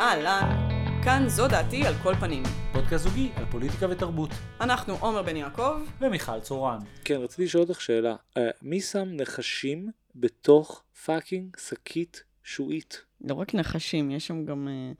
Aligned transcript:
אהלן, 0.00 0.68
כאן 1.04 1.24
זו 1.28 1.48
דעתי 1.48 1.86
על 1.86 1.94
כל 2.02 2.14
פנים. 2.14 2.42
פודקאסט 2.72 3.04
זוגי 3.04 3.30
על 3.36 3.44
פוליטיקה 3.50 3.86
ותרבות. 3.90 4.30
אנחנו 4.60 4.94
עומר 5.00 5.22
בן 5.22 5.36
יעקב, 5.36 5.72
ומיכל 6.00 6.40
צורן. 6.40 6.78
כן, 7.04 7.14
רציתי 7.14 7.44
לשאול 7.44 7.62
אותך 7.62 7.80
שאלה. 7.80 8.16
Uh, 8.38 8.40
מי 8.62 8.80
שם 8.80 9.08
נחשים 9.12 9.90
בתוך 10.16 10.82
פאקינג 11.04 11.56
שקית 11.68 12.22
שועית? 12.44 13.00
לא 13.20 13.34
רק 13.34 13.54
נחשים, 13.54 14.10
יש 14.10 14.26
שם 14.26 14.44
גם 14.44 14.68
אה, 14.68 14.92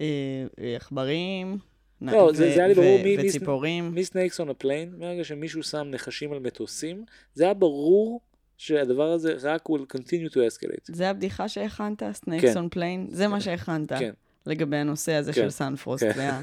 אה, 0.00 0.76
עכברים. 0.76 1.58
נ- 2.00 2.08
לא, 2.10 2.32
זה- 2.32 2.52
זה 2.54 2.58
היה 2.58 2.68
לי 2.68 2.74
ברור 2.74 2.98
מי- 3.04 3.16
וציפורים. 3.18 3.90
מי 3.94 4.04
snakes 4.04 4.40
on 4.40 4.50
ה 4.50 4.56
plane? 4.56 4.94
מהרגע 4.98 5.24
שמישהו 5.24 5.62
שם 5.62 5.86
נחשים 5.90 6.32
על 6.32 6.38
מטוסים, 6.38 7.04
זה 7.34 7.44
היה 7.44 7.54
ברור 7.54 8.20
שהדבר 8.56 9.10
הזה 9.12 9.34
רק 9.42 9.68
will 9.68 9.96
continue 9.96 10.30
to 10.32 10.36
escalate. 10.36 10.84
זה 10.94 11.10
הבדיחה 11.10 11.48
שהכנת, 11.48 12.02
כן. 12.40 12.54
on 12.56 12.74
Plane? 12.76 13.14
זה 13.14 13.28
מה 13.28 13.40
שהכנת. 13.40 13.92
כן. 13.92 14.12
לגבי 14.46 14.76
הנושא 14.76 15.12
הזה 15.12 15.32
כן, 15.32 15.40
של 15.42 15.50
סנפרוסט 15.50 16.04
כן. 16.04 16.40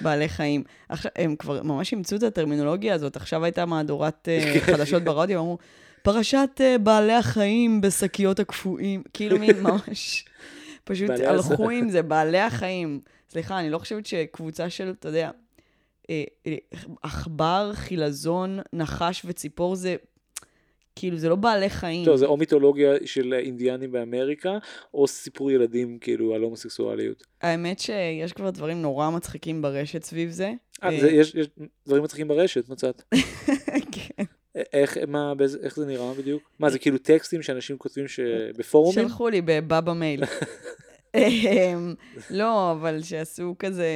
והבעלי 0.00 0.28
חיים. 0.38 0.64
הם 1.16 1.36
כבר 1.36 1.62
ממש 1.62 1.92
אימצו 1.92 2.16
את 2.16 2.22
הטרמינולוגיה 2.22 2.94
הזאת. 2.94 3.16
עכשיו 3.16 3.44
הייתה 3.44 3.66
מהדורת 3.66 4.28
אה, 4.28 4.60
חדשות 4.60 5.02
ברדיו, 5.02 5.40
אמרו, 5.40 5.58
פרשת 6.02 6.50
אה, 6.60 6.78
בעלי 6.78 7.12
החיים 7.12 7.80
בשקיות 7.80 8.40
הקפואים. 8.40 9.02
כאילו 9.14 9.38
מין 9.38 9.62
ממש... 9.62 10.24
פשוט 10.84 11.10
הלכו. 11.10 11.70
עם 11.70 11.90
זה, 11.90 12.02
בעלי 12.12 12.38
החיים. 12.38 13.00
סליחה, 13.30 13.60
אני 13.60 13.70
לא 13.70 13.78
חושבת 13.78 14.06
שקבוצה 14.06 14.70
של, 14.70 14.94
אתה 14.98 15.08
יודע, 15.08 15.30
אה, 16.10 16.24
עכבר, 17.02 17.70
חילזון, 17.74 18.58
נחש 18.72 19.22
וציפור 19.24 19.74
זה... 19.74 19.96
כאילו, 20.98 21.16
זה 21.18 21.28
לא 21.28 21.36
בעלי 21.36 21.70
חיים. 21.70 22.06
לא, 22.06 22.16
זה 22.16 22.26
או 22.26 22.36
מיתולוגיה 22.36 22.92
של 23.04 23.34
אינדיאנים 23.34 23.92
באמריקה, 23.92 24.58
או 24.94 25.06
סיפור 25.06 25.50
ילדים 25.50 25.98
כאילו 26.00 26.34
על 26.34 26.42
הומוסקסואליות. 26.42 27.26
האמת 27.42 27.78
שיש 27.78 28.32
כבר 28.32 28.50
דברים 28.50 28.82
נורא 28.82 29.10
מצחיקים 29.10 29.62
ברשת 29.62 30.02
סביב 30.04 30.30
זה. 30.30 30.52
אה, 30.82 30.88
אה, 30.88 30.94
יש 30.94 31.34
יש 31.34 31.46
דברים 31.86 32.02
מצחיקים 32.04 32.28
ברשת, 32.28 32.68
מצאת. 32.68 33.02
כן. 33.92 34.24
איך, 34.72 34.96
מה, 35.08 35.34
באיזה- 35.34 35.58
איך 35.62 35.76
זה 35.76 35.86
נראה 35.86 36.14
בדיוק? 36.14 36.42
מה, 36.58 36.70
זה 36.70 36.78
כאילו 36.78 36.98
טקסטים 36.98 37.42
שאנשים 37.42 37.78
כותבים 37.78 38.08
שבפורומים? 38.08 39.08
שלחו 39.08 39.28
לי 39.28 39.40
בבבא 39.44 39.92
מייל. 39.92 40.20
אמ, 41.14 41.94
לא, 42.30 42.72
אבל 42.72 43.02
שעשו 43.02 43.54
כזה 43.58 43.88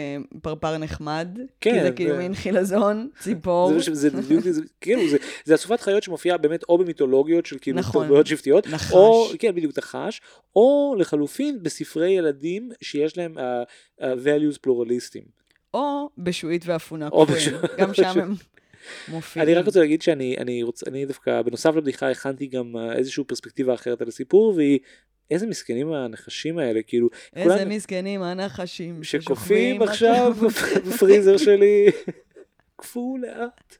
פרפר 0.42 0.78
נחמד. 0.78 1.28
כי 1.60 1.70
כן, 1.70 1.82
זה 1.82 1.91
כאילו 1.92 2.16
מין 2.16 2.34
חילזון, 2.34 3.08
ציפור. 3.20 3.72
זה, 3.92 4.10
בדיוק, 4.10 4.44
כאילו, 4.80 5.08
זה, 5.08 5.16
זה 5.44 5.54
אסופת 5.54 5.80
חיות 5.80 6.02
שמופיעה 6.02 6.36
באמת 6.38 6.64
או 6.69 6.78
במיתולוגיות 6.78 7.46
של 7.46 7.56
כאילו 7.60 7.78
נכון. 7.78 8.02
תרבויות 8.02 8.27
שבטיות. 8.27 8.66
או, 8.92 9.27
כן, 9.38 9.54
בדיוק, 9.54 9.78
נחש, 9.78 10.20
או 10.56 10.94
לחלופין 10.98 11.62
בספרי 11.62 12.10
ילדים 12.10 12.70
שיש 12.82 13.19
להם 13.19 13.38
uh, 13.38 13.41
uh, 14.00 14.04
values 14.04 14.58
פלורליסטים. 14.60 15.22
או 15.74 16.10
בשועית 16.19 16.62
ואפונה. 16.66 17.08
בשוע- 17.34 17.60
גם 17.78 17.94
שם 17.94 18.20
הם 18.20 18.34
מופיעים. 19.08 19.48
אני 19.48 19.54
רק 19.54 19.66
רוצה 19.66 19.80
להגיד 19.80 20.02
שאני 20.02 20.36
אני 20.38 20.62
רוצה, 20.62 20.86
אני 20.91 21.06
דווקא, 21.06 21.42
בנוסף 21.42 21.74
לבדיחה 21.76 22.10
הכנתי 22.10 22.47
גם 22.47 22.76
uh, 22.76 22.97
איזושהי 22.97 23.24
פרספקטיבה 23.24 23.74
אחרת 23.74 24.00
על 24.02 24.08
הסיפור, 24.08 24.52
והיא, 24.56 24.78
איזה 25.31 25.47
מסכנים 25.47 25.92
הנחשים 25.92 26.59
האלה, 26.59 26.83
כאילו, 26.83 27.09
איזה 27.37 27.55
כולם- 27.55 27.69
מסכנים 27.69 28.23
הנחשים 28.23 29.05
שקופאים 29.05 29.83
עכשיו 29.83 30.33
בפריזר 30.87 31.37
שלי, 31.37 31.87
קפאו 32.77 33.17
לאט. 33.19 33.77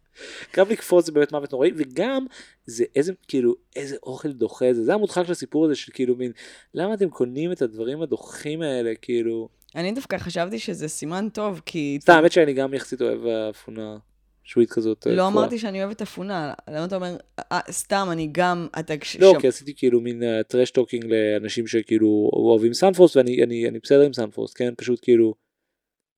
גם 0.57 0.67
לקפוץ 0.71 1.07
זה 1.07 1.13
באמת 1.13 1.33
מוות 1.33 1.53
נוראי, 1.53 1.71
וגם 1.77 2.27
זה 2.67 2.85
איזה, 2.97 3.13
כאילו, 3.29 3.55
איזה 3.77 3.97
אוכל 4.03 4.33
דוחה 4.33 4.73
זה, 4.73 4.85
זה 4.85 4.95
המודחק 4.95 5.25
של 5.27 5.33
הסיפור 5.33 5.65
הזה 5.65 5.75
של 5.75 5.93
כאילו 5.93 6.17
מין, 6.17 6.33
למה 6.75 6.95
אתם 6.95 7.11
קונים 7.11 7.53
את 7.53 7.63
הדברים 7.63 8.03
הדוחים 8.03 8.63
האלה, 8.63 8.93
כאילו, 9.03 9.49
אני 9.77 9.93
דווקא 9.93 10.19
חשבתי 10.19 10.59
שזה 10.59 10.89
סימן 10.89 11.29
טוב, 11.33 11.61
כי... 11.67 11.99
סתם, 12.03 12.13
האמת 12.13 12.33
שאני 12.33 12.53
גם 12.53 12.75
יחסית 12.75 13.03
אוהב 13.03 13.27
אפונה 13.27 13.97
שועית 14.45 14.71
כזאת. 14.71 15.07
אה, 15.07 15.15
לא. 15.15 15.27
אמרתי 15.27 15.59
שאני 15.59 15.85
אוהבת 15.85 16.03
אפונה, 16.03 16.53
למה 16.71 16.85
אתה 16.85 16.97
אומר, 16.97 17.17
"אה, 17.53 17.61
סתם, 17.71 18.09
אני 18.13 18.29
גם, 18.33 18.67
אתה... 18.79 18.95
לא, 19.19 19.35
כי 19.41 19.49
עשיתי 19.49 19.75
כאילו 19.77 20.01
מין 20.01 20.23
trash 20.49 20.71
talking 20.71 21.05
לאנשים 21.05 21.67
שכאילו 21.67 22.31
אוהבים 22.33 22.75
סנפרוסט, 22.75 23.17
ואני 23.17 23.43
אני, 23.43 23.69
אני 23.69 23.79
בסדר 23.79 24.01
עם 24.01 24.13
סנפרוסט, 24.13 24.59
כן? 24.59 24.75
פשוט 24.77 24.99
כאילו, 25.03 25.35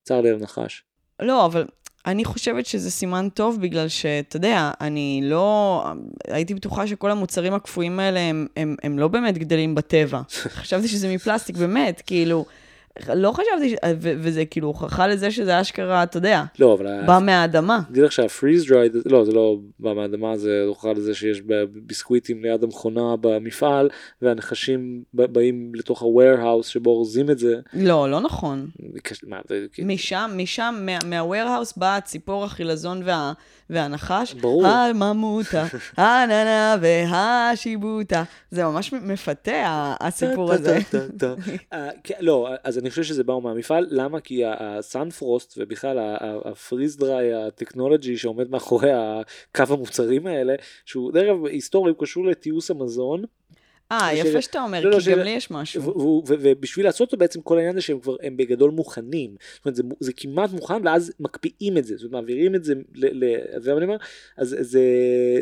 צר 0.04 0.20
לי 0.20 0.30
על 0.30 0.36
נחש. 0.36 0.84
לא, 1.22 1.46
אבל 1.46 1.64
אני 2.06 2.24
חושבת 2.24 2.66
שזה 2.66 2.90
סימן 2.90 3.28
טוב 3.34 3.60
בגלל 3.60 3.88
שאתה 3.88 4.36
יודע, 4.36 4.70
אני 4.80 5.20
לא... 5.24 5.84
הייתי 6.28 6.54
בטוחה 6.54 6.86
שכל 6.86 7.10
המוצרים 7.10 7.54
הקפואים 7.54 8.00
האלה 8.00 8.20
הם, 8.20 8.46
הם, 8.56 8.76
הם 8.82 8.98
לא 8.98 9.08
באמת 9.08 9.38
גדלים 9.38 9.74
בטבע. 9.74 10.20
חשבתי 10.58 10.88
שזה 10.88 11.14
מפלסטיק, 11.14 11.56
באמת, 11.56 12.02
כאילו... 12.06 12.44
לא 13.14 13.32
חשבתי, 13.32 13.70
ש... 13.70 13.74
ו- 14.00 14.12
וזה 14.18 14.44
כאילו 14.44 14.68
הוכחה 14.68 15.06
לזה 15.06 15.30
שזה 15.30 15.60
אשכרה, 15.60 16.02
אתה 16.02 16.16
יודע, 16.16 16.44
לא, 16.58 16.74
אבל... 16.74 17.06
בא 17.06 17.18
מהאדמה. 17.22 17.80
תדעי 17.88 18.02
לך 18.02 18.12
שה 18.12 18.30
freeze 18.30 18.66
dried, 18.68 18.92
לא 19.06 19.24
זה 19.24 19.32
לא 19.32 19.56
בא 19.80 19.92
מהאדמה 19.92 20.36
זה 20.36 20.64
הוכחה 20.66 20.92
לזה 20.92 21.14
שיש 21.14 21.40
ביסקוויטים 21.72 22.42
ליד 22.42 22.62
המכונה 22.64 23.14
במפעל 23.20 23.88
והנחשים 24.22 25.02
באים 25.14 25.72
לתוך 25.74 26.02
ה-warehouse 26.02 26.62
שבו 26.66 26.90
אורזים 26.90 27.30
את 27.30 27.38
זה. 27.38 27.54
לא, 27.72 28.10
לא 28.10 28.20
נכון. 28.20 28.68
מה, 29.26 29.40
זה, 29.48 29.66
כאילו- 29.72 29.88
משם, 29.88 30.30
משם, 30.36 30.74
מה- 30.80 31.22
מה-warehouse 31.22 31.72
באה 31.76 31.96
הציפור, 31.96 32.44
החילזון 32.44 33.02
וה, 33.04 33.32
והנחש. 33.70 34.34
ברור. 34.34 34.66
הממותה, 34.66 35.64
הננה 35.96 36.76
והשיבוטה. 36.80 38.22
זה 38.50 38.64
ממש 38.64 38.92
מפתה, 38.92 39.94
הסיפור 40.00 40.52
הזה. 40.52 40.78
אה, 41.72 41.88
כן, 42.04 42.14
לא, 42.20 42.48
אז 42.64 42.83
אני 42.84 42.90
חושב 42.90 43.02
שזה 43.02 43.24
באו 43.24 43.40
מהמפעל, 43.40 43.86
למה? 43.90 44.20
כי 44.20 44.42
הסאנפרוסט 44.44 45.54
ובכלל 45.56 46.16
הפריז 46.44 46.96
דריי 46.96 47.34
הטכנולוגי 47.34 48.16
שעומד 48.16 48.50
מאחורי 48.50 48.90
הקו 48.92 49.64
המוצרים 49.68 50.26
האלה, 50.26 50.54
שהוא 50.84 51.12
דרך 51.12 51.22
אגב 51.22 51.46
היסטורי 51.46 51.90
הוא 51.90 51.98
קשור 52.00 52.26
לתיעוש 52.26 52.70
המזון, 52.70 53.24
אה, 54.02 54.14
יפה 54.14 54.42
שאתה 54.42 54.62
אומר, 54.62 54.84
לא, 54.84 54.90
לא, 54.90 55.00
כי 55.00 55.12
גם 55.12 55.18
לי 55.18 55.30
יש 55.30 55.50
משהו. 55.50 56.22
ובשביל 56.26 56.86
לעשות 56.86 57.00
אותו 57.00 57.16
בעצם 57.16 57.40
כל 57.40 57.56
העניין 57.56 57.74
זה 57.74 57.80
שהם 57.80 58.00
כבר 58.00 58.16
הם 58.22 58.36
בגדול 58.36 58.70
מוכנים 58.70 59.36
זאת 59.54 59.64
אומרת 59.64 59.76
זה, 59.76 59.82
זה 60.00 60.12
כמעט 60.16 60.50
מוכן 60.50 60.86
ואז 60.86 61.12
מקפיאים 61.20 61.78
את 61.78 61.84
זה 61.84 61.96
זאת 61.96 62.04
אומרת 62.04 62.22
מעבירים 62.22 62.54
את 62.54 62.64
זה 62.64 62.74
ל... 62.94 63.24
ל 63.24 63.36
אז 63.56 63.62
זה 63.62 63.72
מה 63.72 63.78
אני 63.78 63.86
אומר 63.86 63.96
אז 64.36 64.56
זה, 64.60 64.82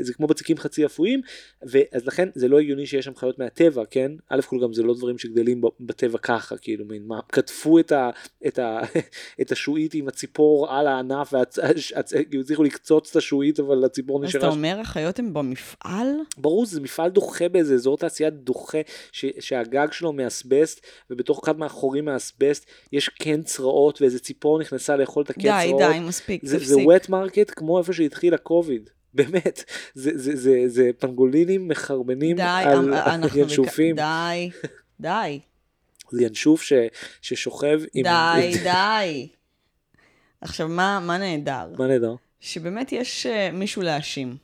זה 0.01 0.15
כמו 0.15 0.27
בצקים 0.27 0.57
חצי 0.57 0.87
אפויים 0.87 1.21
ואז 1.63 2.07
לכן 2.07 2.29
זה 2.35 2.49
לא 2.49 2.59
הגיוני 2.59 2.87
שיש 2.87 3.05
שם 3.05 3.15
חיות 3.15 3.39
מהטבע 3.39 3.83
כן 3.91 4.13
א' 4.29 4.41
כל 4.47 4.57
גם 4.63 4.73
זה 4.73 4.83
לא 4.83 4.95
דברים 4.95 5.19
שגדלים 5.19 5.61
בטבע 5.81 6.19
ככה 6.19 6.57
כאילו 6.57 6.85
מין 6.85 7.03
מה 7.07 7.21
כתפו 7.29 7.79
את, 7.79 7.93
ה, 7.93 8.11
את, 8.47 8.59
ה, 8.59 8.81
את 9.41 9.53
השועית 9.53 9.95
עם 9.95 10.09
הציפור 10.09 10.73
על 10.73 10.87
הענף 10.87 11.33
והצליחו 11.33 12.63
לקצוץ 12.63 13.11
את 13.11 13.17
השועית 13.17 13.61
אבל 13.61 13.85
הציפור 13.85 14.25
אז 14.25 14.31
אתה 14.31 14.39
נשארה 14.39 14.53
אומר, 14.53 14.81
החיות 14.81 15.19
הן 15.19 15.33
במפעל? 15.33 16.07
ברור 16.39 16.67
זה 16.67 16.81
מפעל 16.81 17.11
דוחה 17.11 17.49
באיזה 17.49 17.75
אזור 17.75 17.97
תעשייה 17.97 18.31
דוחה 18.45 18.79
ש, 19.13 19.25
שהגג 19.41 19.89
שלו 19.93 20.13
מאסבסט 20.13 20.81
ובתוך 21.11 21.41
אחד 21.45 21.59
מהחורים 21.59 22.05
מהאסבסט 22.05 22.67
יש 22.93 23.09
קן 23.09 23.43
צרעות 23.43 24.03
ואיזה 24.03 24.19
ציפור 24.19 24.59
נכנסה 24.61 24.97
לאכול 24.97 25.25
את 25.25 25.31
הקן 25.31 25.43
די, 25.43 25.65
צרעות. 25.67 25.83
די, 25.93 25.99
מספיק, 26.01 26.41
זה, 26.45 26.59
זה 26.59 26.65
תפסיק. 26.65 26.89
wet 26.89 27.09
market 27.11 27.55
כמו 27.55 27.79
איפה 27.79 27.93
שהתחיל 27.93 28.35
הקוביד. 28.35 28.91
באמת, 29.15 29.65
זה, 29.95 30.11
זה, 30.15 30.37
זה, 30.37 30.63
זה 30.67 30.91
פנגולינים 30.99 31.69
מחרבנים 31.69 32.37
די, 32.37 32.43
על 32.43 32.79
אמ- 32.79 32.93
אנחנו... 32.95 33.39
ינשופים, 33.41 33.97
בק- 33.97 34.03
די, 34.03 34.51
די, 35.01 35.41
זה 36.11 36.23
ינשוף 36.25 36.63
ש, 36.63 36.73
ששוכב 37.23 37.81
עם... 37.95 38.05
די, 38.05 38.53
די. 38.73 39.29
עכשיו, 40.41 40.69
מה 40.69 41.01
מה 41.03 41.19
נהדר? 41.19 41.69
מה 41.79 41.87
נהדר? 41.87 42.15
שבאמת 42.41 42.93
יש 42.93 43.27
אה, 43.27 43.51
מישהו 43.53 43.83
להאשים, 43.83 44.37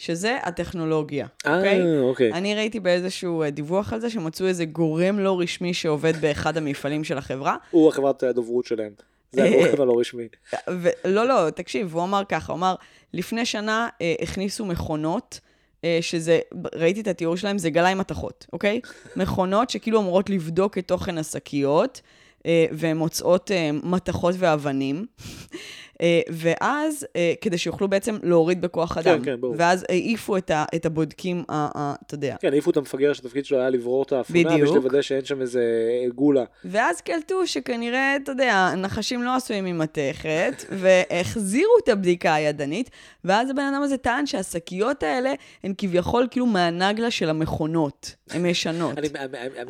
שזה 0.00 0.36
הטכנולוגיה, 0.42 1.26
אוקיי? 1.46 1.80
אה, 1.80 2.00
אוקיי. 2.00 2.32
אני 2.32 2.54
ראיתי 2.54 2.80
באיזשהו 2.80 3.42
אה, 3.42 3.50
דיווח 3.50 3.92
על 3.92 4.00
זה 4.00 4.10
שמצאו 4.10 4.46
איזה 4.46 4.64
גורם 4.64 5.18
לא 5.18 5.40
רשמי 5.40 5.74
שעובד 5.74 6.16
באחד 6.20 6.56
המפעלים 6.56 7.04
של 7.04 7.18
החברה. 7.18 7.56
הוא 7.70 7.88
החברת 7.88 8.22
הדוברות 8.22 8.64
שלהם. 8.64 8.92
זה 9.32 9.44
הגורם 9.44 9.80
הלא 9.80 10.00
רשמי. 10.00 10.28
ולא, 10.68 11.28
לא, 11.28 11.50
תקשיב, 11.50 11.94
הוא 11.94 12.02
אמר 12.02 12.22
ככה, 12.28 12.52
הוא 12.52 12.58
אמר, 12.58 12.74
לפני 13.12 13.46
שנה 13.46 13.88
אה, 14.00 14.14
הכניסו 14.22 14.64
מכונות, 14.64 15.40
אה, 15.84 15.98
שזה, 16.00 16.38
ראיתי 16.74 17.00
את 17.00 17.08
התיאור 17.08 17.36
שלהם, 17.36 17.58
זה 17.58 17.70
גלאי 17.70 17.94
מתכות, 17.94 18.46
אוקיי? 18.52 18.80
מכונות 19.16 19.70
שכאילו 19.70 20.00
אמורות 20.00 20.30
לבדוק 20.30 20.78
את 20.78 20.88
תוכן 20.88 21.18
השקיות, 21.18 22.00
אה, 22.46 22.66
והן 22.72 22.96
מוצאות 22.96 23.50
אה, 23.50 23.70
מתכות 23.82 24.34
ואבנים. 24.38 25.06
אה, 26.00 26.20
ואז, 26.30 27.06
אה, 27.16 27.32
כדי 27.40 27.58
שיוכלו 27.58 27.88
בעצם 27.88 28.16
להוריד 28.22 28.60
בכוח 28.60 28.98
אדם. 28.98 29.24
כן, 29.24 29.40
ברור. 29.40 29.54
ואז 29.58 29.86
העיפו 29.88 30.36
את 30.36 30.50
ה- 30.50 30.64
את 30.74 30.86
הבודקים, 30.86 31.44
אתה 31.50 32.14
יודע. 32.14 32.36
כן, 32.40 32.52
העיפו 32.52 32.70
את 32.70 32.76
המפגר 32.76 33.12
שהתפקיד 33.12 33.44
שלו 33.44 33.58
היה 33.58 33.70
לברור 33.70 34.02
את 34.02 34.12
האפונה, 34.12 34.38
בדיוק. 34.44 34.62
בשביל 34.62 34.82
לוודא 34.82 35.02
שאין 35.02 35.24
שם 35.24 35.40
איזה 35.40 35.62
גולה. 36.14 36.44
ואז 36.64 37.00
קלטו 37.00 37.46
שכנראה, 37.46 38.16
אתה 38.16 38.32
יודע, 38.32 38.74
נחשים 38.76 39.22
לא 39.22 39.36
עשויים 39.36 39.64
ממתכת, 39.64 40.64
והחזירו 40.70 41.72
את 41.84 41.88
הבדיקה 41.88 42.34
הידנית, 42.34 42.90
ואז 43.24 43.50
הבן 43.50 43.62
אדם 43.74 43.82
הזה 43.82 43.96
טען 43.96 44.26
שהשקיות 44.26 45.02
האלה 45.02 45.32
הן 45.64 45.74
כביכול 45.78 46.26
כאילו 46.30 46.46
מהנגלה 46.46 47.10
של 47.10 47.30
המכונות, 47.30 48.14
הן 48.30 48.46
ישנות. 48.46 48.94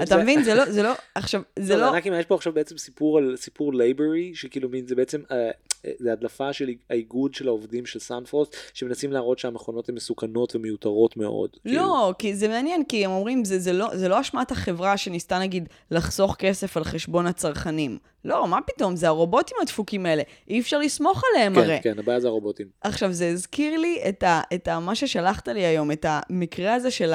אתה 0.02 0.16
מבין? 0.16 0.42
זה 0.42 0.54
לא, 0.54 0.70
זה 0.70 0.82
לא, 0.82 0.92
עכשיו, 1.14 1.42
זה 1.58 1.76
לא, 1.76 1.92
לא... 1.92 2.18
יש 2.18 2.26
פה 2.26 2.34
עכשיו 2.34 2.52
בעצם 2.52 2.78
סיפור 2.78 3.18
על 3.18 3.36
סיפור 3.36 3.74
labor 3.74 4.16
י, 4.16 4.32
שכאילו 4.34 4.68
מין, 4.68 4.86
זה 4.86 4.94
בעצם, 4.94 5.20
אה, 5.30 5.36
אה, 5.36 5.50
זה 5.98 6.12
הדלפה 6.12 6.52
של 6.52 6.70
האיגוד 6.90 7.34
של 7.34 7.48
העובדים 7.48 7.86
של 7.86 7.98
סנפרוסט, 7.98 8.56
שמנסים 8.74 9.12
להראות 9.12 9.38
שהמכונות 9.38 9.88
הן 9.88 9.94
מסוכנות 9.94 10.56
ומיותרות 10.56 11.16
מאוד. 11.16 11.50
כאילו. 11.62 11.76
לא, 11.76 12.14
כי 12.18 12.34
זה 12.36 12.48
מעניין, 12.48 12.84
כי 12.84 13.04
הם 13.04 13.10
אומרים, 13.10 13.44
זה, 13.44 13.58
זה, 13.58 13.72
לא, 13.72 13.96
זה 13.96 14.08
לא 14.08 14.20
אשמת 14.20 14.50
החברה 14.50 14.96
שניסתה 14.96 15.38
נגיד 15.38 15.68
לחסוך 15.90 16.36
כסף 16.38 16.76
על 16.76 16.84
חשבון 16.84 17.26
הצרכנים. 17.26 17.98
לא, 18.24 18.46
מה 18.48 18.58
פתאום, 18.66 18.96
זה 18.96 19.06
הרובוטים 19.08 19.56
הדפוקים 19.62 20.06
האלה, 20.06 20.22
אי 20.48 20.60
אפשר 20.60 20.78
לסמוך 20.78 21.22
עליהם 21.34 21.54
כן, 21.54 21.60
הרי. 21.60 21.78
כן, 21.82 21.98
הבעיה 21.98 22.20
זה 22.20 22.28
הרובוטים. 22.28 22.66
עכשיו, 22.80 23.12
זה 23.12 23.28
הזכיר 23.28 23.78
לי 23.80 23.98
את, 24.08 24.22
ה, 24.22 24.40
את 24.54 24.68
ה, 24.68 24.80
מה 24.80 24.94
ששלחת 24.94 25.48
לי 25.48 25.64
היום, 25.64 25.92
את 25.92 26.06
המקרה 26.08 26.74
הזה 26.74 26.90
של 26.90 27.12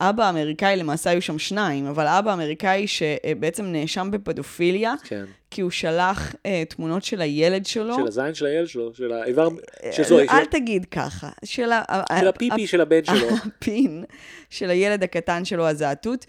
האבא 0.00 0.24
האמריקאי, 0.24 0.76
למעשה 0.76 1.10
היו 1.10 1.22
שם 1.22 1.38
שניים, 1.38 1.86
אבל 1.86 2.06
האבא 2.06 2.30
האמריקאי 2.30 2.86
שבעצם 2.86 3.64
נאשם 3.64 4.08
בפדופיליה, 4.10 4.94
כן. 5.04 5.24
כי 5.50 5.60
הוא 5.60 5.70
שלח 5.70 6.34
אה, 6.46 6.62
תמונות 6.68 7.04
של 7.04 7.20
הילד 7.20 7.66
שלו. 7.66 7.94
של 7.96 8.06
הזין 8.06 8.34
של 8.34 8.46
הילד 8.46 8.66
שלו, 8.68 8.94
של 8.94 9.12
האיבר, 9.12 9.48
אה, 9.84 9.92
של 9.92 10.04
sorry, 10.04 10.28
אל 10.28 10.44
של- 10.44 10.50
תגיד 10.50 10.84
ככה. 10.84 11.28
של, 11.44 11.72
ה- 11.72 11.82
ה- 11.88 12.20
של 12.20 12.28
הפיפי 12.28 12.66
של 12.66 12.80
הבן 12.80 13.04
שלו. 13.14 13.28
הפין 13.46 14.04
של 14.50 14.70
הילד 14.70 15.02
הקטן 15.02 15.44
שלו, 15.44 15.66
הזעטוט, 15.68 16.26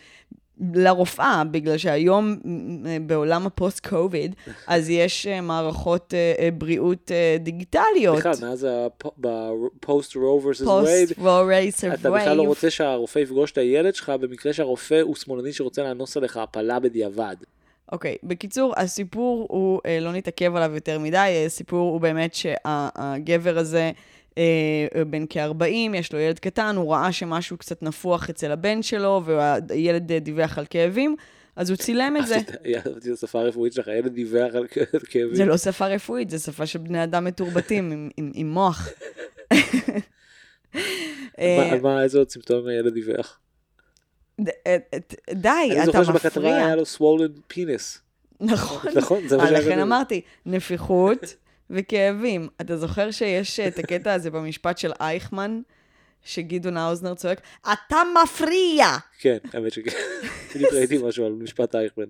לרופאה, 0.74 1.44
בגלל 1.52 1.78
שהיום 1.78 2.36
בעולם 3.02 3.46
הפוסט-קוביד, 3.46 4.36
אז 4.68 4.90
יש 4.90 5.28
אה, 5.28 5.42
מערכות 5.42 6.14
אה, 6.14 6.34
אה, 6.40 6.50
בריאות 6.52 7.12
דיגיטליות. 7.40 8.18
בכלל, 8.18 8.34
מאז 8.42 8.68
ב-post 9.22 10.12
roe 10.12 10.44
versus 10.44 10.66
רורי 11.18 11.72
אתה 11.94 12.12
בכלל 12.12 12.38
לא 12.38 12.44
רוצה 12.44 12.70
שהרופא 12.70 13.20
יפגוש 13.20 13.52
את 13.52 13.58
הילד 13.58 13.96
שלך, 13.96 14.10
במקרה 14.10 14.54
שהרופא 14.54 15.02
הוא 15.02 15.16
שמאלני 15.16 15.54
שרוצה 15.54 15.84
לאנוס 15.84 16.18
עליך 16.18 16.38
הפלה 16.38 16.80
בדיעבד. 16.80 17.36
אוקיי, 17.92 18.18
בקיצור, 18.24 18.74
הסיפור 18.78 19.48
הוא, 19.50 19.82
לא 20.02 20.12
נתעכב 20.12 20.56
עליו 20.56 20.76
יותר 20.76 21.00
מדי, 21.00 21.44
הסיפור 21.46 21.92
הוא 21.92 22.02
באמת 22.02 22.34
שהגבר 22.34 23.58
הזה 23.58 23.92
בן 25.10 25.26
כ-40, 25.30 25.66
יש 25.96 26.14
לו 26.14 26.20
ילד 26.20 26.40
קטן, 26.40 26.76
הוא 26.76 26.94
ראה 26.94 27.12
שמשהו 27.12 27.58
קצת 27.58 27.84
נפוח 27.84 28.30
אצל 28.30 28.52
הבן 28.52 28.82
שלו, 28.82 29.22
והילד 29.26 30.12
אה, 30.12 30.20
דיווח 30.20 30.58
על 30.58 30.66
כאבים, 30.70 31.16
אז 31.56 31.70
הוא 31.70 31.78
צילם 31.78 32.18
את 32.20 32.28
זה. 32.28 32.36
אהבתי 32.76 33.10
את 33.10 33.14
השפה 33.14 33.40
הרפואית 33.42 33.74
שלך, 33.74 33.88
הילד 33.88 34.14
דיווח 34.14 34.56
על 34.56 34.68
כאבים. 35.10 35.36
זה 35.36 35.46
לא 35.46 35.58
שפה 35.58 35.88
רפואית, 35.88 36.30
זה 36.30 36.40
שפה 36.40 36.66
של 36.66 36.80
בני 36.80 37.04
אדם 37.04 37.24
מתורבתים 37.26 38.10
עם, 38.18 38.52
מוח. 38.54 38.90
אה, 41.40 41.58
מה- 41.60 41.72
על 41.74 41.82
מה, 41.82 42.04
איזה 42.04 42.18
עוד 42.18 42.30
סימפטומים 42.30 42.68
הילד 42.68 42.94
דיווח? 42.94 43.40
ד- 44.42 44.50
אה, 44.68 44.78
אה, 44.94 44.98
די, 45.34 45.50
אני 45.72 45.76
אתה 45.78 45.86
זוכר 45.86 46.04
שבכתבה 46.04 46.30
מפריע. 46.42 46.56
היה 46.66 46.76
לו 46.76 46.84
swollen 46.98 47.54
penis. 47.54 48.00
נכון. 48.42 48.92
נכון, 48.96 49.28
זה 49.28 49.38
מה 49.38 49.44
אה, 49.44 49.48
שהיה 49.50 49.60
לכן. 49.60 49.80
אמרתי, 49.80 50.22
נפיחות 50.46 51.36
וכאבים. 51.70 52.48
אתה 52.62 52.78
זוכר 52.78 53.12
שיש 53.12 53.60
אה, 53.60 53.68
את 53.68 53.80
הקטע 53.80 54.14
הזה 54.14 54.32
במשפט 54.32 54.78
של 54.78 54.92
אייכמן, 55.00 55.62
שגדעון 56.26 56.78
האוזנר 56.78 57.14
צועק, 57.14 57.42
אתה 57.74 57.98
מפריע! 58.24 58.86
כן, 59.20 59.38
האמת 59.54 59.72
שכן. 59.74 59.92
בדיוק 60.56 60.74
ראיתי 60.78 60.98
משהו 61.04 61.26
על 61.26 61.32
משפט 61.32 61.76
אייכמן. 61.76 62.06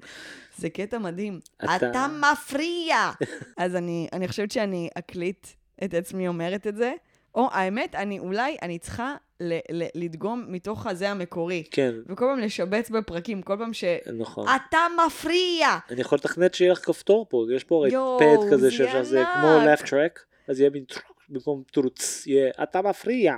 זה 0.58 0.70
קטע 0.70 0.98
מדהים. 0.98 1.40
אתה- 1.64 1.76
אתה 1.76 2.08
מפריע! 2.22 3.12
אז 3.58 3.76
אני, 3.76 4.08
אני 4.14 4.28
חושבת 4.28 4.52
שאני 4.52 4.90
אקליט 4.98 5.48
את 5.84 5.94
עצמי 5.94 6.28
אומרת 6.28 6.68
את 6.68 6.76
זה, 6.78 6.94
או 7.36 7.48
האמת, 7.52 7.96
אני 7.96 8.20
אולי, 8.20 8.56
אני 8.62 8.80
צריכה 8.80 9.16
ל, 9.40 9.54
ל, 9.72 9.84
לדגום 9.96 10.46
מתוך 10.48 10.88
הזה 10.88 11.10
המקורי. 11.10 11.64
כן, 11.72 11.96
וכל 12.06 12.26
פעם 12.26 12.40
לשבץ 12.40 12.90
בפרקים, 12.90 13.42
כל 13.42 13.58
פעם 13.58 13.74
ש... 13.74 13.84
נכון. 14.18 14.46
אתה 14.56 14.78
מפריע! 15.08 15.68
אני 15.90 16.02
יכול 16.02 16.16
לתכנת 16.16 16.54
שיהיה 16.54 16.72
לך 16.72 16.86
כפתור 16.86 17.26
פה, 17.30 17.46
יש 17.56 17.64
פה 17.64 17.76
הרי 17.76 17.92
פד 18.20 18.52
כזה 18.52 18.58
זה 18.58 18.72
שאפשר, 18.72 19.04
זה. 19.04 19.24
כמו 19.34 19.50
laugh 19.66 19.86
track, 19.88 20.20
אז 20.48 20.60
יהיה 20.60 20.70
מין 20.70 20.84
במקום 21.30 21.64
טרוץ, 21.72 22.28
יהיה 22.28 22.52
אתה 22.64 22.82
מפריע. 22.82 23.36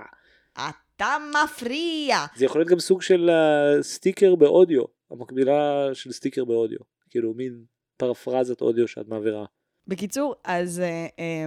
אתה 0.54 1.18
מפריע! 1.44 2.18
זה 2.36 2.46
יכול 2.46 2.62
להיות 2.62 2.72
גם 2.72 2.80
סוג 2.80 3.02
של 3.02 3.30
אה, 3.30 3.84
סטיקר 3.84 4.36
באודיו, 4.36 4.84
המקבילה 5.12 5.90
של 5.94 6.12
סטיקר 6.12 6.46
באודיו, 6.46 6.80
כאילו 7.10 7.34
מין 7.34 7.64
פרפרזת 7.98 8.62
אודיו 8.62 8.88
שאת 8.88 9.08
מעבירה. 9.08 9.46
בקיצור, 9.88 10.36
אז 10.44 10.80
אה, 10.80 11.08
אה, 11.20 11.46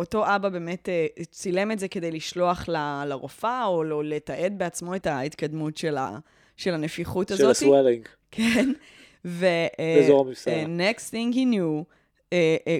אותו 0.00 0.36
אבא 0.36 0.48
באמת 0.48 0.88
אה, 0.88 1.06
צילם 1.30 1.70
את 1.70 1.78
זה 1.78 1.88
כדי 1.88 2.10
לשלוח 2.10 2.68
ל- 2.68 3.04
לרופאה, 3.06 3.64
או 3.66 3.84
לא 3.84 4.04
לתעד 4.04 4.58
בעצמו 4.58 4.94
את 4.94 5.06
ההתקדמות 5.06 5.76
של, 5.76 5.96
ה, 5.96 6.18
של 6.56 6.74
הנפיחות 6.74 7.28
של 7.28 7.34
הזאת. 7.34 7.50
ה 7.50 7.56
swelling, 7.56 8.08
כן. 8.30 8.72
ו... 9.24 9.46
אה, 9.78 9.96
באזור 10.00 10.20
המפשעה. 10.26 10.54
אה, 10.54 10.64
next 10.64 11.10
thing 11.10 11.34
he 11.34 11.54
knew, 11.54 11.84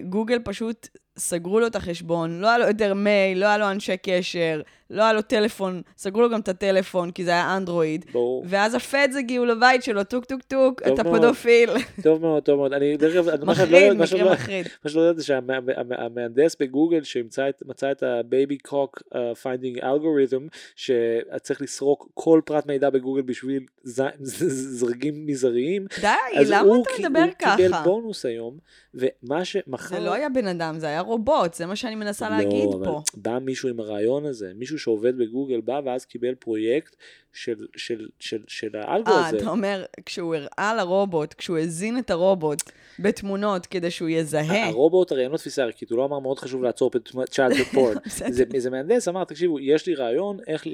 גוגל 0.08 0.38
פשוט 0.44 0.88
סגרו 1.18 1.60
לו 1.60 1.66
את 1.66 1.76
החשבון, 1.76 2.40
לא 2.40 2.48
היה 2.48 2.58
לו 2.58 2.66
יותר 2.66 2.94
מייל, 2.94 3.38
לא 3.38 3.46
היה 3.46 3.58
לו 3.58 3.70
אנשי 3.70 3.96
קשר, 3.96 4.62
לא 4.90 5.02
היה 5.02 5.12
לו 5.12 5.22
טלפון, 5.22 5.82
סגרו 5.96 6.20
לו 6.20 6.30
גם 6.30 6.40
את 6.40 6.48
הטלפון, 6.48 7.10
כי 7.10 7.24
זה 7.24 7.30
היה 7.30 7.56
אנדרואיד. 7.56 8.04
ברור. 8.12 8.44
ואז 8.48 8.74
ה 8.74 8.82
feds 8.82 9.16
הגיעו 9.16 9.44
לבית 9.44 9.82
שלו, 9.82 10.04
טוק 10.04 10.24
טוק 10.24 10.42
טוק, 10.42 10.82
אתה 10.82 11.02
מאוד. 11.02 11.18
פדופיל. 11.18 11.70
טוב 12.02 12.20
מאוד, 12.20 12.42
טוב 12.42 12.56
מאוד. 12.56 12.72
אני 12.72 12.96
דרך 12.96 13.14
אגב, 13.28 13.44
מה 13.44 13.54
שאת 13.54 13.68
לא 13.70 13.76
יודעת- 13.76 13.96
מה 13.96 14.04
מקרה 14.04 14.60
לא- 14.84 14.90
שלא 14.90 15.00
יודעת 15.00 15.16
זה 15.16 15.24
שהמהנדס 15.24 16.56
בגוגל 16.60 17.02
שמצא 17.02 17.50
את, 17.90 18.02
ה-baby 18.02 18.68
cock 18.68 19.00
uh, 19.14 19.16
finding 19.42 19.82
algorithm 19.82 20.56
שצריך 20.76 21.62
לסרוק 21.62 22.08
כל 22.14 22.40
פרט 22.44 22.66
מידע 22.66 22.90
בגוגל 22.90 23.22
בשביל 23.22 23.62
זרגים 23.84 25.26
מזעריים. 25.26 25.86
די, 26.00 26.06
אז 26.40 26.50
למה 26.50 26.60
אתה 26.82 26.90
מדבר 26.98 27.18
הוא 27.18 27.26
קיבל 27.56 27.68
ככה? 27.68 27.82
בונוס 27.84 28.24
היום, 28.26 28.58
ומה 28.94 29.44
שמחר... 29.44 29.94
זה 29.96 30.00
לא 30.00 30.14
היה 30.14 30.28
בן 30.28 30.46
אדם, 30.46 30.78
זה 30.78 30.86
היה 30.86 31.00
רובוט, 31.00 31.54
זה 31.54 31.66
מה 31.66 31.76
שאני 31.76 31.94
מנסה 31.94 32.30
להגיד 32.30 32.64
לא, 32.64 32.74
אבל 32.76 32.84
פה. 32.84 33.02
בא 33.14 33.38
מישהו 33.38 33.68
עם 33.68 33.80
הרעיון 33.80 34.26
הזה, 34.26 34.50
מישהו 34.54 34.78
שעובד 34.80 35.18
בגוגל 35.18 35.60
בא 35.60 35.80
ואז 35.84 36.04
קיבל 36.04 36.34
פרויקט 36.34 36.96
של, 37.32 37.66
של, 37.76 38.08
של, 38.18 38.38
של 38.48 38.68
האלגו 38.76 39.10
אה, 39.10 39.28
הזה. 39.28 39.36
אתה 39.38 39.48
אומר, 39.50 39.84
כשהוא 40.06 40.34
הראה 40.34 40.74
לרובוט, 40.74 41.34
כשהוא 41.34 41.58
הזין 41.58 41.98
את 41.98 42.10
הרובוט 42.10 42.62
בתמונות 42.98 43.66
כדי 43.66 43.90
שהוא 43.90 44.08
יזהה, 44.08 44.66
הרובוט 44.68 45.12
הרי 45.12 45.22
אין 45.22 45.30
לו 45.30 45.36
תפיסה 45.38 45.62
ערכית, 45.62 45.90
הוא 45.90 45.98
לא 45.98 46.04
אמר 46.04 46.18
מאוד 46.18 46.38
חשוב 46.38 46.62
לעצור 46.62 46.90
צ'אט 47.30 47.52
בפורן. 47.60 47.94
בסדר. 48.06 48.32
זה, 48.32 48.44
זה 48.58 48.70
מהנדס 48.70 49.08
אמר, 49.08 49.24
תקשיבו, 49.24 49.60
יש 49.60 49.86
לי 49.86 49.94
רעיון 49.94 50.38
איך, 50.46 50.66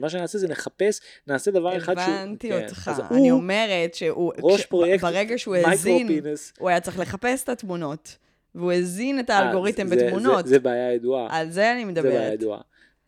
מה 0.00 0.08
שנעשה 0.10 0.38
זה 0.38 0.48
נחפש, 0.48 1.00
נעשה 1.26 1.50
דבר 1.50 1.76
אחד 1.76 1.94
שהוא... 1.94 2.14
הבנתי 2.14 2.48
כן, 2.48 2.64
אותך. 2.64 2.90
אז 2.92 3.00
אני 3.10 3.28
הוא 3.28 3.38
אומרת 3.38 3.94
שהוא, 3.94 4.32
ראש 4.42 4.60
כש- 4.60 4.66
פרויקט 4.66 5.02
ברגע 5.04 5.38
שהוא 5.38 5.56
פינס. 6.08 6.52
הוא 6.58 6.68
היה 6.68 6.80
צריך 6.80 6.98
לחפש 6.98 7.44
את 7.44 7.48
התמונות, 7.48 8.16
והוא 8.54 8.72
הזין 8.72 9.20
את 9.20 9.30
אה, 9.30 9.38
האלגוריתם 9.38 9.86
זה- 9.88 9.96
בתמונות. 9.96 10.44
זה, 10.44 10.50
זה 10.50 10.58
בעיה 10.58 10.92
ידועה. 10.94 11.26
על 11.30 11.50
זה 11.50 11.72
אני 11.72 11.84
זה 11.94 12.02
בעיה 12.02 12.14
מדברת. 12.14 12.32
ידועה. 12.32 12.60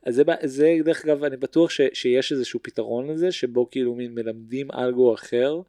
אז 0.09 0.15
זה, 0.15 0.23
זה 0.45 0.77
דרך 0.85 1.05
אגב, 1.05 1.25
אני 1.25 1.37
בטוח 1.37 1.71
ש, 1.71 1.81
שיש 1.93 2.33
איזשהו 2.33 2.61
פתרון 2.63 3.11
לזה, 3.11 3.33
שבו 3.33 3.71
כאילו 3.71 3.95
מין 3.95 4.15
מלמדים 4.15 4.69
אלגו 4.71 5.15
אחר, 5.15 5.61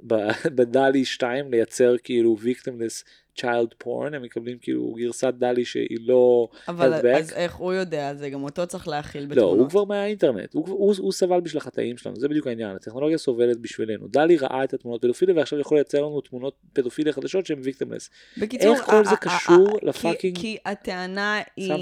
בדלי 0.56 1.04
2 1.04 1.50
לייצר 1.50 1.94
כאילו 2.04 2.36
victimless 2.42 3.04
child 3.40 3.84
porn, 3.84 4.14
הם 4.16 4.22
מקבלים 4.22 4.58
כאילו 4.58 4.94
גרסת 4.98 5.34
דלי 5.38 5.64
שהיא 5.64 5.98
לא 6.00 6.48
אבל 6.68 7.00
back. 7.00 7.18
אז 7.18 7.32
איך 7.32 7.54
הוא 7.54 7.72
יודע? 7.72 8.14
זה 8.14 8.30
גם 8.30 8.42
אותו 8.42 8.66
צריך 8.66 8.88
להכיל 8.88 9.22
לא, 9.22 9.28
בתמונות. 9.28 9.58
הוא 9.58 9.68
כבר 9.68 9.84
מהאינטרנט, 9.84 10.54
הוא, 10.54 10.68
הוא, 10.68 10.94
הוא 10.98 11.12
סבל 11.12 11.40
בשביל 11.40 11.58
החטאים 11.58 11.96
שלנו, 11.96 12.16
זה 12.16 12.28
בדיוק 12.28 12.46
העניין, 12.46 12.76
הטכנולוגיה 12.76 13.18
סובלת 13.18 13.58
בשבילנו. 13.58 14.08
דלי 14.08 14.36
ראה 14.36 14.64
את 14.64 14.74
התמונות 14.74 15.02
פדופיליה 15.02 15.36
ועכשיו 15.36 15.58
יכול 15.58 15.76
לייצר 15.76 15.98
לנו 15.98 16.20
תמונות 16.20 16.54
פדופיליה 16.72 17.12
חדשות 17.12 17.46
שהן 17.46 17.60
victimless. 17.60 18.10
בקיצור, 18.40 18.74
איך 18.74 18.84
כל 18.84 19.04
זה 19.04 19.16
קשור 19.20 19.78
כי- 19.80 19.86
לפאקינג 19.86 20.38
כי 20.38 20.56
הטענה 20.66 21.40
היא... 21.56 21.72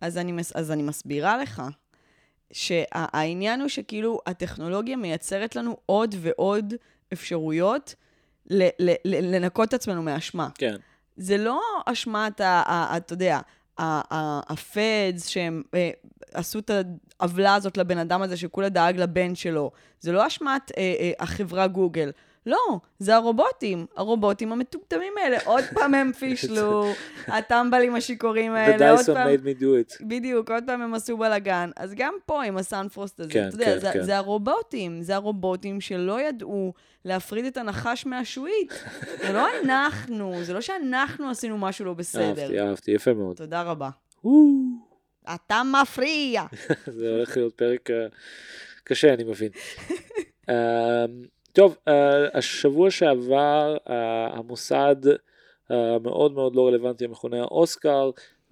אז 0.00 0.18
אני, 0.18 0.32
מס- 0.32 0.56
אז 0.56 0.70
אני 0.70 0.82
מסבירה 0.82 1.38
לך, 1.38 1.62
שהעניין 2.52 3.60
הוא 3.60 3.68
שכאילו 3.68 4.20
הטכנולוגיה 4.26 4.96
מייצרת 4.96 5.56
לנו 5.56 5.76
עוד 5.86 6.14
ועוד 6.20 6.74
אפשרויות 7.12 7.94
ל- 8.50 8.68
ל- 8.78 8.90
ל- 9.04 9.34
לנקות 9.34 9.68
את 9.68 9.74
עצמנו 9.74 10.02
מאשמה. 10.02 10.48
כן. 10.54 10.76
זה 11.16 11.36
לא 11.36 11.60
אשמת, 11.86 12.40
אתה 12.40 13.12
יודע, 13.12 13.40
הפדס 13.78 15.26
שהם, 15.26 15.62
אה, 15.74 15.90
עשו 16.34 16.58
את 16.58 16.70
העוולה 17.20 17.54
הזאת 17.54 17.76
לבן 17.76 17.98
אדם 17.98 18.22
הזה 18.22 18.36
שכולה 18.36 18.68
דאג 18.68 18.96
לבן 19.00 19.34
שלו. 19.34 19.70
זה 20.00 20.12
לא 20.12 20.26
אשמת 20.26 20.72
אה, 20.76 20.94
אה, 21.00 21.12
החברה 21.20 21.66
גוגל. 21.66 22.10
לא, 22.46 22.78
זה 22.98 23.14
הרובוטים, 23.14 23.86
הרובוטים 23.96 24.52
המטומטמים 24.52 25.12
האלה. 25.22 25.38
עוד 25.44 25.64
פעם 25.74 25.94
הם 25.94 26.12
פישלו, 26.20 26.86
הטמבלים 27.26 27.94
השיכורים 27.94 28.52
The 28.52 28.56
האלה, 28.58 28.90
עוד 28.90 29.00
Dyson 29.00 29.14
פעם... 29.14 29.28
made 29.28 29.40
me 29.40 29.60
do 29.60 29.64
it. 29.64 30.06
בדיוק, 30.06 30.50
עוד 30.50 30.64
פעם 30.66 30.82
הם 30.82 30.94
עשו 30.94 31.16
בלאגן. 31.16 31.70
אז 31.76 31.94
גם 31.94 32.14
פה 32.26 32.44
עם 32.44 32.56
הסאנפרוסט 32.56 33.20
הזה, 33.20 33.32
כן, 33.32 33.48
אתה 33.48 33.54
יודע, 33.54 33.64
כן, 33.74 33.78
זה, 33.78 33.90
כן. 33.92 34.02
זה 34.02 34.16
הרובוטים, 34.16 35.02
זה 35.02 35.14
הרובוטים 35.14 35.80
שלא 35.80 36.20
ידעו 36.20 36.72
להפריד 37.04 37.44
את 37.44 37.56
הנחש 37.56 38.06
מהשועית. 38.06 38.72
זה 39.26 39.32
לא 39.32 39.46
אנחנו, 39.64 40.34
זה 40.42 40.52
לא 40.52 40.60
שאנחנו 40.60 41.30
עשינו 41.30 41.58
משהו 41.58 41.84
לא 41.84 41.94
בסדר. 41.94 42.42
אהבתי, 42.42 42.60
אהבתי, 42.60 42.90
יפה 42.90 43.14
מאוד. 43.14 43.36
תודה 43.36 43.62
רבה. 43.62 43.90
אתה 45.34 45.62
מפריע. 45.82 46.42
זה 46.86 47.10
הולך 47.10 47.36
להיות 47.36 47.54
פרק 47.54 47.90
אה, 47.90 48.06
קשה, 48.84 49.14
אני 49.14 49.24
מבין. 49.24 49.50
אה, 51.58 51.62
טוב, 51.62 51.76
אה, 51.88 52.38
השבוע 52.38 52.90
שעבר 52.90 53.76
אה, 53.90 54.26
המוסד 54.32 54.96
המאוד 55.70 56.32
מאוד 56.32 56.56
לא 56.56 56.66
רלוונטי 56.68 57.04
המכונה 57.04 57.40
האוסקר, 57.40 58.10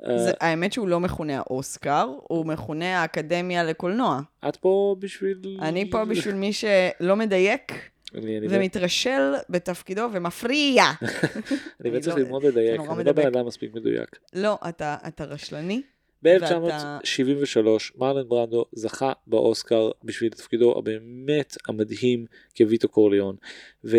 אה, 0.08 0.18
זה, 0.18 0.32
האמת 0.40 0.72
שהוא 0.72 0.88
לא 0.88 1.00
מכונה 1.00 1.38
האוסקר, 1.38 2.06
הוא 2.22 2.46
מכונה 2.46 3.02
האקדמיה 3.02 3.64
לקולנוע. 3.64 4.20
את 4.48 4.56
פה 4.56 4.96
בשביל... 4.98 5.58
אני 5.62 5.90
פה 5.90 6.04
בשביל 6.04 6.34
מי 6.34 6.52
שלא 6.52 7.16
מדייק 7.16 7.72
אני 8.14 8.38
אני- 8.38 8.46
ומתרשל 8.50 9.32
בתפקידו 9.48 10.08
ומפריע. 10.12 10.84
אני 11.80 11.90
באמת 11.90 12.02
צריך 12.02 12.16
לא- 12.16 12.22
ללמוד 12.22 12.44
לדייק, 12.44 12.80
אני 12.80 13.04
לא 13.04 13.12
בן. 13.12 13.26
אדם 13.26 13.46
מספיק 13.46 13.74
מדויק. 13.74 14.18
לא, 14.34 14.58
אתה, 14.68 14.96
אתה 15.08 15.24
רשלני. 15.24 15.82
ואתה- 16.24 16.58
ב-1973 16.58 17.92
מרלן 17.96 18.28
ברנדו 18.28 18.64
זכה 18.72 19.12
באוסקר 19.26 19.90
בשביל 20.04 20.30
תפקידו 20.30 20.78
הבאמת 20.78 21.56
המדהים 21.68 22.26
כוויטו 22.56 22.88
קורליאון 22.88 23.36
ו, 23.84 23.96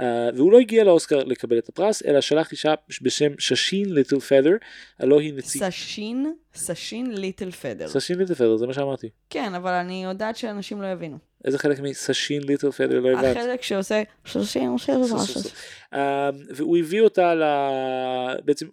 uh, 0.00 0.04
והוא 0.34 0.52
לא 0.52 0.58
הגיע 0.58 0.84
לאוסקר 0.84 1.24
לקבל 1.24 1.58
את 1.58 1.68
הפרס 1.68 2.02
אלא 2.06 2.20
שלח 2.20 2.52
אישה 2.52 2.74
בשם 3.02 3.32
ששין 3.38 3.94
ליטל 3.94 4.20
פדר 4.20 4.56
הלא 4.98 5.20
היא 5.20 5.34
נציג... 5.34 5.62
סאשין, 5.62 6.32
סאשין 6.54 7.14
ליטל 7.14 7.50
פדר. 7.50 7.88
סאשין 7.88 8.18
ליטל 8.18 8.34
פדר 8.34 8.56
זה 8.56 8.66
מה 8.66 8.74
שאמרתי. 8.74 9.08
כן, 9.30 9.54
אבל 9.54 9.72
אני 9.72 10.04
יודעת 10.04 10.36
שאנשים 10.36 10.82
לא 10.82 10.86
יבינו. 10.86 11.29
איזה 11.44 11.58
חלק 11.58 11.80
מסאשין 11.80 12.42
ליטל 12.42 12.70
פדר 12.70 13.00
לא 13.00 13.10
הבנת? 13.10 13.36
החלק 13.36 13.62
שעושה 13.62 14.02
סאשין, 14.26 14.76
Uh, 15.92 15.96
והוא 16.54 16.78
הביא 16.78 17.00
אותה 17.00 17.34
ל... 17.34 17.42
בעצם 18.44 18.66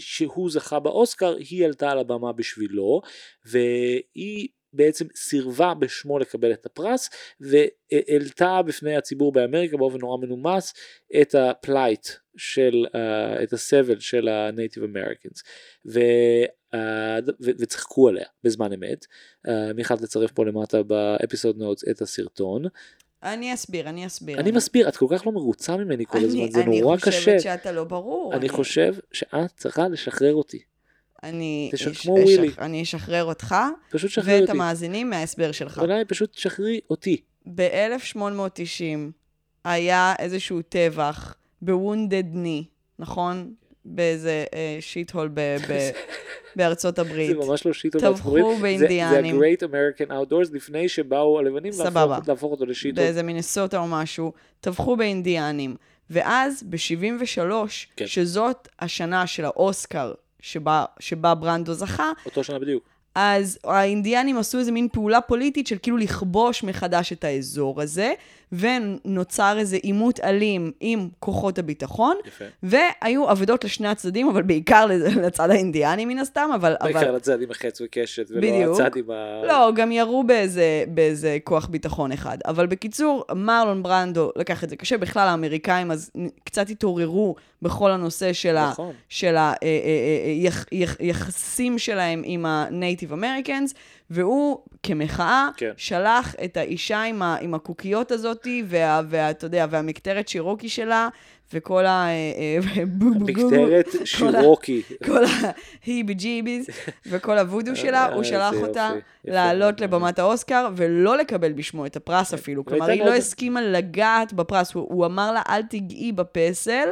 שהוא 0.00 0.50
זכה 0.50 0.78
באוסקר 0.78 1.36
היא 1.36 1.64
עלתה 1.64 1.90
על 1.90 1.98
הבמה 1.98 2.32
בשבילו 2.32 3.02
והיא 3.44 4.48
בעצם 4.72 5.06
סירבה 5.16 5.74
בשמו 5.74 6.18
לקבל 6.18 6.52
את 6.52 6.66
הפרס 6.66 7.10
והעלתה 7.40 8.62
בפני 8.62 8.96
הציבור 8.96 9.32
באמריקה 9.32 9.76
באופן 9.76 9.98
נורא 9.98 10.18
מנומס 10.18 10.74
את 11.20 11.34
ה-plight 11.34 12.08
של 12.36 12.86
uh, 12.86 12.96
את 13.42 13.52
הסבל 13.52 13.98
של 14.00 14.28
ה-Native 14.28 14.82
Americans 14.82 15.42
ו, 15.86 16.00
uh, 16.74 16.76
ו, 17.40 17.50
וצחקו 17.58 18.08
עליה 18.08 18.26
בזמן 18.44 18.72
אמת. 18.72 19.04
Uh, 19.46 19.50
אני 19.70 19.84
חייב 19.84 20.02
לצרף 20.02 20.32
פה 20.32 20.44
למטה 20.44 20.82
ב-episode 20.82 21.56
notes 21.58 21.84
את 21.90 22.02
הסרטון. 22.02 22.62
אני 23.22 23.54
אסביר, 23.54 23.88
אני 23.88 24.06
אסביר. 24.06 24.40
אני 24.40 24.50
מסביר, 24.50 24.88
את 24.88 24.96
כל 24.96 25.06
כך 25.10 25.26
לא 25.26 25.32
מרוצה 25.32 25.76
ממני 25.76 26.06
כל 26.06 26.18
אני- 26.18 26.26
הזמן, 26.26 26.50
זה 26.50 26.60
אני 26.62 26.80
נורא 26.80 26.96
קשה. 26.96 27.10
חושבת 27.10 27.40
שאתה 27.40 27.72
לא 27.72 27.84
ברור. 27.84 28.34
אני 28.34 28.48
חושב 28.48 28.94
שאת 29.12 29.50
צריכה 29.56 29.88
לשחרר 29.88 30.34
אותי. 30.34 30.62
אני 31.22 31.70
ווילי. 32.06 32.48
אשח- 32.48 32.58
אני 32.58 32.82
אשחרר 32.82 33.24
אותך 33.24 33.54
פשוט 33.90 34.10
שחררי 34.10 34.32
ואת 34.34 34.40
אותי. 34.42 34.52
המאזינים 34.52 35.10
מההסבר 35.10 35.52
שלך. 35.52 35.78
אולי 35.78 36.04
פשוט 36.04 36.34
שחררי 36.34 36.80
אותי. 36.90 37.16
ב-1890 37.54 39.10
היה 39.64 40.14
איזשהו 40.18 40.62
טבח 40.62 41.34
בוונדד 41.62 42.24
ני, 42.32 42.64
נכון? 42.98 43.52
באיזה 43.84 44.44
שיט 44.80 45.10
הול 45.10 45.28
בארצות 46.56 46.98
הברית. 46.98 47.28
זה 47.30 47.46
ממש 47.46 47.66
לא 47.66 47.72
שיט 47.72 47.96
טבחו 47.96 48.56
באינדיאנים. 48.60 49.38
זה 49.40 49.46
ה-Great 49.46 49.70
American 49.70 50.10
Outdoors 50.10 50.52
לפני 50.54 50.88
שבאו 50.88 51.38
הלבנים. 51.38 51.72
להפוך- 51.78 52.28
להפוך 52.28 52.52
אותו 52.52 52.66
לשיט 52.66 52.98
הול. 52.98 53.04
באיזה 53.06 53.22
מינסוטה 53.22 53.78
או 53.78 53.86
משהו, 53.88 54.32
טבחו 54.60 54.96
באינדיאנים. 54.96 55.76
ואז 56.10 56.62
ב-73, 56.68 57.40
כן. 57.96 58.06
שזאת 58.06 58.68
השנה 58.80 59.26
של 59.26 59.44
האוסקר 59.44 60.12
שבה, 60.42 60.84
שבה 61.00 61.34
ברנדו 61.34 61.74
זכה, 61.74 62.12
אותו 62.26 62.44
שנה 62.44 62.58
בדיוק. 62.58 62.82
אז 63.14 63.58
האינדיאנים 63.64 64.38
עשו 64.38 64.58
איזה 64.58 64.72
מין 64.72 64.88
פעולה 64.92 65.20
פוליטית 65.20 65.66
של 65.66 65.76
כאילו 65.82 65.96
לכבוש 65.96 66.62
מחדש 66.64 67.12
את 67.12 67.24
האזור 67.24 67.82
הזה, 67.82 68.12
ונוצר 68.52 69.58
איזה 69.58 69.76
עימות 69.76 70.20
אלים 70.20 70.72
עם 70.80 71.08
כוחות 71.18 71.58
הביטחון, 71.58 72.16
יפה. 72.26 72.44
והיו 72.62 73.30
אבדות 73.32 73.64
לשני 73.64 73.88
הצדדים, 73.88 74.28
אבל 74.28 74.42
בעיקר 74.42 74.86
לצד 75.24 75.50
האינדיאני 75.50 76.04
מן 76.04 76.18
הסתם, 76.18 76.50
אבל... 76.54 76.74
בעיקר 76.82 77.00
אבל... 77.00 77.16
לצד 77.16 77.42
עם 77.42 77.50
החץ 77.50 77.80
וקשת, 77.80 78.30
ולא 78.30 78.40
בדיוק. 78.40 78.80
הצד 78.80 78.96
עם 78.96 79.10
ה... 79.10 79.42
לא, 79.46 79.72
גם 79.74 79.92
ירו 79.92 80.24
באיזה, 80.24 80.84
באיזה 80.88 81.38
כוח 81.44 81.66
ביטחון 81.66 82.12
אחד. 82.12 82.38
אבל 82.44 82.66
בקיצור, 82.66 83.24
מרלון 83.34 83.82
ברנדו 83.82 84.30
לקח 84.36 84.64
את 84.64 84.70
זה 84.70 84.76
קשה. 84.76 84.98
בכלל, 84.98 85.28
האמריקאים 85.28 85.90
אז 85.90 86.10
קצת 86.44 86.70
התעוררו 86.70 87.34
בכל 87.62 87.90
הנושא 87.90 88.32
של 88.32 88.56
ה... 88.56 88.68
נכון. 88.70 88.92
של 89.08 89.36
היחסים 90.98 91.78
שלהם 91.78 92.22
עם 92.24 92.46
ה-Native 92.46 93.12
Americans, 93.12 93.74
והוא, 94.10 94.58
כמחאה, 94.82 95.48
כן. 95.56 95.70
שלח 95.76 96.34
את 96.44 96.56
האישה 96.56 97.02
עם, 97.02 97.22
ה, 97.22 97.36
עם 97.40 97.54
הקוקיות 97.54 98.10
הזאתי, 98.12 98.62
וה, 98.66 99.00
וה, 99.08 99.30
אתה 99.30 99.46
יודע, 99.46 99.66
והמקטרת 99.70 100.28
שירוקי 100.28 100.68
שלה, 100.68 101.08
וכל 101.54 101.86
ה... 101.86 102.06
אה, 102.06 102.12
אה, 102.76 102.86
בו- 102.86 103.10
בו- 103.14 103.18
גו- 103.32 103.50
מקטרת 103.50 103.86
כל 103.92 103.98
ה- 104.02 104.06
שירוקי. 104.06 104.82
כל 105.04 105.24
ההיבי 105.86 106.14
ג'יביז 106.14 106.66
וכל 107.06 107.38
הוודו 107.38 107.76
שלה, 107.76 108.06
הוא 108.12 108.18
אה, 108.18 108.24
שלח 108.24 108.54
אותה 108.54 108.90
לעלות. 109.24 109.80
לבמת 109.80 110.18
האוסקר 110.18 110.68
ולא 110.76 111.16
לקבל 111.18 111.52
בשמו 111.52 111.86
את 111.86 111.96
הפרס 111.96 112.34
אפילו. 112.34 112.64
כלומר, 112.64 112.86
היא 112.86 113.04
לא 113.04 113.14
הסכימה 113.14 113.60
לגעת 113.62 114.32
בפרס. 114.32 114.72
הוא, 114.74 114.86
הוא 114.90 115.06
אמר 115.06 115.32
לה, 115.32 115.42
אל 115.48 115.62
תיגעי 115.62 116.12
בפסל, 116.12 116.88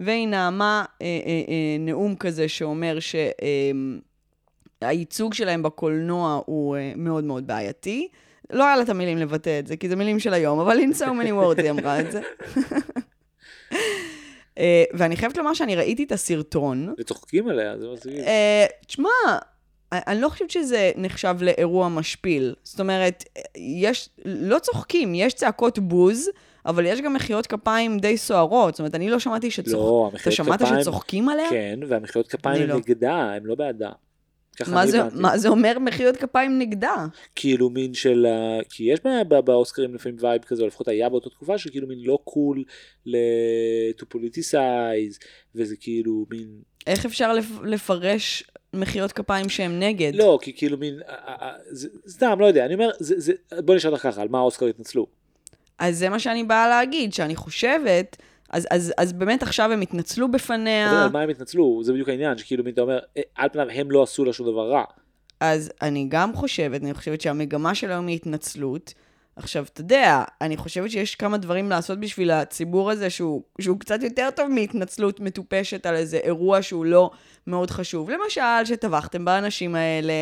והיא 0.00 0.28
נאמה 0.28 0.84
אה, 1.02 1.06
אה, 1.06 1.42
אה, 1.48 1.76
נאום 1.78 2.16
כזה 2.16 2.48
שאומר 2.48 3.00
ש... 3.00 3.14
אה, 3.14 3.70
שלהם 5.32 5.62
בקולנוע 5.62 6.40
הוא 6.46 6.76
אה, 6.76 6.92
מאוד 6.96 7.24
מאוד 7.24 7.46
בעייתי. 7.46 8.08
לא 8.50 8.66
היה 8.66 8.76
לה 8.76 8.82
את 8.82 8.88
המילים 8.88 9.18
לבטא 9.18 9.58
את 9.58 9.66
זה, 9.66 9.76
כי 9.76 9.88
זה 9.88 9.96
מילים 9.96 10.18
של 10.18 10.34
היום, 10.34 10.60
אבל 10.60 10.78
in 10.78 10.96
so 10.96 11.04
many 11.04 11.30
words 11.30 11.62
היא 11.62 11.70
אמרה 11.70 12.00
את 12.00 12.12
זה. 12.12 12.20
אה, 14.58 14.84
ואני 14.92 15.16
חייבת 15.16 15.36
לומר 15.36 15.54
שאני 15.54 15.76
ראיתי 15.76 16.04
את 16.04 16.12
הסרטון, 16.12 16.94
וצוחקים 16.98 17.48
עליה, 17.48 17.78
זה 17.78 17.86
מזכיר. 17.92 18.24
אה, 18.24 18.66
תשמע, 18.86 19.08
אני 19.92 20.20
לא 20.20 20.28
חושבת 20.28 20.50
שזה 20.50 20.92
נחשב 20.96 21.36
לאירוע 21.40 21.88
משפיל. 21.88 22.54
זאת 22.62 22.80
אומרת, 22.80 23.24
יש, 23.56 24.08
לא 24.24 24.58
צוחקים, 24.58 25.14
יש 25.14 25.34
צעקות 25.34 25.78
בוז, 25.78 26.30
אבל 26.66 26.86
יש 26.86 27.00
גם 27.00 27.14
מחיאות 27.14 27.46
כפיים 27.46 27.98
די 27.98 28.16
סוערות. 28.16 28.74
זאת 28.74 28.80
אומרת, 28.80 28.94
אני 28.94 29.10
לא 29.10 29.18
שמעתי 29.18 29.50
שצוחקים. 29.50 29.78
לא, 29.80 30.10
אתה 30.22 30.30
שמעת 30.30 30.62
כפיים... 30.62 30.80
שצוחקים 30.80 31.28
עליה? 31.28 31.50
כן, 31.50 31.80
והמחיאות 31.88 32.28
כפיים 32.28 32.68
לא. 32.68 32.76
נגדה, 32.76 33.32
הם 33.32 33.46
לא 33.46 33.54
בעדה. 33.54 33.90
מה 34.68 34.86
זה, 34.86 35.00
הבנתי. 35.00 35.16
מה 35.20 35.38
זה 35.38 35.48
אומר 35.48 35.78
מחיאות 35.78 36.16
כפיים 36.16 36.58
נגדה? 36.58 37.06
כאילו 37.34 37.70
מין 37.70 37.94
של 37.94 38.26
כי 38.70 38.84
יש 38.92 39.00
באוסקרים 39.44 39.94
לפעמים 39.94 40.18
vibe 40.20 40.42
כזה 40.42 40.62
או 40.62 40.66
לפחות 40.66 40.88
היה 40.88 41.08
באותה 41.08 41.30
תקופה 41.30 41.58
שכאילו 41.58 41.88
מין 41.88 41.98
לא 42.04 42.18
cool 42.24 42.64
ל- 43.06 43.16
to 44.00 44.04
politicize 44.16 45.18
וזה 45.54 45.76
כאילו 45.80 46.26
מין 46.30 46.48
איך 46.86 47.06
אפשר 47.06 47.32
לפ- 47.32 47.62
לפרש 47.64 48.44
מחיאות 48.74 49.12
כפיים 49.12 49.48
שהם 49.48 49.80
נגד? 49.80 50.12
לא 50.14 50.38
כי 50.42 50.52
כאילו 50.56 50.78
מין 50.78 50.94
סתם 52.08 52.40
לא 52.40 52.46
יודע 52.46 52.64
אני 52.66 52.74
אומר 52.74 52.90
זה, 52.98 53.14
זה, 53.20 53.32
בוא 53.64 53.74
נשאל 53.74 53.90
אותך 53.92 54.02
ככה 54.02 54.22
על 54.22 54.28
מה 54.28 54.38
האוסקר 54.38 54.66
התנצלו 54.66 55.06
אז 55.80 55.98
זה 55.98 56.08
מה 56.08 56.18
שאני 56.18 56.44
באה 56.44 56.68
להגיד, 56.68 57.12
שאני 57.12 57.36
חושבת, 57.36 58.16
אז, 58.50 58.66
אז, 58.70 58.92
אז 58.98 59.12
באמת 59.12 59.42
עכשיו 59.42 59.72
הם 59.72 59.80
התנצלו 59.80 60.30
בפניה. 60.30 60.90
אבל 60.90 60.98
על 60.98 61.08
מה 61.12 61.20
הם 61.20 61.28
התנצלו 61.28 61.80
זה 61.84 61.92
בדיוק 61.92 62.08
העניין 62.08 62.38
שכאילו 62.38 62.64
מין 62.64 62.72
אתה 62.72 62.80
אומר 62.80 62.98
"אה, 63.16 63.22
על 63.34 63.48
פניו 63.48 63.66
הם 63.70 63.90
לא 63.90 64.02
עשו 64.02 64.24
לה 64.24 64.32
שום 64.32 64.46
דבר 64.46 64.70
רע 64.70 64.84
אז 65.40 65.72
אני 65.82 66.06
גם 66.08 66.34
חושבת, 66.34 66.82
אני 66.82 66.94
חושבת 66.94 67.20
שהמגמה 67.20 67.74
של 67.74 67.90
היום 67.90 68.06
היא 68.06 68.16
התנצלות. 68.16 68.94
עכשיו, 69.36 69.64
אתה 69.72 69.80
יודע, 69.80 70.22
אני 70.40 70.56
חושבת 70.56 70.90
שיש 70.90 71.14
כמה 71.14 71.36
דברים 71.38 71.70
לעשות 71.70 72.00
בשביל 72.00 72.30
הציבור 72.30 72.90
הזה 72.90 73.10
שהוא, 73.10 73.42
שהוא 73.60 73.80
קצת 73.80 74.02
יותר 74.02 74.28
טוב 74.36 74.48
מהתנצלות 74.48 75.20
מטופשת 75.20 75.86
על 75.86 75.94
איזה 75.96 76.16
אירוע 76.16 76.62
שהוא 76.62 76.84
לא 76.84 77.10
מאוד 77.46 77.70
חשוב. 77.70 78.10
למשל, 78.10 78.40
שטבחתם 78.64 79.24
באנשים 79.24 79.74
האלה, 79.74 80.12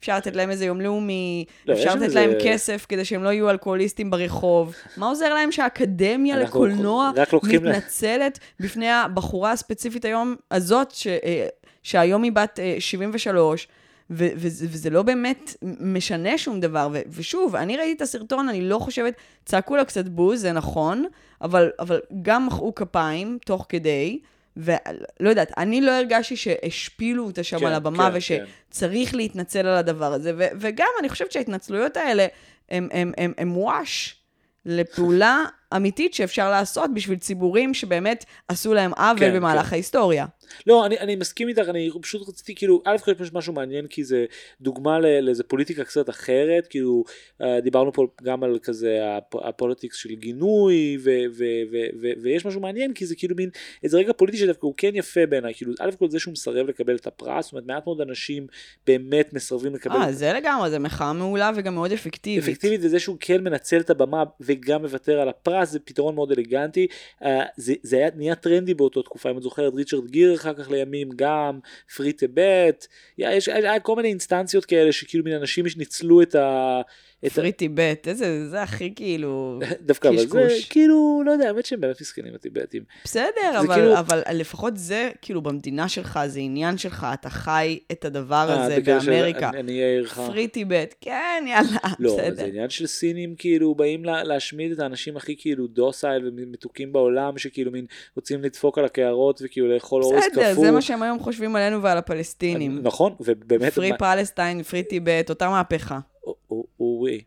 אפשר 0.00 0.16
לתת 0.16 0.36
להם 0.36 0.50
איזה 0.50 0.64
יום 0.64 0.80
לאומי, 0.80 1.44
לא, 1.66 1.74
אפשר 1.74 1.94
לתת 1.94 2.14
להם 2.14 2.30
כסף 2.44 2.86
כדי 2.88 3.04
שהם 3.04 3.24
לא 3.24 3.28
יהיו 3.28 3.50
אלכוהוליסטים 3.50 4.10
ברחוב. 4.10 4.74
מה 4.96 5.06
עוזר 5.06 5.34
להם 5.34 5.52
שהאקדמיה 5.52 6.36
לקולנוע 6.38 7.10
לוקחים 7.32 7.64
לה- 7.64 7.70
מתנצלת 7.78 8.38
בפני 8.60 8.90
הבחורה 8.90 9.52
הספציפית 9.52 10.04
היום 10.04 10.36
הזאת, 10.50 10.90
ש, 10.90 11.06
אה, 11.06 11.46
שהיום 11.82 12.22
היא 12.22 12.32
בת 12.32 12.60
אה, 12.60 12.76
73, 12.78 13.68
ו- 14.10 14.28
וזה, 14.36 14.66
וזה 14.68 14.90
לא 14.90 15.02
באמת 15.02 15.56
משנה 15.80 16.38
שום 16.38 16.60
דבר. 16.60 16.88
ו- 16.92 17.00
ושוב, 17.10 17.56
אני 17.56 17.76
ראיתי 17.76 17.92
את 17.92 18.00
הסרטון, 18.00 18.48
אני 18.48 18.62
לא 18.62 18.78
חושבת, 18.78 19.14
צעקו 19.44 19.76
לה 19.76 19.84
קצת 19.84 20.08
בוז, 20.08 20.40
זה 20.40 20.52
נכון, 20.52 21.04
אבל, 21.42 21.70
אבל 21.78 22.00
גם 22.22 22.46
מחאו 22.46 22.74
כפיים 22.74 23.38
תוך 23.44 23.66
כדי. 23.68 24.18
ולא 24.56 25.28
יודעת, 25.28 25.52
אני 25.58 25.80
לא 25.80 25.90
הרגשתי 25.90 26.36
שהשפילו 26.36 27.26
אותה 27.26 27.42
שם 27.42 27.58
כן, 27.58 27.66
על 27.66 27.72
הבמה 27.72 28.10
כן, 28.10 28.44
ושצריך 28.70 29.14
להתנצל 29.14 29.66
על 29.66 29.76
הדבר 29.76 30.12
הזה. 30.12 30.32
ו- 30.38 30.48
וגם 30.60 30.88
אני 31.00 31.08
חושבת 31.08 31.32
שההתנצלויות 31.32 31.96
האלה 31.96 32.26
הם 33.38 33.56
וואש 33.56 34.16
לפעולה 34.66 35.44
אמיתית 35.76 36.14
שאפשר 36.14 36.50
לעשות 36.50 36.94
בשביל 36.94 37.18
ציבורים 37.18 37.74
שבאמת 37.74 38.24
עשו 38.48 38.74
להם 38.74 38.92
עוול 38.94 39.18
כן, 39.18 39.34
במהלך 39.36 39.66
כן. 39.66 39.74
ההיסטוריה. 39.74 40.26
לא, 40.66 40.86
אני, 40.86 40.98
אני 40.98 41.16
מסכים 41.16 41.48
איתך, 41.48 41.68
אני 41.68 41.90
פשוט 42.02 42.28
רציתי, 42.28 42.54
כאילו, 42.54 42.82
א' 42.84 42.96
כל 43.04 43.12
יש 43.20 43.32
משהו 43.32 43.52
מעניין, 43.52 43.86
כי 43.86 44.04
זה 44.04 44.24
דוגמה 44.60 44.98
לאיזה 44.98 45.44
פוליטיקה 45.44 45.84
קצת 45.84 46.10
אחרת, 46.10 46.66
כאילו, 46.66 47.04
אה, 47.42 47.60
דיברנו 47.60 47.92
פה 47.92 48.06
גם 48.22 48.44
על 48.44 48.58
כזה 48.62 48.98
הפ- 49.16 49.44
הפוליטיקס 49.44 49.96
של 49.96 50.14
גינוי, 50.14 50.98
ו, 51.00 51.10
ו, 51.32 51.44
ו, 51.70 51.76
ו, 52.00 52.08
ויש 52.22 52.46
משהו 52.46 52.60
מעניין, 52.60 52.92
כי 52.92 53.06
זה 53.06 53.14
כאילו 53.14 53.36
מין 53.36 53.50
איזה 53.82 53.98
רגע 53.98 54.12
פוליטי 54.12 54.38
שדווקא 54.38 54.66
הוא 54.66 54.74
כן 54.76 54.90
יפה 54.94 55.26
בעיניי, 55.26 55.54
כאילו, 55.54 55.72
א' 55.80 55.90
כל 55.98 56.10
זה 56.10 56.18
שהוא 56.18 56.32
מסרב 56.32 56.66
לקבל 56.66 56.96
את 56.96 57.06
הפרס, 57.06 57.44
זאת 57.44 57.52
אומרת, 57.52 57.66
מעט 57.66 57.86
מאוד 57.86 58.00
אנשים 58.00 58.46
באמת 58.86 59.32
מסרבים 59.32 59.74
לקבל 59.74 59.96
אה, 59.96 60.12
זה 60.12 60.32
לגמרי, 60.32 60.70
זה 60.70 60.78
מחאה 60.78 61.12
מעולה 61.12 61.50
וגם 61.56 61.74
מאוד 61.74 61.92
אפקטיבית. 61.92 62.48
אפקטיבית 62.48 62.80
וזה 62.82 63.00
שהוא 63.00 63.16
כן 63.20 63.44
מנצל 63.44 63.80
את 63.80 63.90
הבמה 63.90 64.24
וגם 64.40 64.82
מוותר 64.82 65.20
על 65.20 65.28
הפרס 65.28 65.70
זה 65.70 65.78
פתרון 65.78 66.14
מאוד 66.14 66.32
אלגנטי 66.32 66.86
uh, 67.22 67.26
זה, 67.56 67.74
זה 67.82 67.96
היה 67.96 68.08
נהיה 68.16 68.34
טרנדי 68.34 68.74
באותו 68.74 69.02
תקופה 69.02 69.30
אם 69.30 69.38
את 69.38 69.42
זוכרת 69.42 69.72
ריצ'רד 69.74 70.10
גיר 70.10 70.36
אחר 70.40 70.54
כך 70.54 70.70
לימים 70.70 71.08
גם 71.16 71.58
פרי 71.96 72.12
טבט 72.12 72.86
יש 73.18 73.48
היה 73.48 73.80
כל 73.80 73.96
מיני 73.96 74.08
אינסטנציות 74.08 74.64
כאלה 74.64 74.92
שכאילו 74.92 75.24
מן 75.24 75.32
אנשים 75.32 75.68
שניצלו 75.68 76.22
את 76.22 76.34
ה... 76.34 76.80
את 77.26 77.32
פרי 77.32 77.52
טיבט, 77.52 78.08
איזה, 78.08 78.48
זה 78.48 78.62
הכי 78.62 78.92
כאילו... 78.96 79.60
דווקא 79.80 80.08
אבל 80.08 80.26
זה. 80.26 80.48
כאילו 80.70 81.22
לא 81.26 81.30
יודע 81.32 81.48
האמת 81.48 81.66
שהם 81.66 81.80
באמת 81.80 82.00
מסכנים 82.00 82.34
הטיבטים 82.34 82.82
בסדר, 83.04 83.30
אבל, 83.58 83.74
כאילו- 83.74 83.98
אבל 83.98 84.22
לפחות 84.34 84.76
זה, 84.76 85.10
כאילו, 85.22 85.42
במדינה 85.42 85.88
שלך, 85.88 86.20
זה 86.26 86.40
עניין 86.40 86.78
שלך, 86.78 87.06
אתה 87.14 87.30
חי 87.30 87.78
את 87.92 88.04
הדבר 88.04 88.46
אה, 88.48 88.64
הזה 88.64 88.80
באמריקה. 88.80 89.48
אני- 89.48 89.60
אני 89.60 89.82
אעיר 89.84 90.02
לך 90.02 90.20
פרי 90.26 90.48
טיבט, 90.48 90.94
כן, 91.00 91.44
יאללה, 91.48 91.78
לא, 91.98 92.16
בסדר. 92.16 92.34
זה 92.34 92.44
עניין 92.44 92.70
של 92.70 92.86
סינים 92.86 93.34
כאילו 93.38 93.74
באים 93.74 94.04
לה, 94.04 94.24
להשמיד 94.24 94.72
את 94.72 94.78
האנשים 94.78 95.16
הכי 95.16 95.36
כאילו 95.38 95.66
דוסייל 95.66 96.30
ומתוקים 96.36 96.92
בעולם 96.92 97.38
שכאילו 97.38 97.70
מין 97.70 97.86
רוצים 98.16 98.42
לדפוק 98.42 98.78
על 98.78 98.84
הקערות 98.84 99.40
וכאילו 99.44 99.68
לאכול 99.74 100.02
קפוא. 100.02 100.18
בסדר, 100.32 100.54
זה 100.54 100.70
מה 100.70 100.82
שהם 100.82 101.02
היום 101.02 101.18
חושבים 101.20 101.56
עלינו 101.56 101.82
ועל 101.82 101.98
הפלסטינים. 101.98 102.78
נכון, 102.82 103.14
ובאמת... 103.20 103.72
פרי 103.72 103.90
פלסטיין, 103.98 104.62
פרי 104.62 104.82
טיבט, 104.82 105.30
אותה 105.30 105.48
מהפכה. 105.48 105.98
או- 106.26 106.34
או- 106.50 106.64
אורי. 106.80 107.20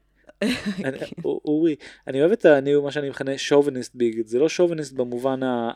או- 1.26 1.42
אורי, 1.46 1.76
אני 2.08 2.22
אוהב 2.22 2.32
את. 2.32 2.46
אני 2.46 2.76
מה 2.76 2.92
שאני 2.92 3.10
מכנה 3.10 3.38
שוביניסט 3.38 3.96
ביגד, 3.96 4.28
זה 4.28 4.40
לא 4.40 4.50
שוביניסט 4.50 4.94
במובן 4.94 5.44
ה... 5.44 5.72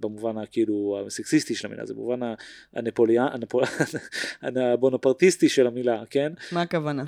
במובן 0.00 0.38
הכאילו 0.38 1.02
הסקסיסטי 1.06 1.54
של 1.54 1.66
המילה, 1.68 1.86
זה 1.86 1.94
במובן 1.94 2.20
הנפוליאן, 2.74 3.26
הנפול- 3.32 3.64
הבונפרטיסטי 4.42 5.48
של 5.48 5.66
המילה, 5.66 6.02
כן? 6.10 6.32
מה 6.52 6.62
הכוונה? 6.62 7.02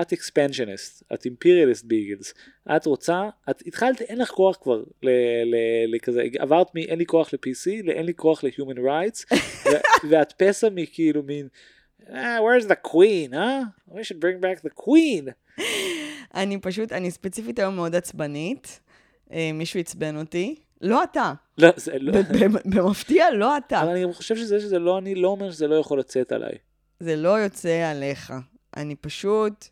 את, 0.00 0.12
אקספנשניסט, 0.12 1.02
את 1.14 1.24
אימפריאליסט 1.24 1.84
ביגלס, 1.84 2.34
את 2.76 2.86
רוצה, 2.86 3.22
את 3.50 3.62
התחלת, 3.66 4.00
אין 4.00 4.18
לך 4.18 4.28
כוח 4.30 4.58
כבר 4.62 4.82
לכזה, 5.88 6.22
עברת 6.38 6.74
מ-אין 6.74 6.98
לי 6.98 7.06
כוח 7.06 7.30
ל-PC 7.34 7.70
ל-אין 7.84 8.06
לי 8.06 8.12
כוח 8.14 8.44
ל-Human 8.44 8.78
Rights, 8.78 9.36
ואת 10.10 10.32
פסע 10.32 10.68
מכאילו 10.74 11.22
מין, 11.22 11.48
"Ah, 12.08 12.40
where's 12.40 12.66
the 12.66 12.76
queen, 12.92 13.32
huh? 13.32 13.64
We 13.88 14.02
should 14.04 14.20
bring 14.20 14.40
back 14.40 14.60
the 14.62 14.84
queen. 14.84 15.30
אני 16.34 16.58
פשוט, 16.60 16.92
אני 16.92 17.10
ספציפית 17.10 17.58
היום 17.58 17.76
מאוד 17.76 17.94
עצבנית. 17.94 18.80
אה, 19.32 19.50
מישהו 19.54 19.80
עצבן 19.80 20.16
אותי. 20.16 20.54
לא 20.80 21.04
אתה. 21.04 21.32
לא, 21.58 21.68
זה 21.76 21.98
לא, 21.98 22.12
במפתיע, 22.64 23.30
לא 23.30 23.56
אתה. 23.56 23.82
אבל 23.82 23.90
אני 23.90 24.02
גם 24.02 24.12
חושב 24.12 24.36
שזה 24.36 24.60
שזה 24.60 24.78
לא 24.78 24.98
אני, 24.98 25.14
לא 25.14 25.28
אומר 25.28 25.50
שזה 25.50 25.66
לא 25.66 25.74
יכול 25.74 25.98
לצאת 25.98 26.32
עליי. 26.32 26.52
זה 27.00 27.16
לא 27.16 27.28
יוצא 27.28 27.90
עליך. 27.90 28.32
אני 28.76 28.96
פשוט... 28.96 29.66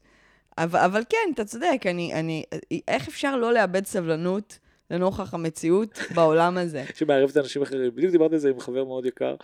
אבל, 0.59 0.81
אבל 0.81 1.03
כן, 1.09 1.33
אתה 1.35 1.45
צודק, 1.45 1.83
אני, 1.91 2.15
אני... 2.15 2.45
איך 2.89 3.09
אפשר 3.09 3.37
לא 3.37 3.53
לאבד 3.53 3.87
סבלנות 3.87 4.59
לנוכח 4.91 5.35
המציאות 5.35 5.99
בעולם 6.15 6.59
הזה? 6.59 6.85
שמערבת 6.99 7.37
אנשים 7.37 7.63
אחרים. 7.63 7.95
בדיוק 7.95 8.13
דיברתי 8.13 8.35
על 8.35 8.41
זה 8.41 8.51
עם 8.51 8.61
חבר 8.61 8.85
מאוד 8.85 9.07
יקר, 9.07 9.35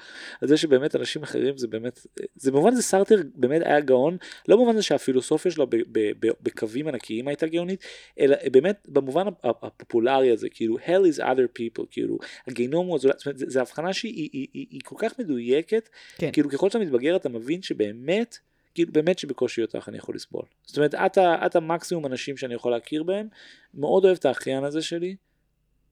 על 0.43 0.49
זה 0.49 0.57
שבאמת 0.57 0.97
אנשים 0.97 1.23
אחרים 1.23 1.57
זה 1.59 1.69
באמת, 1.69 2.07
זה 2.37 2.53
במובן 2.53 2.75
זה 2.75 2.83
סארטר 2.83 3.17
באמת 3.35 3.63
היה 3.65 3.81
גאון, 3.81 4.17
לא 4.49 4.57
במובן 4.57 4.77
זה 4.77 4.83
שהפילוסופיה 4.83 5.53
שלו 5.53 5.67
ב- 5.67 5.77
ב- 5.77 6.27
ב- 6.27 6.33
בקווים 6.43 6.89
ענקיים 6.89 7.29
הייתה 7.29 7.47
גאונית, 7.47 7.85
אלא 8.21 8.37
באמת 8.53 8.87
במובן 8.89 9.27
הפ- 9.29 9.65
הפופולרי 9.65 10.31
הזה, 10.31 10.49
כאילו 10.49 10.79
hell 10.79 11.15
is 11.15 11.21
other 11.21 11.59
people, 11.59 11.85
כאילו 11.91 12.19
הגיהנום 12.47 12.87
הוא 12.87 12.97
הזולת, 12.97 13.19
זאת 13.19 13.27
אומרת, 13.27 13.39
זו 13.51 13.61
הבחנה 13.61 13.93
שהיא 13.93 14.15
היא, 14.15 14.31
היא, 14.33 14.47
היא, 14.55 14.67
היא 14.71 14.81
כל 14.85 14.97
כך 14.99 15.19
מדויקת, 15.19 15.89
כן. 16.19 16.31
כאילו 16.33 16.51
ככל 16.51 16.69
שאתה 16.69 16.79
מתבגר 16.79 17.17
אתה 17.17 17.29
מבין 17.29 17.63
שבאמת, 17.63 18.39
כאילו 18.75 18.93
באמת 18.93 19.19
שבקושי 19.19 19.63
אותך 19.63 19.89
אני 19.89 19.99
יכול 19.99 20.15
לסבול. 20.15 20.43
זאת 20.67 20.77
אומרת, 20.77 20.95
את, 20.95 21.19
את 21.19 21.57
המקסימום 21.57 22.07
אנשים 22.07 22.37
שאני 22.37 22.55
יכול 22.55 22.73
להכיר 22.73 23.03
בהם, 23.03 23.29
מאוד 23.75 24.05
אוהב 24.05 24.17
את 24.17 24.25
האחיין 24.25 24.65
הזה 24.65 24.83
שלי, 24.83 25.17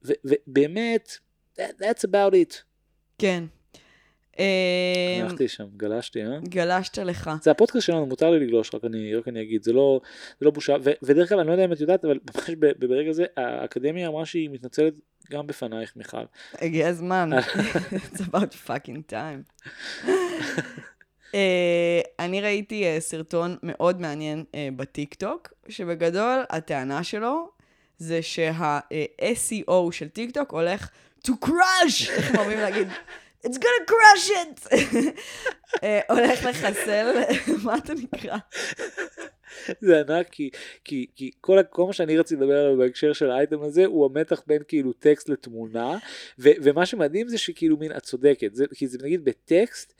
ובאמת, 0.02 1.18
that, 1.58 1.80
that's 1.80 2.04
about 2.04 2.32
it. 2.32 2.54
כן. 3.18 3.44
אה, 4.38 5.20
הלכתי 5.22 5.48
שם, 5.48 5.66
גלשתי, 5.76 6.24
אה? 6.24 6.38
גלשת 6.48 6.98
לך. 6.98 7.30
זה 7.42 7.50
הפודקאסט 7.50 7.86
שלנו, 7.86 8.06
מותר 8.06 8.30
לי 8.30 8.46
לגלוש, 8.46 8.74
רק 8.74 8.84
אני, 8.84 9.14
רק 9.14 9.28
אני 9.28 9.42
אגיד, 9.42 9.62
זה 9.62 9.72
לא, 9.72 10.00
זה 10.40 10.46
לא 10.46 10.50
בושה, 10.50 10.76
ו, 10.84 10.90
ודרך 11.02 11.32
אגב, 11.32 11.38
אני 11.38 11.48
לא 11.48 11.52
יודע 11.52 11.64
אם 11.64 11.72
את 11.72 11.80
יודעת, 11.80 12.04
אבל 12.04 12.18
ממש 12.36 12.50
ברגע 12.78 13.12
זה, 13.12 13.24
האקדמיה 13.36 14.08
אמרה 14.08 14.26
שהיא 14.26 14.50
מתנצלת 14.50 14.94
גם 15.30 15.46
בפנייך, 15.46 15.96
מיכל. 15.96 16.16
הגיע 16.54 16.88
הזמן. 16.88 17.30
It's 17.92 18.20
about 18.20 18.68
fucking 18.68 19.12
time. 19.12 19.68
אה, 21.34 22.00
אני 22.18 22.40
ראיתי 22.40 22.84
אה, 22.84 23.00
סרטון 23.00 23.56
מאוד 23.62 24.00
מעניין 24.00 24.44
אה, 24.54 24.68
בטיקטוק, 24.76 25.52
שבגדול 25.68 26.44
הטענה 26.50 27.04
שלו 27.04 27.48
זה 27.98 28.22
שה-SEO 28.22 29.92
של 29.92 30.08
טיקטוק 30.08 30.50
הולך 30.50 30.88
to 31.26 31.30
crush, 31.44 32.10
איך 32.10 32.30
הם 32.30 32.36
אוהבים 32.36 32.58
להגיד? 32.58 32.88
It's 33.46 33.56
gonna 33.56 33.90
crush 33.90 34.30
it! 34.30 34.76
אה, 35.82 36.00
הולך 36.08 36.44
לחסל, 36.44 37.22
מה 37.64 37.76
אתה 37.76 37.92
נקרא? 37.94 38.36
זה 39.80 40.00
ענק, 40.00 40.28
כי, 40.30 40.50
כי, 40.84 41.06
כי 41.16 41.30
כל, 41.40 41.58
כל 41.70 41.86
מה 41.86 41.92
שאני 41.92 42.18
רציתי 42.18 42.40
לדבר 42.40 42.58
עליו 42.58 42.78
בהקשר 42.78 43.12
של 43.12 43.30
האייטם 43.30 43.62
הזה, 43.62 43.84
הוא 43.86 44.06
המתח 44.06 44.42
בין 44.46 44.62
כאילו 44.68 44.92
טקסט 44.92 45.28
לתמונה, 45.28 45.98
ו, 46.38 46.48
ומה 46.62 46.86
שמדהים 46.86 47.28
זה 47.28 47.38
שכאילו 47.38 47.76
מין, 47.76 47.96
את 47.96 48.02
צודקת, 48.02 48.54
זה, 48.54 48.64
כי 48.74 48.86
זה 48.86 48.98
נגיד 49.02 49.24
בטקסט, 49.24 49.94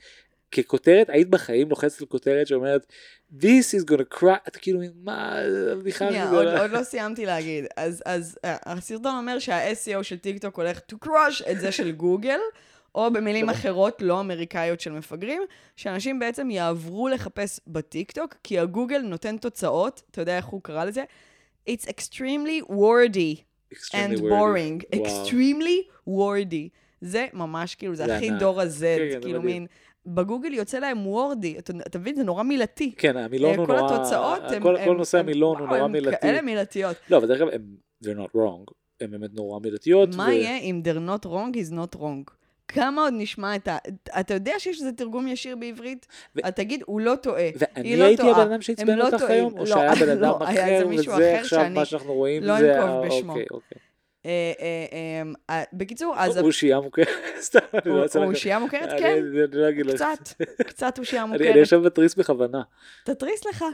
ככותרת, 0.51 1.09
היית 1.09 1.29
בחיים 1.29 1.69
לוחצת 1.69 2.01
על 2.01 2.07
כותרת 2.07 2.47
שאומרת, 2.47 2.85
This 3.39 3.75
is 3.79 3.91
gonna 3.91 4.17
crush, 4.19 4.47
אתה 4.47 4.59
כאילו, 4.59 4.79
מה, 5.03 5.35
הבדיחה 5.71 6.07
שנייה, 6.07 6.23
עוד, 6.29 6.31
גדולה?" 6.31 6.61
עוד 6.61 6.71
לא 6.71 6.83
סיימתי 6.83 7.25
להגיד. 7.25 7.65
אז, 7.77 8.03
אז 8.05 8.37
אה, 8.45 8.57
הסרטון 8.65 9.15
אומר 9.15 9.39
שה-SEO 9.39 10.03
של 10.03 10.17
טיקטוק 10.17 10.57
הולך 10.57 10.79
to 10.91 11.05
crush 11.05 11.51
את 11.51 11.59
זה 11.59 11.71
של 11.71 11.91
גוגל, 11.91 12.39
או 12.95 13.13
במילים 13.13 13.49
אחרות 13.49 14.01
לא 14.01 14.19
אמריקאיות 14.19 14.79
של 14.79 14.91
מפגרים, 14.91 15.41
שאנשים 15.75 16.19
בעצם 16.19 16.49
יעברו 16.51 17.07
לחפש 17.07 17.59
בטיקטוק, 17.67 18.35
כי 18.43 18.59
הגוגל 18.59 18.97
נותן 19.01 19.37
תוצאות, 19.37 20.01
אתה 20.11 20.21
יודע 20.21 20.37
איך 20.37 20.45
הוא 20.45 20.61
קרא 20.63 20.85
לזה? 20.85 21.03
It's 21.69 21.83
extremely 21.85 22.69
wordy 22.71 23.35
Extremely 23.73 23.93
and 23.93 24.19
wordy. 24.19 24.21
boring. 24.21 24.97
וואו. 24.97 25.05
extremely 25.05 26.09
wordy. 26.09 26.69
זה 27.01 27.27
ממש 27.33 27.75
כאילו, 27.75 27.95
זה 27.95 28.05
זה 28.05 28.17
הכי. 28.17 28.29
דור 28.39 28.61
ה-Z, 28.61 28.69
כן, 28.81 29.07
כן, 29.11 29.21
כאילו. 29.21 29.41
מין... 29.41 29.67
בגוגל 30.13 30.53
יוצא 30.53 30.79
להם 30.79 31.07
וורדי, 31.07 31.57
אתה, 31.59 31.73
אתה 31.87 31.99
מבין? 31.99 32.15
זה 32.15 32.23
נורא 32.23 32.43
מילתי. 32.43 32.91
כן, 32.97 33.17
המילון 33.17 33.51
אה, 33.51 33.57
הוא 33.57 33.65
כל 33.67 33.77
נורא, 33.77 33.95
התוצאות 33.95 34.41
הם... 34.51 34.63
כל, 34.63 34.77
הם, 34.77 34.85
כל 34.85 34.97
נושא 34.97 35.17
המילון 35.19 35.57
הוא 35.59 35.67
נורא 35.67 35.79
הם 35.79 35.91
מילתי. 35.91 36.17
כאלה 36.21 36.41
מילתיות. 36.41 36.95
לא, 37.09 37.17
אבל 37.17 37.27
דרך 37.27 37.41
אגב, 37.41 37.49
הם, 37.53 37.61
they're 38.03 38.17
not 38.17 38.37
wrong, 38.37 38.73
הם 39.01 39.11
באמת 39.11 39.33
נורא 39.33 39.59
מילתיות. 39.59 40.15
מה 40.15 40.23
ו- 40.23 40.31
יהיה 40.31 40.57
אם 40.57 40.81
they're 40.85 41.09
not 41.09 41.25
wrong 41.25 41.55
is 41.55 41.73
not 41.73 41.99
wrong? 41.99 42.31
כמה 42.67 43.01
עוד 43.01 43.13
נשמע 43.17 43.55
את 43.55 43.67
ה... 43.67 43.77
אתה 44.19 44.33
יודע 44.33 44.51
שיש 44.57 44.81
לזה 44.81 44.91
תרגום 44.91 45.27
ישיר 45.27 45.55
בעברית? 45.55 46.07
ו- 46.35 46.39
אתה 46.39 46.51
תגיד, 46.51 46.83
הוא 46.85 47.01
לא 47.01 47.15
טועה. 47.15 47.49
ואני 47.55 47.89
היא 47.89 47.97
לא 47.97 48.03
הייתי. 48.03 48.29
הבן 48.29 48.51
אדם 48.51 48.61
שעצבן 48.61 48.97
לא 48.97 49.05
אותך. 49.05 49.23
היום, 49.23 49.53
או 49.53 49.59
לא, 49.59 49.65
שהיה 49.65 49.95
בן 49.95 50.17
לא, 50.19 50.37
אדם 50.37 50.47
איזה 50.47 50.61
אחר, 50.63 50.87
וזה 50.89 51.39
עכשיו 51.39 51.59
שאני 51.59 51.75
מה 51.75 51.85
שאנחנו 51.85 52.13
רואים, 52.13 52.43
לא 52.43 52.57
אנקוב 52.57 53.05
בשמו. 53.07 53.31
אוקיי, 53.31 53.45
אוקיי. 53.51 53.77
אה, 54.25 54.31
אה, 54.59 54.85
אה, 55.49 55.55
אה, 55.59 55.63
בקיצור, 55.73 56.15
אז... 56.17 56.37
אושייה 56.47 56.79
מוכרת, 56.79 57.07
סתם, 57.41 57.59
לא 57.85 58.05
אושייה 58.23 58.59
מוכרת, 58.59 58.89
כן. 58.99 59.19
לא 59.23 59.67
לך. 59.69 59.95
קצת, 59.95 60.43
קצת 60.67 60.99
אושייה 60.99 61.23
אני- 61.23 61.31
אני 61.31 61.37
מוכרת. 61.43 61.55
יושב 61.55 61.77
בתריס 61.81 62.15
בכוונה. 62.15 62.61
תתריס 63.05 63.45
לך, 63.45 63.65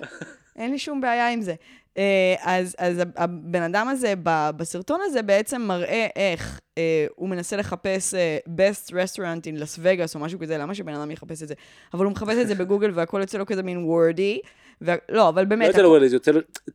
אין 0.55 0.71
לי 0.71 0.79
שום 0.79 1.01
בעיה 1.01 1.29
עם 1.29 1.41
זה. 1.41 1.53
אז, 2.41 2.75
אז 2.77 3.01
הבן 3.15 3.61
אדם 3.61 3.87
הזה 3.87 4.13
בסרטון 4.57 4.99
הזה 5.03 5.21
בעצם 5.21 5.61
מראה 5.61 6.07
איך 6.15 6.59
אה, 6.77 7.05
הוא 7.15 7.29
מנסה 7.29 7.57
לחפש 7.57 8.13
אה, 8.13 8.37
best 8.47 8.91
restaurant 8.91 9.41
in 9.45 9.61
Las 9.61 9.79
Vegas 9.83 10.15
או 10.15 10.19
משהו 10.19 10.39
כזה, 10.39 10.57
למה 10.57 10.75
שבן 10.75 10.93
אדם 10.93 11.11
יחפש 11.11 11.43
את 11.43 11.47
זה? 11.47 11.53
אבל 11.93 12.05
הוא 12.05 12.11
מחפש 12.11 12.37
את 12.41 12.47
זה 12.47 12.55
בגוגל 12.55 12.91
והכל 12.93 13.17
יוצא 13.21 13.37
לו 13.37 13.45
כזה 13.45 13.63
מין 13.63 13.77
וורדי. 13.85 14.39
וה... 14.81 14.95
לא, 15.09 15.29
אבל 15.29 15.41
לא 15.41 15.47
באמת, 15.49 15.67
יודע 15.67 15.81
לו, 15.81 16.09
זה 16.09 16.15
יוצא 16.15 16.31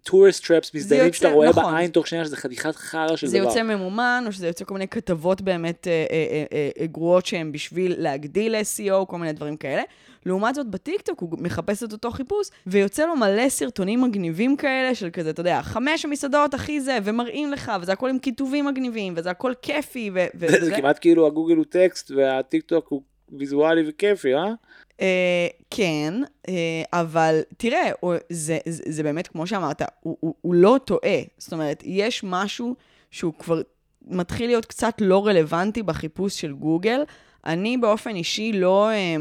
tourist 0.08 0.40
traps 0.44 0.70
מזדיינים 0.74 1.06
יוצא- 1.06 1.18
שאתה 1.18 1.28
רואה 1.32 1.48
נכון. 1.48 1.74
בעין 1.74 1.90
תוך 1.90 2.06
שנייה 2.06 2.24
שזה 2.24 2.36
חתיכת 2.36 2.76
חרא 2.76 3.16
של 3.16 3.26
זה 3.26 3.38
דבר. 3.38 3.46
יוצא 3.48 3.62
ממומן, 3.62 4.24
או 4.26 4.32
שזה 4.32 4.46
יוצא 4.46 4.64
כל 4.64 4.74
מיני 4.74 4.88
כתבות 4.88 5.40
באמת 5.42 5.86
אה, 5.86 6.06
אה, 6.10 6.44
אה, 6.52 6.68
אה, 6.80 6.86
גרועות 6.86 7.26
שהן 7.26 7.52
בשביל 7.52 7.94
להגדיל 7.98 8.54
SEO, 8.54 9.06
כל 9.06 9.18
מיני 9.18 9.32
דברים 9.32 9.56
כאלה. 9.56 9.82
לעומת 10.26 10.54
זאת, 10.54 10.66
בטיקטוק 10.66 11.20
הוא 11.20 11.30
מחפש 11.40 11.82
את 11.82 11.92
אותו 11.92 12.10
חיפוש, 12.10 12.48
ויוצא 12.66 13.06
לו 13.06 13.16
מלא 13.16 13.48
סרטונים 13.48 14.02
מגניבים 14.02 14.56
כאלה, 14.56 14.94
של 14.94 15.10
כזה, 15.12 15.30
אתה 15.30 15.40
יודע, 15.40 15.62
חמש 15.62 16.04
המסעדות 16.04 16.54
הכי 16.54 16.80
זה, 16.80 16.98
ומראים 17.04 17.52
לך, 17.52 17.72
וזה 17.82 17.92
הכל 17.92 18.08
עם 18.08 18.18
כיתובים 18.18 18.64
מגניבים, 18.66 19.14
וזה 19.16 19.30
הכל 19.30 19.52
כיפי, 19.62 20.10
ו... 20.14 20.24
וזה- 20.34 20.64
זה 20.64 20.76
כמעט 20.76 20.98
כאילו 21.00 21.26
הגוגל 21.26 21.56
הוא 21.56 21.64
טקסט 21.70 22.10
והטיק 22.10 22.62
טוק 22.64 22.86
הוא 22.88 23.02
ויזואלי 23.38 23.82
וכיפי, 23.88 24.34
אה? 24.34 24.52
אה, 25.00 25.46
כן, 25.70 26.14
אה, 26.48 26.82
אבל 26.92 27.40
תראה, 27.56 27.90
זה, 28.28 28.58
זה, 28.68 28.82
זה 28.86 29.02
באמת, 29.02 29.28
כמו 29.28 29.46
שאמרת, 29.46 29.82
הוא, 30.00 30.16
הוא, 30.20 30.34
הוא 30.40 30.54
לא 30.54 30.76
טועה. 30.84 31.20
זאת 31.38 31.52
אומרת, 31.52 31.82
יש 31.86 32.24
משהו 32.24 32.74
שהוא 33.10 33.32
כבר 33.38 33.60
מתחיל 34.06 34.46
להיות 34.46 34.66
קצת 34.66 34.94
לא 35.00 35.26
רלוונטי 35.26 35.82
בחיפוש 35.82 36.40
של 36.40 36.52
גוגל. 36.52 37.02
אני 37.46 37.76
באופן 37.76 38.14
אישי 38.14 38.52
לא, 38.52 38.90
אה, 38.90 39.16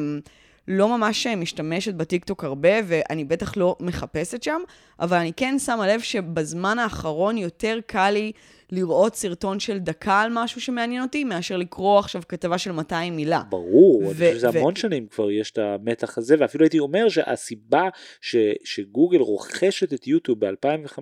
לא 0.67 0.97
ממש 0.97 1.27
משתמשת 1.27 1.93
בטיקטוק 1.93 2.43
הרבה, 2.43 2.69
ואני 2.85 3.25
בטח 3.25 3.57
לא 3.57 3.75
מחפשת 3.79 4.43
שם, 4.43 4.61
אבל 4.99 5.17
אני 5.17 5.33
כן 5.33 5.59
שמה 5.59 5.87
לב 5.87 5.99
שבזמן 5.99 6.79
האחרון 6.79 7.37
יותר 7.37 7.79
קל 7.85 8.09
לי 8.09 8.31
לראות 8.71 9.15
סרטון 9.15 9.59
של 9.59 9.79
דקה 9.79 10.21
על 10.21 10.31
משהו 10.33 10.61
שמעניין 10.61 11.01
אותי, 11.01 11.23
מאשר 11.23 11.57
לקרוא 11.57 11.99
עכשיו 11.99 12.21
כתבה 12.29 12.57
של 12.57 12.71
200 12.71 13.15
מילה. 13.15 13.41
ברור, 13.49 14.01
אני 14.01 14.09
ו- 14.09 14.13
חושב 14.13 14.35
שזה 14.35 14.49
ו- 14.49 14.57
המון 14.57 14.75
שנים 14.75 15.07
כבר 15.07 15.31
יש 15.31 15.51
את 15.51 15.57
המתח 15.57 16.17
הזה, 16.17 16.35
ואפילו 16.39 16.63
הייתי 16.63 16.79
אומר 16.79 17.09
שהסיבה 17.09 17.89
ש, 18.21 18.35
שגוגל 18.63 19.19
רוכשת 19.19 19.93
את 19.93 20.07
יוטיוב 20.07 20.45
ב-2005 20.45 20.99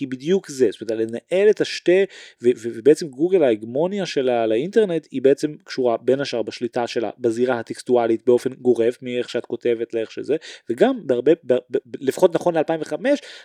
היא 0.00 0.08
בדיוק 0.08 0.48
זה, 0.48 0.68
זאת 0.70 0.90
אומרת, 0.90 1.06
לנהל 1.06 1.50
את 1.50 1.60
השתי, 1.60 2.02
ו, 2.42 2.48
ו, 2.56 2.68
ובעצם 2.74 3.06
גוגל 3.08 3.42
ההגמוניה 3.42 4.06
שלה 4.06 4.42
על 4.42 4.52
האינטרנט 4.52 5.06
היא 5.10 5.22
בעצם 5.22 5.54
קשורה 5.64 5.96
בין 5.96 6.20
השאר 6.20 6.42
בשליטה 6.42 6.86
שלה 6.86 7.10
בזירה 7.18 7.58
הטקסטואלית 7.58 8.26
באופן 8.26 8.50
גורף, 8.54 8.98
מאיך 9.02 9.28
שאת 9.28 9.46
כותבת 9.46 9.94
לאיך 9.94 10.10
שזה, 10.10 10.36
וגם 10.70 11.06
בהרבה, 11.06 11.32
ב, 11.44 11.54
ב, 11.54 11.58
ב, 11.70 11.96
לפחות 12.00 12.34
נכון 12.34 12.56
ל-2005, 12.56 12.92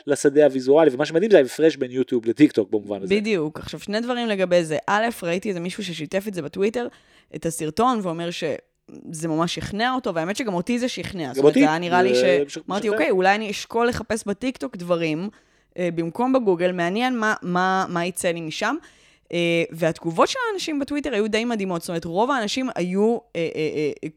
לשדה 0.07 0.45
הוויזואלי, 0.45 0.89
ומה 0.93 1.05
שמדהים 1.05 1.31
זה 1.31 1.37
ההפרש 1.37 1.75
בין 1.75 1.91
יוטיוב 1.91 2.25
לטיק 2.25 2.51
טוק 2.51 2.71
במובן 2.71 3.03
הזה. 3.03 3.15
בדיוק. 3.15 3.48
עכשיו, 3.55 3.79
שני 3.79 4.01
דברים 4.01 4.27
לגבי 4.27 4.63
זה. 4.63 4.77
א', 4.87 5.07
ראיתי 5.23 5.49
איזה 5.49 5.59
מישהו 5.59 5.83
ששיתף 5.83 6.27
את 6.27 6.33
זה 6.33 6.41
בטוויטר, 6.41 6.87
את 7.35 7.45
הסרטון, 7.45 7.99
ואומר 8.03 8.29
שזה 8.31 9.27
ממש 9.27 9.55
שכנע 9.55 9.93
אותו, 9.93 10.13
והאמת 10.13 10.35
שגם 10.35 10.53
אותי 10.53 10.79
זה 10.79 10.89
שכנע. 10.89 11.27
זאת 11.33 11.37
אומרת, 11.37 11.49
אותי. 11.49 11.59
זה 11.59 11.69
היה 11.69 11.79
נראה 11.79 12.01
לי 12.01 12.15
ש... 12.15 12.17
זה 12.53 12.61
אמרתי. 12.69 12.89
אוקיי, 12.89 13.09
אולי 13.09 13.35
אני 13.35 13.51
אשקול 13.51 13.87
לחפש 13.87 14.23
בטיקטוק 14.27 14.77
דברים, 14.77 15.29
אה, 15.77 15.89
במקום 15.95 16.33
בגוגל, 16.33 16.71
מעניין 16.71 17.17
מה, 17.17 17.33
מה, 17.41 17.85
מה 17.89 18.05
יצא 18.05 18.27
לי 18.27 18.41
משם. 18.41 18.75
אה, 19.33 19.63
והתגובות 19.71 20.29
של 20.29 20.39
האנשים 20.51 20.79
בטוויטר 20.79 21.13
היו 21.13 21.27
די 21.27 21.45
מדהימות. 21.45 21.81
זאת 21.81 21.89
אומרת, 21.89 22.05
רוב 22.05 22.31
האנשים 22.31 22.69
היו, 22.75 23.17
אה, 23.35 23.41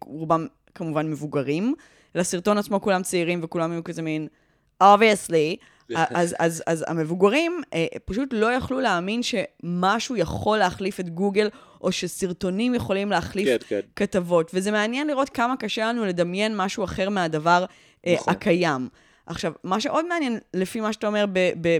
רובם 0.04 0.46
כמובן 0.74 1.10
מבוגרים. 1.10 1.74
לסרטון 2.14 2.58
עצמו 2.58 2.80
כולם 2.80 3.02
צעירים 3.02 3.40
וכולם 3.42 3.72
היו 3.72 3.84
כזה 3.84 4.02
מין, 4.02 4.28
obviously. 4.82 5.56
אז, 5.94 6.34
אז, 6.38 6.62
אז 6.66 6.84
המבוגרים 6.88 7.62
אה, 7.74 7.86
פשוט 8.04 8.28
לא 8.32 8.52
יכלו 8.52 8.80
להאמין 8.80 9.20
שמשהו 9.22 10.16
יכול 10.16 10.58
להחליף 10.58 11.00
את 11.00 11.08
גוגל, 11.10 11.48
או 11.80 11.92
שסרטונים 11.92 12.74
יכולים 12.74 13.10
להחליף 13.10 13.48
כן, 13.48 13.56
כן. 13.68 13.80
כתבות. 13.96 14.50
וזה 14.54 14.70
מעניין 14.70 15.06
לראות 15.06 15.28
כמה 15.28 15.56
קשה 15.56 15.88
לנו 15.88 16.04
לדמיין 16.04 16.56
משהו 16.56 16.84
אחר 16.84 17.08
מהדבר 17.08 17.64
אה, 18.06 18.14
נכון. 18.14 18.32
הקיים. 18.34 18.88
עכשיו, 19.26 19.52
מה 19.64 19.80
שעוד 19.80 20.06
מעניין, 20.08 20.38
לפי 20.54 20.80
מה 20.80 20.92
שאתה 20.92 21.06
אומר 21.06 21.24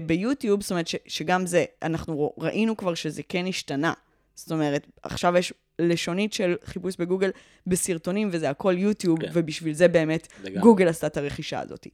ביוטיוב, 0.05 0.61
זאת 0.61 0.71
אומרת 0.71 0.87
ש- 0.87 0.95
שגם 1.07 1.45
זה, 1.45 1.65
אנחנו 1.81 2.33
ראינו 2.37 2.77
כבר 2.77 2.93
שזה 2.93 3.21
כן 3.29 3.45
השתנה. 3.47 3.93
זאת 4.35 4.51
אומרת, 4.51 4.87
עכשיו 5.03 5.37
יש 5.37 5.53
לשונית 5.79 6.33
של 6.33 6.55
חיפוש 6.65 6.95
בגוגל 6.99 7.29
בסרטונים, 7.67 8.29
וזה 8.31 8.49
הכל 8.49 8.75
יוטיוב, 8.77 9.21
כן. 9.21 9.27
ובשביל 9.33 9.73
זה 9.73 9.87
באמת 9.87 10.27
לגמרי. 10.43 10.61
גוגל 10.61 10.87
עשתה 10.87 11.07
את 11.07 11.17
הרכישה 11.17 11.59
הזאת. 11.59 11.87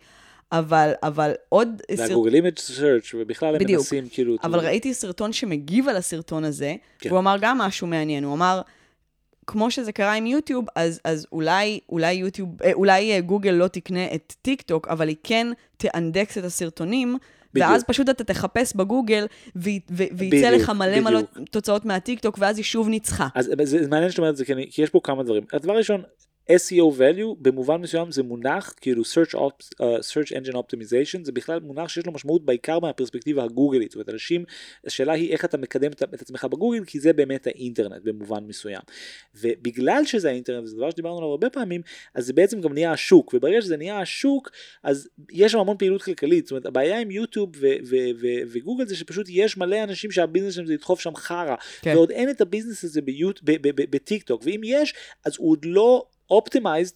אבל, 0.51 0.91
אבל 1.03 1.31
עוד... 1.49 1.81
זה 1.91 1.97
סרט- 1.97 2.11
הגוגל 2.11 2.33
אימג' 2.33 2.59
סרצ' 2.59 3.13
ובכלל 3.13 3.55
הם 3.55 3.59
בדיוק. 3.61 3.81
מנסים 3.81 4.07
כאילו... 4.11 4.35
אבל 4.43 4.59
ראיתי 4.59 4.93
סרטון 4.93 5.33
שמגיב 5.33 5.87
על 5.89 5.95
הסרטון 5.95 6.43
הזה, 6.43 6.75
כן. 6.99 7.09
והוא 7.09 7.19
אמר 7.19 7.35
גם 7.41 7.57
משהו 7.57 7.87
מעניין, 7.87 8.23
הוא 8.23 8.33
אמר, 8.33 8.61
כמו 9.47 9.71
שזה 9.71 9.91
קרה 9.91 10.13
עם 10.13 10.25
יוטיוב, 10.25 10.65
אז, 10.75 10.99
אז 11.03 11.27
אולי, 11.31 11.79
אולי 11.89 12.13
יוטיוב, 12.13 12.63
אה, 12.63 12.73
אולי 12.73 13.11
אה, 13.11 13.21
גוגל 13.21 13.51
לא 13.51 13.67
תקנה 13.67 14.05
את 14.15 14.33
טיק 14.41 14.61
טוק, 14.61 14.87
אבל 14.87 15.07
היא 15.07 15.15
כן 15.23 15.47
תאנדקס 15.77 16.37
את 16.37 16.43
הסרטונים, 16.43 17.17
בדיוק. 17.53 17.69
ואז 17.69 17.83
פשוט 17.83 18.09
אתה 18.09 18.23
תחפש 18.23 18.75
בגוגל, 18.75 19.25
וייצא 19.55 20.49
לך 20.49 20.69
מלא 20.69 20.99
מלא. 20.99 21.19
תוצאות 21.51 21.85
מהטיק 21.85 22.19
טוק, 22.19 22.37
ואז 22.39 22.57
היא 22.57 22.65
שוב 22.65 22.89
ניצחה. 22.89 23.27
אז 23.35 23.45
זה, 23.45 23.83
זה 23.83 23.87
מעניין 23.89 24.11
שאתה 24.11 24.21
אומר 24.21 24.31
את 24.31 24.37
זה, 24.37 24.45
כי, 24.45 24.53
אני, 24.53 24.67
כי 24.71 24.81
יש 24.81 24.89
פה 24.89 24.99
כמה 25.03 25.23
דברים. 25.23 25.43
הדבר 25.53 25.73
הראשון, 25.73 26.01
SEO 26.51 26.99
value 26.99 27.35
במובן 27.39 27.81
מסוים 27.81 28.11
זה 28.11 28.23
מונח 28.23 28.73
כאילו 28.81 29.03
search, 29.03 29.35
ops, 29.35 29.65
uh, 29.81 29.83
search 29.83 30.31
engine 30.31 30.55
optimization 30.55 31.23
זה 31.23 31.31
בכלל 31.31 31.59
מונח 31.59 31.89
שיש 31.89 32.05
לו 32.05 32.11
משמעות 32.11 32.45
בעיקר 32.45 32.79
מהפרספקטיבה 32.79 33.43
הגוגלית. 33.43 33.91
זאת 33.91 33.95
אומרת 33.95 34.09
אנשים 34.09 34.45
השאלה 34.85 35.13
היא 35.13 35.31
איך 35.31 35.45
אתה 35.45 35.57
מקדם 35.57 35.91
את, 35.91 36.03
את 36.03 36.21
עצמך 36.21 36.45
בגוגל 36.45 36.85
כי 36.85 36.99
זה 36.99 37.13
באמת 37.13 37.47
האינטרנט 37.47 38.01
במובן 38.03 38.43
מסוים. 38.47 38.81
ובגלל 39.35 40.05
שזה 40.05 40.29
האינטרנט 40.29 40.67
זה 40.67 40.75
דבר 40.75 40.89
שדיברנו 40.89 41.17
עליו 41.17 41.29
הרבה 41.29 41.49
פעמים 41.49 41.81
אז 42.15 42.25
זה 42.25 42.33
בעצם 42.33 42.61
גם 42.61 42.73
נהיה 42.73 42.91
השוק. 42.91 43.33
וברגע 43.33 43.61
שזה 43.61 43.77
נהיה 43.77 43.99
השוק 43.99 44.49
אז 44.83 45.09
יש 45.31 45.51
שם 45.51 45.59
המון 45.59 45.77
פעילות 45.77 46.01
כלכלית. 46.01 46.45
זאת 46.45 46.51
אומרת 46.51 46.65
הבעיה 46.65 46.99
עם 46.99 47.11
יוטיוב 47.11 47.49
ו- 47.55 47.67
ו- 47.89 47.95
ו- 48.21 48.41
וגוגל 48.51 48.87
זה 48.87 48.95
שפשוט 48.95 49.25
יש 49.29 49.57
מלא 49.57 49.83
אנשים 49.83 50.11
שהביזנס 50.11 50.53
שלהם 50.53 50.67
זה 50.67 50.73
לדחוף 50.73 50.99
שם 50.99 51.15
חרא. 51.15 51.55
כן. 51.81 51.95
ועוד 51.95 52.11
אין 52.11 52.29
את 52.29 52.41
ה-business 52.41 52.83
הזה 52.83 53.01
בטיק 53.89 54.23
טוק 54.23 54.41
ואם 54.45 54.61
יש 54.63 54.93
אז 55.25 55.35
הוא 55.37 55.51
עוד 55.51 55.65
לא 55.65 56.05
optimized 56.31 56.95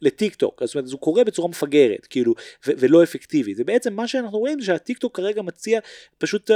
לטיק 0.00 0.34
טוק, 0.34 0.62
זאת 0.64 0.74
אומרת, 0.74 0.90
הוא 0.90 1.00
קורה 1.00 1.24
בצורה 1.24 1.48
מפגרת, 1.48 2.06
כאילו, 2.06 2.34
ולא 2.66 3.02
אפקטיבית. 3.02 3.56
ובעצם 3.60 3.94
מה 3.94 4.08
שאנחנו 4.08 4.38
רואים 4.38 4.60
זה 4.60 4.66
שהטיק 4.66 4.98
טוק 4.98 5.16
כרגע 5.16 5.42
מציע 5.42 5.80
פשוט 6.18 6.50
uh, 6.50 6.54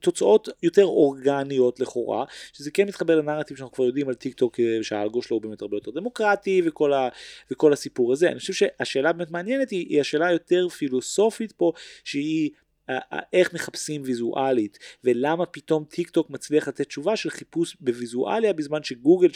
תוצאות 0.00 0.48
יותר 0.62 0.84
אורגניות 0.84 1.80
לכאורה, 1.80 2.24
שזה 2.52 2.70
כן 2.70 2.86
מתחבר 2.88 3.16
לנרטיב 3.16 3.56
שאנחנו 3.56 3.74
כבר 3.74 3.84
יודעים 3.84 4.08
על 4.08 4.14
טיק 4.14 4.34
טוק, 4.34 4.60
אה, 4.60 4.78
שהאלגו 4.82 5.22
שלו 5.22 5.36
הוא 5.36 5.42
באמת 5.42 5.62
הרבה 5.62 5.76
יותר 5.76 5.90
דמוקרטי, 5.90 6.62
וכל, 6.64 6.92
ה- 6.92 7.08
וכל 7.50 7.72
הסיפור 7.72 8.12
הזה. 8.12 8.28
אני 8.28 8.38
חושב 8.38 8.52
שהשאלה 8.52 9.12
באמת 9.12 9.30
מעניינת 9.30 9.70
היא, 9.70 9.86
היא 9.88 10.00
השאלה 10.00 10.26
היותר 10.26 10.68
פילוסופית 10.68 11.52
פה, 11.52 11.72
שהיא... 12.04 12.50
ה- 12.88 13.16
ה- 13.16 13.20
איך 13.32 13.54
מחפשים 13.54 14.02
ויזואלית 14.04 14.78
ולמה 15.04 15.46
פתאום 15.46 15.84
טיק 15.84 16.10
טוק 16.10 16.30
מצליח 16.30 16.68
לתת 16.68 16.86
תשובה 16.86 17.16
של 17.16 17.30
חיפוש 17.30 17.76
בוויזואליה 17.80 18.52
בזמן 18.52 18.82
שגוגל 18.82 19.28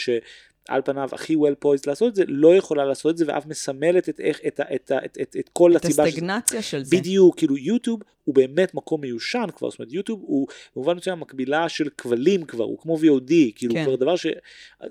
שעל 0.69 0.83
פניו 0.85 1.09
הכי 1.13 1.35
well 1.37 1.65
poised 1.65 1.83
לעשות 1.87 2.09
את 2.09 2.15
זה 2.15 2.25
לא 2.29 2.55
יכולה 2.57 2.85
לעשות 2.85 3.13
את 3.13 3.17
זה 3.17 3.25
ואף 3.29 3.47
מסמלת 3.47 4.09
את, 4.09 4.21
איך, 4.21 4.41
את, 4.47 4.61
את, 4.75 4.91
ה- 4.91 5.05
את, 5.05 5.19
את, 5.23 5.37
את 5.41 5.49
כל 5.53 5.77
את 5.77 5.85
הסיבה 5.85 5.93
שזה- 5.93 6.03
הסטגנציה 6.17 6.63
של 6.63 6.85
זה. 6.85 6.97
בדיוק 6.97 7.37
כאילו 7.39 7.57
יוטיוב 7.57 8.01
הוא 8.25 8.35
באמת 8.35 8.75
מקום 8.75 9.01
מיושן 9.01 9.45
כבר 9.57 9.71
זאת 9.71 9.79
אומרת 9.79 9.93
יוטיוב 9.93 10.21
הוא 10.23 10.47
במובן 10.77 10.97
מסוים 10.97 11.21
מקבילה 11.21 11.69
של 11.69 11.89
כבלים 11.99 12.45
כבר 12.45 12.65
הוא 12.65 12.79
כמו 12.79 12.97
VOD 12.97 13.33
כאילו 13.55 13.75
כן. 13.75 13.85
כבר 13.85 13.97
דבר 13.97 14.17
ש... 14.17 14.27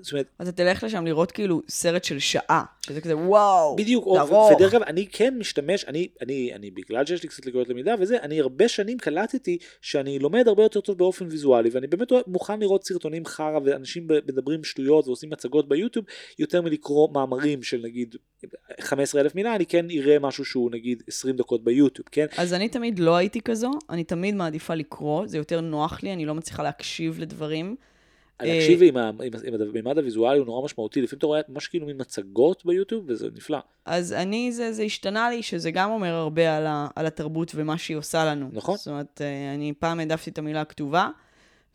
זאת 0.00 0.12
אומרת 0.12 0.26
אתה 0.42 0.52
תלך 0.52 0.84
לשם 0.84 1.06
לראות 1.06 1.32
כאילו 1.32 1.62
סרט 1.68 2.04
של 2.04 2.18
שעה, 2.18 2.62
שזה 2.86 3.00
כזה 3.00 3.16
וואו, 3.16 3.76
בדיוק, 3.76 4.06
ארוך. 4.06 4.52
ודרך 4.52 4.74
אגב, 4.74 4.82
אני 4.82 5.06
כן 5.06 5.38
משתמש, 5.38 5.84
אני, 5.84 6.08
אני, 6.20 6.50
אני, 6.54 6.70
בגלל 6.70 7.06
שיש 7.06 7.22
לי 7.22 7.28
קצת 7.28 7.46
לקויות 7.46 7.68
למידה 7.68 7.94
וזה, 7.98 8.16
אני 8.22 8.40
הרבה 8.40 8.68
שנים 8.68 8.98
קלטתי 8.98 9.58
שאני 9.80 10.18
לומד 10.18 10.48
הרבה 10.48 10.62
יותר 10.62 10.80
טוב 10.80 10.98
באופן 10.98 11.26
ויזואלי, 11.30 11.70
ואני 11.72 11.86
באמת 11.86 12.08
מוכן 12.26 12.60
לראות 12.60 12.84
סרטונים 12.84 13.26
חרא 13.26 13.58
ואנשים 13.64 14.08
מדברים 14.08 14.64
שטויות 14.64 15.06
ועושים 15.06 15.30
מצגות 15.30 15.68
ביוטיוב, 15.68 16.04
יותר 16.38 16.62
מלקרוא 16.62 17.08
מאמרים 17.12 17.62
של 17.62 17.80
נגיד 17.82 18.16
15 18.80 19.20
אלף 19.20 19.34
מילה, 19.34 19.56
אני 19.56 19.66
כן 19.66 19.86
אראה 19.90 20.18
משהו 20.18 20.44
שהוא 20.44 20.70
נגיד 20.70 21.02
20 21.08 21.36
דקות 21.36 21.64
ביוטיוב, 21.64 22.08
כן? 22.12 22.26
אז 22.38 22.54
אני 22.54 22.68
תמיד 22.68 22.98
לא 22.98 23.16
הייתי 23.16 23.40
כזו, 23.40 23.70
אני 23.90 24.04
תמיד 24.04 24.34
מעדיפה 24.34 24.74
לקרוא, 24.74 25.26
זה 25.26 25.38
יותר 25.38 25.60
נוח 25.60 26.02
לי, 26.02 26.12
אני 26.12 26.26
לא 26.26 26.34
מצליחה 26.34 26.62
להקשיב 26.62 27.18
לדברים. 27.20 27.76
אני 28.40 28.50
אה, 28.50 28.58
אקשיב 28.58 28.82
עם 28.82 28.96
ה- 28.96 29.08
עם 29.08 29.32
ה- 29.34 29.48
עם 29.48 29.54
הממד 29.76 29.98
הוויזואלי 29.98 30.38
הוא 30.38 30.46
נורא 30.46 30.64
משמעותי, 30.64 31.02
לפעמים 31.02 31.18
אתה 31.18 31.26
רואה 31.26 31.40
ממש 31.48 31.68
כאילו 31.68 31.86
מין 31.86 31.96
מצגות 32.00 32.66
ביוטיוב 32.66 33.04
וזה 33.08 33.28
נפלא, 33.36 33.58
אז 33.84 34.12
אני, 34.12 34.52
זה, 34.52 34.72
זה 34.72 34.82
השתנה 34.82 35.30
לי, 35.30 35.42
שזה 35.42 35.70
גם 35.70 35.90
אומר 35.90 36.14
הרבה 36.14 36.56
על, 36.56 36.66
ה, 36.66 36.88
על 36.96 37.06
התרבות 37.06 37.52
ומה 37.54 37.78
שהיא 37.78 37.96
עושה 37.96 38.24
לנו. 38.24 38.48
נכון. 38.52 38.76
זאת 38.76 38.88
אומרת, 38.88 39.20
אה, 39.24 39.54
אני 39.54 39.72
פעם 39.78 40.00
העדפתי 40.00 40.30
את 40.30 40.38
המילה 40.38 40.60
הכתובה, 40.60 41.08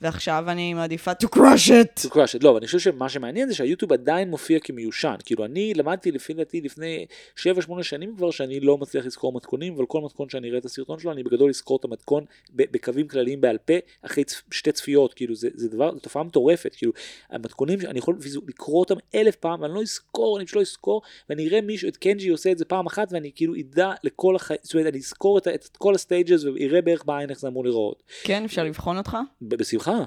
ועכשיו 0.01 0.45
אני 0.47 0.73
מעדיפה 0.73 1.12
to 1.12 1.27
crush 1.36 1.69
it. 1.69 2.05
to 2.05 2.10
crush 2.10 2.39
it. 2.39 2.43
לא, 2.43 2.49
אבל 2.49 2.57
אני 2.57 2.65
חושב 2.65 2.79
שמה 2.79 3.10
שמעניין 3.10 3.47
זה 3.47 3.55
שהיוטיוב 3.55 3.93
עדיין 3.93 4.29
מופיע 4.29 4.60
כמיושן. 4.60 5.15
כאילו, 5.25 5.45
אני 5.45 5.73
למדתי 5.73 6.12
לפי 6.12 6.33
דעתי 6.33 6.62
לפני 6.62 7.05
7-8 7.39 7.39
שנים 7.81 8.15
כבר 8.15 8.31
שאני 8.31 8.60
לא 8.60 8.77
מצליח 8.77 9.05
לזכור 9.05 9.33
מתכונים, 9.33 9.73
אבל 9.73 9.86
כל 9.86 10.01
מתכון 10.01 10.29
שאני 10.29 10.49
אראה 10.49 10.60
את 10.60 10.65
הסרטון 10.65 10.99
שלו, 10.99 11.12
אני 11.12 11.23
בגדול 11.23 11.49
אזכור 11.49 11.77
את 11.77 11.86
המתכון 11.86 12.25
בקווים 12.53 13.07
כלליים 13.07 13.41
בעל 13.41 13.57
פה, 13.57 13.73
אחרי 14.01 14.23
שתי 14.51 14.71
צפיות, 14.71 15.13
כאילו, 15.13 15.36
זה, 15.36 15.49
זה 15.53 15.69
דבר, 15.69 15.93
זו 15.93 15.99
תופעה 15.99 16.23
מטורפת. 16.23 16.75
כאילו, 16.75 16.91
המתכונים, 17.29 17.79
אני 17.88 17.99
יכול 17.99 18.17
לקרוא 18.47 18.79
אותם 18.79 18.95
אלף 19.15 19.36
פעם, 19.36 19.62
ואני 19.62 19.73
לא 19.73 19.81
אזכור, 19.81 20.38
אני 20.38 20.45
פשוט 20.45 20.55
לא 20.55 20.62
אזכור, 20.62 21.01
ואני 21.29 21.47
אראה 21.47 21.62
מישהו, 21.62 21.89
את 21.89 21.97
קנג'י 21.97 22.29
עושה 22.29 22.51
את 22.51 22.57
זה 22.57 22.65
פעם 22.65 22.86
אחת, 22.86 23.07
ואני 23.12 23.31
כאילו 23.36 23.53
אדע 23.55 23.91
לכל 24.03 24.36
החיים, 24.36 24.60
זאת 24.63 24.73
אומרת, 24.73 24.88
אני 24.88 24.97
אזכור 24.97 25.38
את, 25.38 25.47
את 25.47 25.77
כל 25.77 25.95
ה-stages, 25.95 26.43
ואראה 26.43 26.81
בערך 26.81 27.05
בעין 27.05 27.29
איך 27.29 27.39
זה 27.39 27.47
אמור 27.47 27.63
להיראות. 27.63 28.03
כן, 28.23 28.43
אפשר 28.43 28.63
לבחון 28.63 28.97
אותך? 28.97 29.17
ב- 29.41 29.55
בשמחה. 29.88 30.04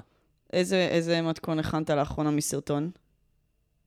איזה, 0.53 0.87
איזה 0.91 1.21
מתכון 1.21 1.59
הכנת 1.59 1.89
לאחרונה 1.89 2.31
מסרטון? 2.31 2.91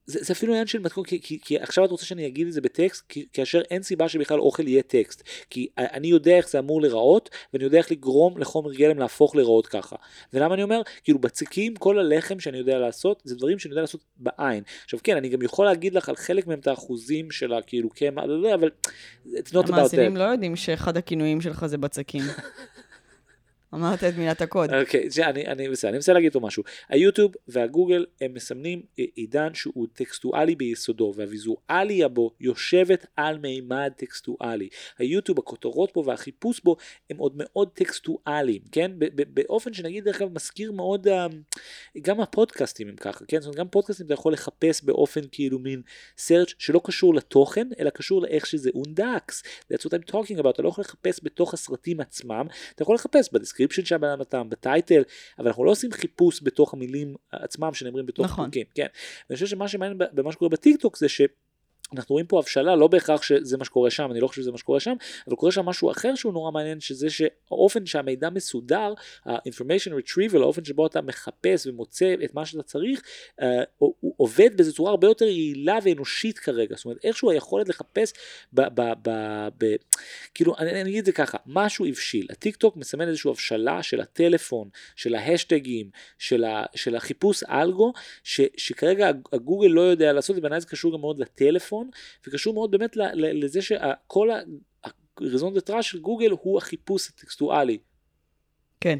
זה, 0.06 0.18
זה 0.22 0.32
אפילו 0.32 0.52
עניין 0.52 0.66
של 0.66 0.78
מתכון, 0.78 1.04
כי, 1.04 1.20
כי, 1.22 1.38
כי 1.42 1.58
עכשיו 1.58 1.84
את 1.84 1.90
רוצה 1.90 2.04
שאני 2.04 2.26
אגיד 2.26 2.46
את 2.46 2.52
זה 2.52 2.60
בטקסט, 2.60 3.04
כי, 3.08 3.26
כאשר 3.32 3.60
אין 3.70 3.82
סיבה 3.82 4.08
שבכלל 4.08 4.40
אוכל 4.40 4.68
יהיה 4.68 4.82
טקסט. 4.82 5.22
כי 5.50 5.68
אני 5.78 6.08
יודע 6.08 6.36
איך 6.36 6.48
זה 6.48 6.58
אמור 6.58 6.80
להיראות, 6.80 7.30
ואני 7.52 7.64
יודע 7.64 7.78
איך 7.78 7.92
לגרום 7.92 8.38
לחומר 8.38 8.72
גלם 8.72 8.98
להפוך 8.98 9.36
להיראות 9.36 9.66
ככה. 9.66 9.96
ולמה 10.32 10.54
אני 10.54 10.62
אומר? 10.62 10.82
כאילו 11.04 11.18
בצקים, 11.18 11.76
כל 11.76 11.98
הלחם 11.98 12.40
שאני 12.40 12.58
יודע 12.58 12.78
לעשות, 12.78 13.22
זה 13.24 13.36
דברים 13.36 13.58
שאני 13.58 13.72
יודע 13.72 13.80
לעשות 13.80 14.00
בעין. 14.16 14.62
עכשיו 14.84 15.00
כן, 15.02 15.16
אני 15.16 15.28
גם 15.28 15.42
יכול 15.42 15.66
להגיד 15.66 15.94
לך 15.94 16.08
על 16.08 16.16
חלק 16.16 16.46
מהם 16.46 16.58
את 16.58 16.66
האחוזים 16.66 17.30
של 17.30 17.52
הכאילו 17.52 17.90
קמח, 17.90 18.24
לא 18.24 18.32
יודע, 18.32 18.54
אבל 18.54 18.70
it's 19.26 19.50
not 19.50 19.66
about 19.66 19.68
המאזינים. 19.68 20.16
לא 20.16 20.24
יודעים 20.24 20.56
שאחד 20.56 20.96
הכינויים 20.96 21.40
שלך 21.40 21.66
זה 21.66 21.78
בצקים. 21.78 22.22
אמרת 23.74 24.04
את 24.04 24.14
מילת 24.16 24.42
הקוד. 24.42 24.74
אוקיי, 24.74 25.08
אני, 25.22 25.46
אני, 25.46 25.68
בסדר, 25.68 25.88
אני 25.88 25.96
מנסה 25.96 26.12
להגיד 26.12 26.32
פה 26.32 26.40
משהו. 26.40 26.62
היוטיוב 26.88 27.32
והגוגל 27.48 28.06
הם 28.20 28.34
מסמנים 28.34 28.82
עידן 28.96 29.54
שהוא 29.54 29.86
טקסטואלי 29.92 30.54
ביסודו, 30.54 31.12
והוויזואליה 31.16 32.08
בו 32.08 32.30
יושבת 32.40 33.06
על 33.16 33.38
מימד 33.38 33.92
טקסטואלי. 33.96 34.68
היוטיוב, 34.98 35.38
הכותרות 35.38 35.92
בו 35.94 36.04
והחיפוש 36.04 36.60
בו 36.60 36.76
הם 37.10 37.16
עוד 37.16 37.32
מאוד 37.36 37.68
טקסטואליים, 37.74 38.62
כן? 38.72 38.90
באופן 39.14 39.72
שנגיד 39.72 40.04
דרך 40.04 40.22
אגב 40.22 40.34
מזכיר 40.34 40.72
מאוד, 40.72 41.08
אה, 41.08 41.26
גם 42.02 42.20
הפודקאסטים 42.20 42.88
הם 42.88 42.96
ככה, 42.96 43.24
כן? 43.28 43.40
זאת 43.40 43.46
אומרת, 43.46 43.58
גם 43.58 43.68
פודקאסטים 43.68 44.06
אתה 44.06 44.14
יכול 44.14 44.32
לחפש 44.32 44.84
באופן 44.84 45.20
כאילו 45.32 45.58
מין 45.58 45.82
search 46.18 46.54
שלא 46.58 46.80
קשור 46.84 47.14
לתוכן, 47.14 47.68
אלא 47.80 47.90
קשור 47.90 48.22
לאיך 48.22 48.46
שזה 48.46 48.70
אונדקס. 48.74 49.42
That's 49.72 49.86
what 49.86 49.90
I'm 49.90 50.12
talking 50.12 50.40
about, 50.40 50.50
אתה 50.50 50.62
לא 50.62 50.68
יכול 50.68 50.82
לחפש 50.82 51.20
בתוך 51.22 51.54
הסרטים 51.54 52.00
עצמם, 52.00 52.46
אתה 52.74 52.82
יכול 52.82 52.94
לחפש 52.94 53.28
ב-description 53.66 53.84
שהבן 53.84 54.08
אדם 54.08 54.20
נתן, 54.20 54.48
ב-title, 54.48 55.02
אבל 55.38 55.46
אנחנו 55.46 55.64
לא 55.64 55.70
עושים 55.70 55.92
חיפוש 55.92 56.40
בתוך 56.42 56.74
המילים 56.74 57.14
עצמם 57.32 57.74
שנאמרים 57.74 58.06
בתוך 58.06 58.26
נכון. 58.26 58.44
חוקים, 58.44 58.66
כן. 58.74 58.86
ואני 59.30 59.34
חושב 59.34 59.46
שמה 59.46 59.68
שמעניין 59.68 59.98
במה 60.12 60.32
שקורה 60.32 60.48
בטיקטוק 60.48 60.96
זה 60.96 61.08
ש... 61.08 61.20
אנחנו 61.98 62.12
רואים 62.12 62.26
פה 62.26 62.38
הבשלה, 62.38 62.76
לא 62.76 62.86
בהכרח 62.86 63.22
שזה 63.22 63.58
מה 63.58 63.64
שקורה 63.64 63.90
שם, 63.90 64.10
אני 64.10 64.20
לא 64.20 64.28
חושב 64.28 64.42
שזה 64.42 64.52
מה 64.52 64.58
שקורה 64.58 64.80
שם, 64.80 64.94
אבל 65.28 65.36
קורה 65.36 65.52
שם 65.52 65.64
משהו 65.64 65.90
אחר 65.90 66.14
שהוא 66.14 66.32
נורא 66.32 66.50
מעניין, 66.50 66.80
שזה 66.80 67.10
שהאופן 67.10 67.86
שהמידע 67.86 68.30
מסודר, 68.30 68.94
ה-information 69.26 69.90
retrieval, 69.90 70.38
האופן 70.38 70.64
שבו 70.64 70.86
אתה 70.86 71.00
מחפש 71.02 71.66
ומוצא 71.66 72.14
את 72.24 72.34
מה 72.34 72.46
שאתה 72.46 72.62
צריך, 72.62 73.02
uh, 73.40 73.44
הוא, 73.78 73.94
הוא 74.00 74.14
עובד 74.16 74.56
באיזו 74.56 74.72
צורה 74.72 74.90
הרבה 74.90 75.06
יותר 75.06 75.24
יעילה 75.24 75.78
ואנושית 75.82 76.38
כרגע, 76.38 76.76
זאת 76.76 76.84
אומרת 76.84 76.98
איכשהו 77.04 77.30
היכולת 77.30 77.68
לחפש, 77.68 78.12
ב, 78.52 78.60
ב, 78.60 78.92
ב, 79.02 79.10
ב, 79.58 79.76
כאילו 80.34 80.54
אני, 80.58 80.70
אני 80.70 80.90
אגיד 80.90 80.98
את 80.98 81.04
זה 81.04 81.12
ככה, 81.12 81.38
משהו 81.46 81.86
הבשיל, 81.86 82.26
הטיק 82.30 82.56
טוק 82.56 82.76
מסמן 82.76 83.08
איזושהי 83.08 83.30
הבשלה 83.30 83.82
של 83.82 84.00
הטלפון, 84.00 84.68
של 84.96 85.14
ההשטגים, 85.14 85.90
של, 86.18 86.44
ה, 86.44 86.64
של 86.74 86.96
החיפוש 86.96 87.42
אלגו, 87.42 87.92
ש, 88.22 88.40
שכרגע 88.56 89.10
הגוגל 89.32 89.68
לא 89.68 89.80
יודע 89.80 90.12
לעשות, 90.12 90.36
ובעיניי 90.38 90.60
זה 90.60 90.66
קשור 90.66 90.92
גם 90.92 91.00
מאוד 91.00 91.18
לטלפון, 91.18 91.83
וקשור 92.26 92.54
מאוד 92.54 92.70
באמת 92.70 92.96
לזה 93.14 93.62
שכל 93.62 94.28
הרזון 95.20 95.54
דה 95.54 95.82
של 95.82 95.98
גוגל 95.98 96.30
הוא 96.30 96.58
החיפוש 96.58 97.08
הטקסטואלי. 97.08 97.78
כן. 98.80 98.98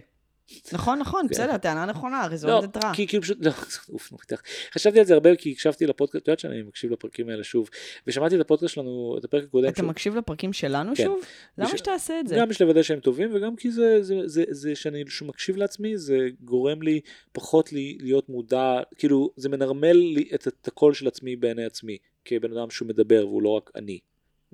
נכון, 0.73 0.99
נכון, 0.99 1.23
כן. 1.23 1.29
בסדר, 1.29 1.57
טענה 1.57 1.85
נכונה, 1.85 2.27
לא, 2.29 2.33
רזון 2.35 2.61
זה 2.61 2.69
טרה. 2.69 2.95
כי 2.95 3.07
כאילו 3.07 3.23
פשוט, 3.23 3.39
לא, 3.41 3.51
אוף, 3.93 4.13
בטח. 4.13 4.43
חשבתי 4.73 4.99
על 4.99 5.05
זה 5.05 5.15
הרבה 5.15 5.37
כי 5.37 5.53
הקשבתי 5.53 5.87
לפודקאסט, 5.87 6.23
את 6.23 6.29
יודעת 6.29 6.39
שאני 6.39 6.63
מקשיב 6.63 6.93
לפרקים 6.93 7.29
האלה 7.29 7.45
שוב, 7.45 7.71
ושמעתי 8.07 8.37
את 8.37 8.41
הפודקאסט 8.41 8.75
שלנו, 8.75 9.17
את 9.19 9.25
הפרק 9.25 9.45
הקודם, 9.45 9.69
אתה 9.69 9.83
מקשיב 9.83 10.17
לפרקים 10.17 10.53
שלנו 10.53 10.93
כן. 10.97 11.05
שוב? 11.05 11.21
למה 11.59 11.79
שתעשה 11.79 12.21
את 12.21 12.29
זה? 12.29 12.37
גם 12.39 12.49
בשביל 12.49 12.69
לוודא 12.69 12.83
שהם 12.83 13.01
טובים 13.01 13.35
וגם 13.35 13.57
כי 13.57 13.71
זה, 13.71 13.99
זה, 14.51 14.75
שאני 14.75 15.05
מקשיב 15.23 15.57
לעצמי 15.57 15.99
זה 15.99 16.29
גורם 16.41 16.83
לי 16.83 17.01
פחות 17.33 17.73
להיות 17.73 18.29
מודע 18.29 18.81
כאילו 18.99 19.31
זה 19.37 19.49
מנרמל 19.49 19.93
לי 19.93 20.29
את 20.35 20.69
הקול 20.69 20.95
של 20.95 21.09
עצמי 21.09 21.37
בעיני 21.37 21.65
עצמי 21.65 21.99
כבן 22.25 22.53
אדם 22.53 22.71
שהוא 22.71 22.89
מדבר 22.89 23.27
והוא 23.29 23.43
לא 23.43 23.49
רק 23.49 23.71
אני. 23.75 23.99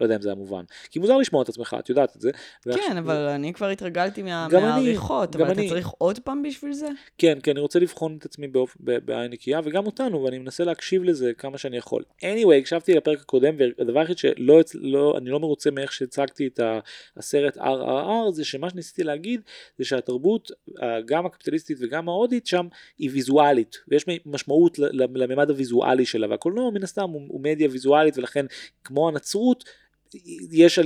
לא 0.01 0.05
יודע 0.05 0.17
אם 0.17 0.23
זה 0.23 0.29
היה 0.29 0.35
מובן. 0.37 0.65
כי 0.91 0.99
מוזר 0.99 1.17
לשמוע 1.17 1.43
את 1.43 1.49
עצמך, 1.49 1.77
את 1.79 1.89
יודעת 1.89 2.17
את 2.17 2.21
זה. 2.21 2.31
כן, 2.75 2.97
אבל 2.97 3.17
אני 3.17 3.53
כבר 3.53 3.69
התרגלתי 3.69 4.23
מה- 4.23 4.49
מהעריכות, 4.53 5.37
אבל 5.37 5.45
אתה 5.45 5.53
אני. 5.53 5.69
צריך 5.69 5.89
עוד 5.99 6.19
פעם 6.19 6.43
בשביל 6.43 6.73
זה? 6.73 6.89
כן, 7.19 7.41
כי 7.41 7.51
אני 7.51 7.61
רוצה 7.61 7.79
לבחון 7.79 8.17
את 8.19 8.25
עצמי 8.25 8.49
באופ... 8.49 8.77
ב- 8.81 8.99
בעין 9.07 9.31
נקייה, 9.33 9.61
וגם 9.65 9.87
אותנו, 9.87 10.25
ואני 10.25 10.39
מנסה 10.39 10.65
להקשיב 10.65 11.03
לזה 11.05 11.33
כמה 11.39 11.59
שאני 11.59 11.77
יכול. 11.77 12.03
anyway, 12.21 12.55
הקשבתי 12.59 12.95
לפרק 12.95 13.21
הקודם, 13.21 13.55
והדבר 13.59 14.01
היחיד 14.01 14.19
שלא, 14.19 14.61
לא, 14.75 15.15
אני 15.19 15.31
לא 15.31 15.41
מרוצה 15.41 15.71
מאיך 15.71 15.93
שהצגתי 15.93 16.47
את 16.47 16.61
הסרט 17.17 17.57
RRR, 17.59 18.31
זה 18.33 18.45
שמה 18.45 18.71
שניסיתי 18.71 19.03
להגיד, 19.05 19.41
זה 19.79 19.85
שהתרבות, 19.85 20.51
גם 21.07 21.27
הקפיטליסטית 21.27 21.79
וגם 21.81 22.09
ההודית 22.09 22.47
שם, 22.47 22.67
היא 22.99 23.11
ויזואלית, 23.13 23.77
ויש 23.89 24.05
משמעות 24.27 24.79
לממד 25.03 25.51
הוויזואלי 25.51 26.07
שלה, 26.07 26.27
והקולנוע 26.31 26.71
מן 26.71 26.83
הסתם 26.83 27.11
הוא, 27.11 27.23
הוא 27.29 27.41
מדיה 27.41 27.69
ויזואלית, 27.71 28.19
ולכן 28.19 28.47
כמו 28.85 29.09
הנצרות, 29.09 29.65
יש, 30.53 30.79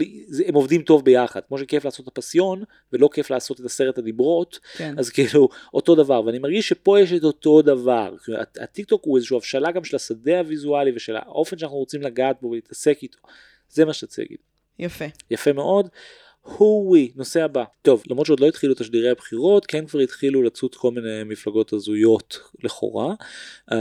הם 0.47 0.55
עובדים 0.55 0.83
טוב 0.83 1.05
ביחד, 1.05 1.41
כמו 1.49 1.59
שכיף 1.59 1.85
לעשות 1.85 2.09
את 2.09 2.19
הפסיון 2.19 2.65
ולא 2.93 3.09
כיף 3.13 3.31
לעשות 3.31 3.61
את 3.61 3.65
הסרט 3.65 3.99
הדיברות, 3.99 4.59
כן. 4.77 4.95
אז 4.99 5.11
כאילו 5.11 5.49
אותו 5.75 5.95
דבר 5.95 6.25
ואני 6.25 6.39
מרגיש 6.39 6.69
שפה 6.69 7.01
יש 7.01 7.13
את 7.13 7.25
אותו 7.25 7.63
דבר 7.63 8.15
כאילו, 8.25 8.41
הט- 8.41 8.59
הטיק 8.61 8.89
טוק 8.89 9.05
הוא 9.05 9.17
איזושהי 9.17 9.37
הבשלה 9.37 9.71
גם 9.71 9.85
של 9.85 9.97
השדה 9.97 10.39
הוויזואלי 10.39 10.93
ושל 10.97 11.17
האופן 11.17 11.59
שאנחנו 11.59 11.77
רוצים 11.77 12.03
לגעת 12.03 12.37
בו 12.43 12.49
ולהתעסק 12.49 12.99
איתו 13.03 13.19
זה 13.71 13.85
מה 13.85 13.93
שרציתי 13.93 14.23
להגיד 14.23 14.39
יפה. 14.79 15.05
יפה 15.31 15.53
מאוד. 15.53 15.89
הווי, 16.45 17.13
נושא 17.17 17.45
הבא. 17.45 17.65
טוב, 17.83 18.03
למרות 18.11 18.27
שעוד 18.27 18.41
לא 18.41 18.47
התחילו 18.47 18.75
תשדירי 18.75 19.11
הבחירות, 19.11 19.67
כן 19.67 19.87
כבר 19.87 20.01
התחילו 20.01 20.43
לצוץ 20.43 20.75
כל 20.75 20.91
מיני 20.91 21.25
מפלגות 21.25 21.73
הזויות 21.73 22.41
לכאורה, 22.65 23.15
uh, 23.71 23.75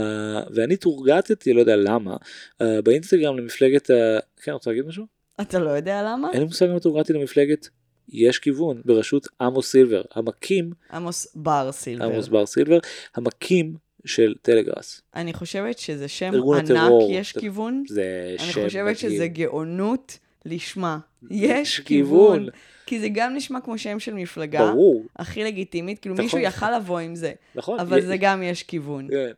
ואני 0.54 0.76
תורגטתי, 0.76 1.52
לא 1.52 1.60
יודע 1.60 1.76
למה, 1.76 2.16
uh, 2.16 2.64
באינסטגרם 2.84 3.38
למפלגת, 3.38 3.90
uh, 3.90 3.94
כן, 4.42 4.52
רוצה 4.52 4.70
להגיד 4.70 4.86
משהו? 4.86 5.13
אתה 5.40 5.58
לא 5.58 5.70
יודע 5.70 6.02
למה? 6.02 6.28
אין 6.32 6.40
לי 6.40 6.46
מושג 6.46 6.66
למה 6.66 6.80
תורגטתי 6.80 7.12
למפלגת 7.12 7.68
יש 8.08 8.38
כיוון, 8.38 8.82
בראשות 8.84 9.26
עמוס 9.40 9.70
סילבר, 9.72 10.02
המקים 10.14 10.70
עמוס 10.92 11.26
בר 11.34 11.72
סילבר. 11.72 12.04
עמוס 12.04 12.28
בר 12.28 12.46
סילבר, 12.46 12.78
המקים 13.14 13.74
של 14.04 14.34
טלגראס. 14.42 15.00
אני 15.14 15.32
חושבת 15.32 15.78
שזה 15.78 16.08
שם 16.08 16.32
ענק, 16.34 16.70
הטרור. 16.70 17.08
יש 17.12 17.32
כיוון. 17.32 17.84
זה 17.88 18.34
אני 18.38 18.52
שם 18.52 18.64
חושבת 18.64 18.82
מדהים. 18.82 18.94
שזה 18.94 19.26
גאונות 19.28 20.18
לשמה. 20.44 20.98
יש 21.30 21.40
יש 21.40 21.80
כיוון. 21.80 22.38
כיוון. 22.38 22.48
כי 22.86 23.00
זה 23.00 23.08
גם 23.12 23.34
נשמע 23.34 23.60
כמו 23.60 23.78
שם 23.78 23.98
של 23.98 24.14
מפלגה. 24.14 24.70
ברור, 24.72 25.04
הכי 25.16 25.44
לגיטימית, 25.44 25.98
כאילו 25.98 26.14
נכון. 26.14 26.24
מישהו 26.24 26.38
יכל 26.38 26.76
לבוא 26.76 26.98
עם 26.98 27.14
זה, 27.14 27.32
נכון. 27.54 27.80
אבל 27.80 27.98
י- 27.98 28.02
זה 28.02 28.16
גם 28.16 28.42
יש 28.42 28.62
כיוון. 28.62 29.08
כן. 29.10 29.30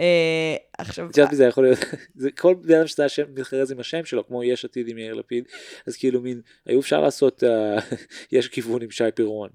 אה, 0.00 0.56
עכשיו, 0.78 1.10
את 1.10 1.16
יודעת 1.16 1.30
מי 1.30 1.36
זה 1.36 1.44
יכול 1.44 1.64
להיות, 1.64 1.78
זה 2.14 2.30
כל 2.30 2.54
בן 2.54 2.74
אדם 2.74 2.86
שזה 2.86 3.04
השם 3.04 3.24
מתחרז 3.34 3.72
עם 3.72 3.80
השם 3.80 4.04
שלו, 4.04 4.26
כמו 4.26 4.44
יש 4.44 4.64
עתיד 4.64 4.88
עם 4.88 4.98
יאיר 4.98 5.14
לפיד, 5.14 5.44
אז 5.86 5.96
כאילו 5.96 6.20
מין, 6.20 6.40
היו 6.66 6.80
אפשר 6.80 7.00
לעשות, 7.00 7.44
אה, 7.44 7.78
יש 8.32 8.48
כיוון 8.48 8.82
עם 8.82 8.90
שי 8.90 9.04
פירון, 9.14 9.50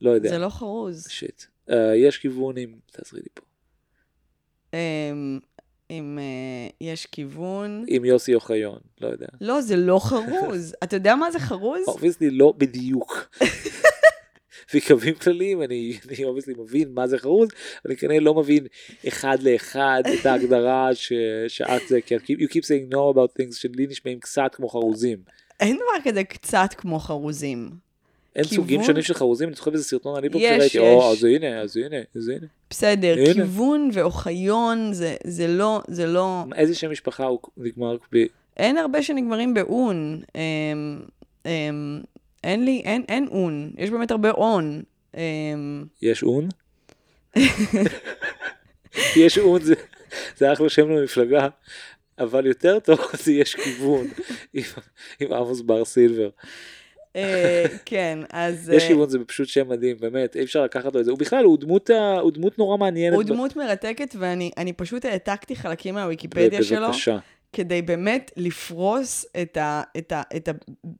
לא 0.00 0.10
יודע, 0.10 0.28
זה 0.28 0.38
לא 0.38 0.48
חרוז. 0.48 1.06
שיט. 1.08 1.42
אה, 1.70 1.96
יש 1.96 2.18
כיוון 2.18 2.58
עם, 2.58 2.74
תעזרי 2.92 3.20
לי 3.20 3.28
פה, 3.34 3.42
אמ, 4.74 5.38
אם 5.90 6.18
אה, 6.18 6.70
יש 6.80 7.06
כיוון... 7.06 7.84
עם 7.88 8.04
יוסי 8.04 8.34
אוחיון, 8.34 8.78
לא 9.00 9.08
יודע. 9.08 9.26
לא, 9.40 9.60
זה 9.60 9.76
לא 9.76 10.00
חרוז. 10.02 10.74
אתה 10.84 10.96
יודע 10.96 11.16
מה 11.16 11.30
זה 11.30 11.38
חרוז? 11.38 11.88
obviously 11.88 12.30
לא 12.30 12.54
בדיוק. 12.58 13.28
בקווים 14.74 15.14
כלליים 15.14 15.62
אני 15.62 15.98
אני 16.08 16.24
obviously 16.24 16.54
מבין 16.58 16.88
מה 16.94 17.06
זה 17.06 17.18
חרוז, 17.18 17.48
אני 17.86 17.96
כנראה 17.96 18.20
לא 18.20 18.34
מבין 18.34 18.66
אחד 19.08 19.42
לאחד 19.42 20.02
את 20.20 20.26
ההגדרה 20.26 20.94
ש- 20.94 21.12
שאת 21.48 21.82
זה, 21.88 22.00
כי 22.00 22.16
you 22.34 22.48
keep 22.48 22.62
saying 22.62 22.92
no 22.92 23.14
about 23.14 23.40
things 23.40 23.54
שלי 23.56 23.86
נשמעים 23.86 24.20
קצת 24.20 24.50
כמו 24.54 24.68
חרוזים. 24.68 25.18
אין 25.60 25.76
דבר 25.76 26.10
כזה 26.10 26.24
קצת 26.24 26.68
כמו 26.76 26.98
חרוזים. 26.98 27.70
אין 28.36 28.44
כיוון? 28.44 28.64
סוגים 28.64 28.82
שונים 28.84 29.02
של 29.02 29.14
חרוזים, 29.14 29.48
אני 29.48 29.56
זוכר 29.56 29.70
באיזה 29.70 29.84
סרטון 29.84 30.16
אני 30.18 30.30
פה 30.30 30.38
יש. 30.38 30.76
או, 30.76 31.12
אז 31.12 31.24
הנה, 31.24 31.60
אז 31.60 31.76
הנה, 31.76 31.96
אז 32.16 32.28
הנה. 32.28 32.46
בסדר, 32.70 33.14
הנה. 33.18 33.34
כיוון 33.34 33.90
ואוחיון 33.92 34.92
זה, 34.92 35.16
זה 35.24 35.48
לא, 35.48 35.80
זה 35.88 36.06
לא, 36.06 36.44
איזה 36.56 36.74
שם 36.74 36.90
משפחה 36.90 37.24
הוא 37.24 37.38
נגמר 37.56 37.96
ב... 38.14 38.24
אין 38.56 38.76
הרבה 38.76 39.02
שנגמרים 39.02 39.54
באון. 39.54 40.20
אמ, 40.34 41.00
אמ, 41.46 42.00
אין 42.44 42.64
לי, 42.64 42.82
אין, 42.84 43.04
אין 43.08 43.28
און, 43.30 43.70
יש 43.78 43.90
באמת 43.90 44.10
הרבה 44.10 44.30
און. 44.30 44.82
אמ, 45.16 45.84
יש 46.02 46.22
און? 46.22 46.48
יש 49.16 49.38
און 49.38 49.62
זה, 49.62 49.74
זה 50.36 50.52
אחלה 50.52 50.68
שם 50.68 50.90
למפלגה, 50.90 51.48
אבל 52.18 52.46
יותר 52.46 52.80
טוב 52.80 52.98
זה 53.24 53.32
יש 53.32 53.54
כיוון 53.54 54.06
עם, 54.54 54.62
עם 55.20 55.32
עמוס 55.32 55.60
בר 55.60 55.84
סילבר. 55.84 56.28
אה, 57.16 57.64
כן, 57.84 58.18
אז... 58.32 58.68
יש 58.76 58.82
אה, 58.82 58.88
כיוון 58.88 59.08
זה 59.08 59.18
פשוט 59.26 59.48
שם 59.48 59.68
מדהים, 59.68 59.96
באמת, 60.00 60.36
אי 60.36 60.42
אפשר 60.42 60.64
לקחת 60.64 60.94
לו 60.94 61.00
את 61.00 61.04
זה. 61.04 61.10
הוא 61.10 61.18
בכלל, 61.18 61.44
הוא 61.44 61.58
דמות, 61.58 61.90
הוא 62.20 62.32
דמות 62.32 62.58
נורא 62.58 62.76
מעניינת. 62.76 63.14
הוא 63.14 63.22
דמות 63.22 63.56
מרתקת, 63.56 64.14
ואני 64.18 64.50
אני 64.56 64.72
פשוט 64.72 65.04
העתקתי 65.04 65.56
חלקים 65.56 65.94
מהוויקיפדיה 65.94 66.62
שלו, 66.62 66.86
בבקשה. 66.86 67.18
כדי 67.52 67.82
באמת 67.82 68.30
לפרוס 68.36 69.26
את, 69.42 69.56
ה, 69.56 69.82
את, 69.98 70.12
ה, 70.12 70.22
את 70.36 70.48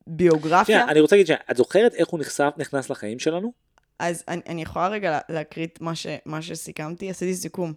הביוגרפיה. 0.07 0.65
שנייה, 0.65 0.88
אני 0.88 1.01
רוצה 1.01 1.17
להגיד 1.17 1.27
שאת 1.27 1.57
זוכרת 1.57 1.95
איך 1.95 2.09
הוא 2.09 2.21
נחשף, 2.21 2.51
נכנס 2.57 2.91
לחיים 2.91 3.19
שלנו? 3.19 3.53
אז 3.99 4.25
אני, 4.29 4.41
אני 4.49 4.62
יכולה 4.62 4.88
רגע 4.88 5.11
לה- 5.11 5.21
להקריא 5.29 5.67
את 5.67 5.81
מה, 5.81 5.95
ש, 5.95 6.07
מה 6.27 6.43
שסיכמתי? 6.43 7.11
עשיתי 7.11 7.35
סיכום. 7.35 7.73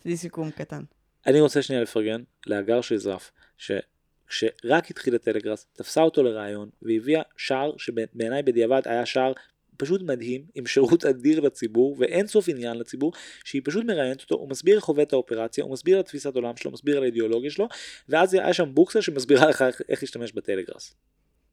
עשיתי 0.00 0.16
סיכום 0.16 0.50
קטן. 0.50 0.82
אני 1.26 1.40
רוצה 1.40 1.62
שנייה 1.62 1.82
לפרגן 1.82 2.22
להגר 2.46 2.80
שזרף, 2.80 3.30
שכשרק 3.58 4.90
התחיל 4.90 5.14
הטלגראס, 5.14 5.66
תפסה 5.72 6.00
אותו 6.02 6.22
לראיון 6.22 6.68
והביאה 6.82 7.22
שער 7.36 7.72
שבעיניי 7.76 8.42
בדיעבד 8.42 8.82
היה 8.84 9.06
שער 9.06 9.32
פשוט 9.76 10.02
מדהים, 10.02 10.44
עם 10.54 10.66
שירות 10.66 11.04
אדיר 11.04 11.40
לציבור 11.40 11.96
ואין 11.98 12.26
סוף 12.26 12.48
עניין 12.48 12.78
לציבור, 12.78 13.12
שהיא 13.44 13.62
פשוט 13.64 13.84
מראיינת 13.84 14.22
אותו, 14.22 14.34
הוא 14.34 14.48
מסביר 14.48 14.76
איך 14.76 14.84
עובד 14.84 15.02
את 15.02 15.12
האופרציה, 15.12 15.64
הוא 15.64 15.72
מסביר 15.72 15.96
על 15.96 16.02
תפיסת 16.02 16.36
עולם 16.36 16.56
שלו, 16.56 16.70
מסביר 16.70 16.96
על 16.96 17.02
האידיאולוגיה 17.02 17.50
שלו, 17.50 17.68
ואז 18.08 18.34
היה 18.34 18.52
שם 18.52 18.74
בוקסה 18.74 19.02
שמסבירה 19.02 19.48
לך 19.48 19.62
איך, 19.62 19.80
איך 19.88 20.02
להשתמש 20.02 20.32
בטלגראס. 20.32 20.94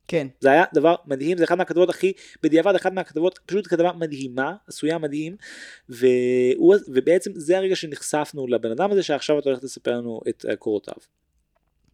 כן. 0.08 0.28
זה 0.40 0.52
היה 0.52 0.64
דבר 0.74 0.96
מדהים, 1.06 1.38
זה 1.38 1.44
אחת 1.44 1.58
מהכתבות 1.58 1.90
הכי, 1.90 2.14
בדיעבד 2.44 2.76
אחת 2.76 2.94
מהכתבות, 2.94 3.40
פשוט 3.46 3.68
כתבה 3.68 3.92
מדהימה, 3.94 4.54
עשויה 4.68 4.98
מדהים, 4.98 5.36
והוא, 5.90 6.76
ובעצם 6.88 7.32
זה 7.36 7.58
הרגע 7.58 7.76
שנחשפנו 7.76 8.48
לבן 8.48 8.72
אדם 8.72 8.92
הזה 8.92 9.04
שעכשיו 9.04 9.40
את 9.40 9.46
הולכת 9.46 9.64
לספר 9.64 9.92
לנו 9.92 10.22
את 10.30 10.46
אה, 10.50 10.56
קורותיו. 10.56 10.96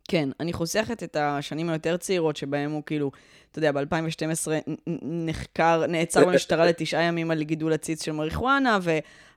כן, 0.07 0.29
אני 0.39 0.53
חוסכת 0.53 1.03
את 1.03 1.17
השנים 1.19 1.69
היותר 1.69 1.97
צעירות 1.97 2.37
שבהם 2.37 2.71
הוא 2.71 2.83
כאילו, 2.85 3.11
אתה 3.51 3.59
יודע, 3.59 3.71
ב-2012 3.71 4.71
נחקר, 5.01 5.83
נעצר 5.87 6.25
במשטרה 6.25 6.65
לתשעה 6.69 7.03
ימים 7.03 7.31
על 7.31 7.43
גידול 7.43 7.73
עציץ 7.73 8.05
של 8.05 8.11
מריחואנה, 8.11 8.79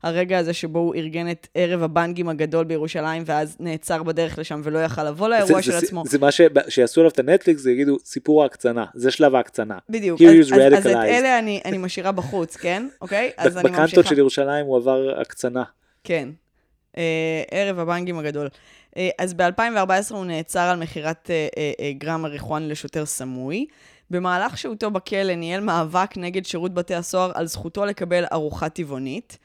והרגע 0.04 0.38
הזה 0.38 0.52
שבו 0.52 0.78
הוא 0.78 0.94
ארגן 0.94 1.30
את 1.30 1.46
ערב 1.54 1.82
הבנגים 1.82 2.28
הגדול 2.28 2.64
בירושלים, 2.64 3.22
ואז 3.26 3.56
נעצר 3.60 4.02
בדרך 4.02 4.38
לשם 4.38 4.60
ולא 4.64 4.78
יכל 4.78 5.04
לבוא 5.04 5.28
לאירוע 5.28 5.62
של 5.62 5.72
עצמו. 5.72 6.02
זה 6.06 6.18
מה. 6.18 6.28
שיעשו 6.68 7.00
עליו 7.00 7.10
את 7.10 7.18
הנטפליקס, 7.18 7.60
זה 7.60 7.70
יגידו 7.70 7.96
סיפור 8.04 8.42
ההקצנה, 8.42 8.84
זה 8.94 9.10
שלב 9.10 9.34
ההקצנה. 9.34 9.78
בדיוק, 9.88 10.20
אז, 10.22 10.86
את. 10.86 10.86
אלה 10.86 11.38
אני, 11.38 11.78
משאירה 11.78 12.12
בחוץ, 12.12 12.56
כן? 12.56 12.88
אוקיי? 13.02 13.30
אז 13.36 13.56
אני 13.56 13.64
בקנטות 13.64 13.80
ממשיכה. 13.80 14.08
של 14.08 14.18
ירושלים 14.18 14.66
הוא 14.66 14.76
עבר 14.76 15.20
הקצנה. 15.20 15.62
כן. 16.04 16.28
אה, 16.96 17.42
ערב 17.50 17.78
הבנקים 17.78 18.18
הגדול. 18.18 18.48
אה, 18.96 19.08
אז 19.18 19.34
ב-2014 19.34 20.14
הוא 20.14 20.24
נעצר 20.24 20.60
על 20.60 20.78
מכירת 20.78 21.30
אה, 21.30 21.48
אה, 21.58 21.72
אה, 21.80 21.92
גרם 21.92 22.22
מריחואנה 22.22 22.66
לשוטר 22.66 23.06
סמוי. 23.06 23.66
במהלך 24.10 24.58
שהותו 24.58 24.90
בכלא 24.90 25.34
ניהל 25.34 25.60
מאבק 25.60 26.10
נגד 26.16 26.44
שירות 26.44 26.74
בתי 26.74 26.94
הסוהר 26.94 27.30
על 27.34 27.46
זכותו 27.46 27.84
לקבל 27.84 28.24
ארוחה 28.32 28.68
טבעונית. 28.68 29.38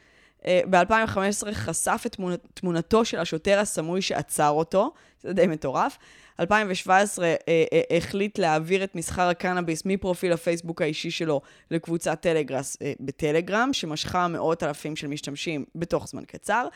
אה, 0.46 0.60
ב-2015 0.70 1.52
חשף 1.52 2.02
את 2.06 2.16
תמונ- 2.16 2.46
תמונתו 2.54 3.04
של 3.04 3.18
השוטר 3.18 3.58
הסמוי 3.58 4.02
שעצר 4.02 4.48
אותו, 4.50 4.92
זה 5.22 5.32
די 5.32 5.46
מטורף. 5.46 5.98
2017 6.40 7.26
אה, 7.26 7.34
אה, 7.48 7.96
החליט 7.96 8.38
להעביר 8.38 8.84
את 8.84 8.94
מסחר 8.94 9.28
הקנאביס 9.28 9.82
מפרופיל 9.84 10.32
הפייסבוק 10.32 10.82
האישי 10.82 11.10
שלו 11.10 11.40
לקבוצת 11.70 12.18
טלגרס 12.20 12.76
אה, 12.82 12.92
בטלגרם, 13.00 13.72
שמשכה 13.72 14.28
מאות 14.28 14.62
אלפים 14.62 14.96
של 14.96 15.06
משתמשים 15.06 15.64
בתוך 15.74 16.08
זמן 16.08 16.24
קצר. 16.24 16.66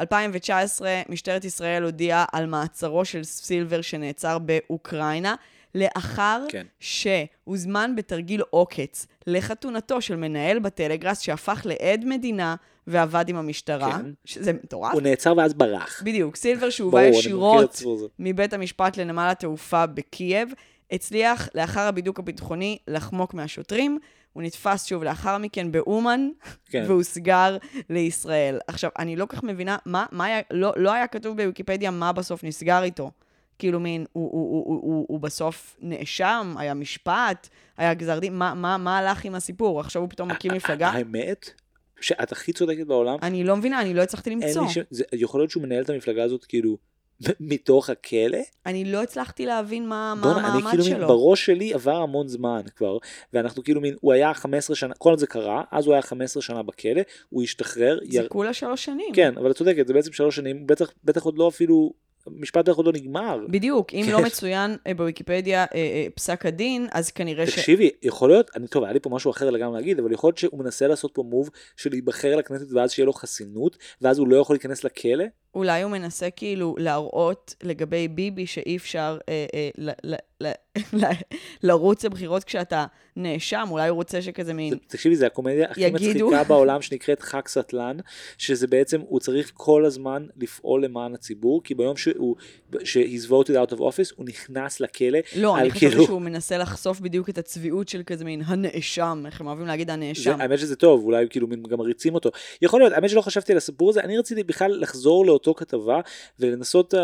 2019, 0.00 1.02
משטרת 1.08 1.44
ישראל 1.44 1.82
הודיעה 1.82 2.24
על 2.32 2.46
מעצרו 2.46 3.04
של 3.04 3.24
סילבר 3.24 3.80
שנעצר 3.80 4.38
באוקראינה, 4.38 5.34
לאחר 5.74 6.44
כן. 6.48 6.66
שהוזמן 6.80 7.92
בתרגיל 7.96 8.42
עוקץ 8.50 9.06
לחתונתו 9.26 10.00
של 10.00 10.16
מנהל 10.16 10.58
בטלגרס 10.58 11.20
שהפך 11.20 11.62
לעד 11.64 12.04
מדינה 12.04 12.54
ועבד 12.86 13.24
עם 13.28 13.36
המשטרה, 13.36 13.92
כן. 13.92 14.10
שזה 14.24 14.52
מטורף. 14.52 14.92
הוא 14.92 15.02
נעצר 15.02 15.34
ואז 15.36 15.54
ברח. 15.54 16.02
בדיוק, 16.04 16.36
סילבר 16.36 16.70
שהובא 16.70 17.02
ישירות. 17.02 17.82
מבית 18.18 18.52
המשפט 18.52 18.96
לנמל 18.96 19.28
התעופה 19.30 19.86
בקייב, 19.86 20.52
הצליח 20.90 21.48
לאחר 21.54 21.80
הבידוק 21.80 22.18
הביטחוני 22.18 22.78
לחמוק 22.88 23.34
מהשוטרים. 23.34 23.98
הוא 24.34 24.42
נתפס 24.42 24.86
שוב 24.86 25.04
לאחר 25.04 25.38
מכן 25.38 25.72
באומן, 25.72 26.28
כן. 26.66 26.84
והוסגר 26.88 27.56
לישראל. 27.90 28.58
עכשיו, 28.66 28.90
אני 28.98 29.16
לא 29.16 29.26
כל 29.26 29.36
כך 29.36 29.42
מבינה, 29.42 29.76
מה, 29.86 30.06
מה 30.12 30.24
היה, 30.24 30.40
לא, 30.50 30.72
לא 30.76 30.92
היה 30.92 31.06
כתוב 31.06 31.36
בוויקיפדיה 31.36 31.90
מה 31.90 32.12
בסוף 32.12 32.44
נסגר 32.44 32.82
איתו. 32.82 33.10
כאילו 33.58 33.80
מין, 33.80 34.04
הוא, 34.12 34.30
הוא, 34.32 34.50
הוא, 34.50 34.64
הוא, 34.66 34.94
הוא, 34.94 35.06
הוא 35.08 35.20
בסוף 35.20 35.76
נאשם, 35.80 36.54
היה 36.58 36.74
משפט, 36.74 37.48
היה 37.76 37.94
גזר 37.94 38.18
דין, 38.18 38.38
מה, 38.38 38.54
מה, 38.54 38.78
מה 38.78 38.98
הלך 38.98 39.24
עם 39.24 39.34
הסיפור? 39.34 39.80
עכשיו 39.80 40.02
הוא 40.02 40.10
פתאום 40.10 40.30
מקים 40.30 40.52
מפלגה? 40.52 40.88
האמת, 40.96 41.50
שאת 42.00 42.32
הכי 42.32 42.52
צודקת 42.52 42.86
בעולם, 42.86 43.16
אני 43.22 43.44
לא 43.44 43.56
מבינה, 43.56 43.80
אני 43.80 43.94
לא 43.94 44.02
הצלחתי 44.02 44.30
למצוא. 44.30 44.68
ש... 44.68 44.78
זה, 44.90 45.04
יכול 45.12 45.40
להיות 45.40 45.50
שהוא 45.50 45.62
מנהל 45.62 45.82
את 45.82 45.90
המפלגה 45.90 46.24
הזאת 46.24 46.44
כאילו 46.44 46.76
מתוך 47.40 47.90
הכלא? 47.90 48.38
אני 48.66 48.84
לא 48.84 49.02
הצלחתי 49.02 49.46
להבין 49.46 49.88
מה, 49.88 50.14
מה 50.16 50.22
בואנה, 50.22 50.38
אני 50.38 50.46
המעמד 50.46 50.70
כאילו 50.70 50.84
מין, 50.84 50.96
שלו. 50.96 51.08
בראש 51.08 51.46
שלי 51.46 51.74
עבר 51.74 51.96
המון 51.96 52.28
זמן 52.28 52.62
כבר, 52.76 52.98
ואנחנו 53.32 53.64
כאילו 53.64 53.80
מין, 53.80 53.94
הוא 54.00 54.12
היה 54.12 54.34
15 54.34 54.76
שנה, 54.76 54.94
כל 54.94 55.18
זה 55.18 55.26
קרה, 55.26 55.62
אז 55.72 55.86
הוא 55.86 55.94
היה 55.94 56.02
15 56.02 56.42
שנה 56.42 56.62
בכלא, 56.62 57.00
הוא 57.28 57.42
השתחרר, 57.42 57.98
זה 58.10 58.18
יר... 58.18 58.28
כולה 58.28 58.52
שלוש 58.52 58.84
שנים. 58.84 59.14
כן, 59.14 59.38
אבל 59.38 59.50
את 59.50 59.56
צודקת, 59.56 59.86
זה 59.86 59.94
בעצם 59.94 60.12
שלוש 60.12 60.36
שנים, 60.36 60.66
בטח, 60.66 60.92
בטח 61.04 61.22
עוד 61.22 61.38
לא 61.38 61.48
אפילו, 61.48 61.92
המשפט 62.26 62.68
בטח 62.68 62.76
עוד 62.76 62.86
לא 62.86 62.92
נגמר. 62.92 63.38
בדיוק, 63.48 63.94
אם 63.94 64.02
כן. 64.06 64.12
לא 64.12 64.22
מצוין 64.22 64.76
אה, 64.86 64.94
בוויקיפדיה 64.94 65.62
אה, 65.62 65.66
אה, 65.74 66.06
פסק 66.14 66.46
הדין, 66.46 66.86
אז 66.92 67.10
כנראה 67.10 67.46
ש... 67.46 67.54
תקשיבי, 67.54 67.90
יכול 68.02 68.30
להיות, 68.30 68.50
אני 68.56 68.68
טוב, 68.68 68.84
היה 68.84 68.92
לי 68.92 69.00
פה 69.00 69.10
משהו 69.10 69.30
אחר 69.30 69.50
לגמרי 69.50 69.80
להגיד, 69.80 69.98
אבל 69.98 70.12
יכול 70.12 70.28
להיות 70.28 70.38
שהוא 70.38 70.58
מנסה 70.58 70.86
לעשות 70.86 71.10
פה 71.14 71.22
מוב 71.22 71.50
של 71.76 71.90
להיבחר 71.90 72.36
לכנסת 72.36 72.72
ואז 72.72 72.92
שיהיה 72.92 73.06
לו 73.06 73.12
חסינות, 73.12 73.76
ואז 74.00 74.18
הוא 74.18 74.28
לא 74.28 74.36
יכול 74.36 74.54
להיכנס 74.54 74.84
לכלא? 74.84 75.24
אולי 75.54 75.82
הוא 75.82 75.90
מנסה 75.90 76.30
כאילו 76.30 76.74
להראות 76.78 77.54
לגבי 77.62 78.08
ביבי 78.08 78.46
שאי 78.46 78.76
אפשר 78.76 79.18
אה, 79.28 79.46
אה, 79.54 79.70
ל, 80.44 80.46
ל, 80.46 80.52
ל, 81.04 81.04
ל, 81.04 81.12
לרוץ 81.62 82.04
לבחירות 82.04 82.44
כשאתה 82.44 82.86
נאשם, 83.16 83.66
אולי 83.70 83.88
הוא 83.88 83.96
רוצה 83.96 84.22
שכזה 84.22 84.54
מין... 84.54 84.74
תקשיבי, 84.86 85.16
זה 85.16 85.26
הקומדיה 85.26 85.70
הכי 85.70 85.80
יגידו. 85.80 86.26
מצחיקה 86.26 86.44
בעולם 86.54 86.82
שנקראת 86.82 87.22
חג 87.22 87.48
סטלן, 87.48 87.96
שזה 88.38 88.66
בעצם, 88.66 89.00
הוא 89.00 89.20
צריך 89.20 89.50
כל 89.54 89.84
הזמן 89.84 90.26
לפעול 90.36 90.84
למען 90.84 91.14
הציבור, 91.14 91.62
כי 91.64 91.74
ביום 91.74 91.96
שהוא, 91.96 92.36
ש-he's 92.84 93.28
voted 93.28 93.50
out 93.50 93.72
of 93.72 93.78
office, 93.78 94.14
הוא 94.16 94.26
נכנס 94.26 94.80
לכלא. 94.80 95.18
לא, 95.36 95.58
אני 95.58 95.70
חשבתי 95.70 95.88
כאילו- 95.88 96.04
שהוא 96.04 96.20
מנסה 96.20 96.58
לחשוף 96.58 97.00
בדיוק 97.00 97.28
את 97.28 97.38
הצביעות 97.38 97.88
של 97.88 98.02
כזה 98.06 98.24
מין 98.24 98.42
הנאשם, 98.46 99.22
איך 99.26 99.40
הם 99.40 99.46
אוהבים 99.46 99.66
להגיד 99.66 99.90
הנאשם. 99.90 100.40
האמת 100.40 100.58
שזה 100.58 100.76
טוב, 100.76 101.04
אולי 101.04 101.26
כאילו 101.30 101.48
גם 101.48 101.78
מריצים 101.78 102.14
אותו. 102.14 102.30
יכול 102.62 102.80
להיות, 102.80 102.92
האמת 102.92 103.10
שלא 103.10 103.20
חשבתי 103.20 103.52
על 103.52 103.58
הסיפור 103.58 103.90
הזה, 103.90 104.00
אני 104.00 104.18
רציתי 104.18 104.42
בכלל 104.42 104.80
לחזור 104.80 105.26
לאותו 105.26 105.54
כתבה 105.54 106.00
ולנסות, 106.40 106.94
uh, 106.94 106.98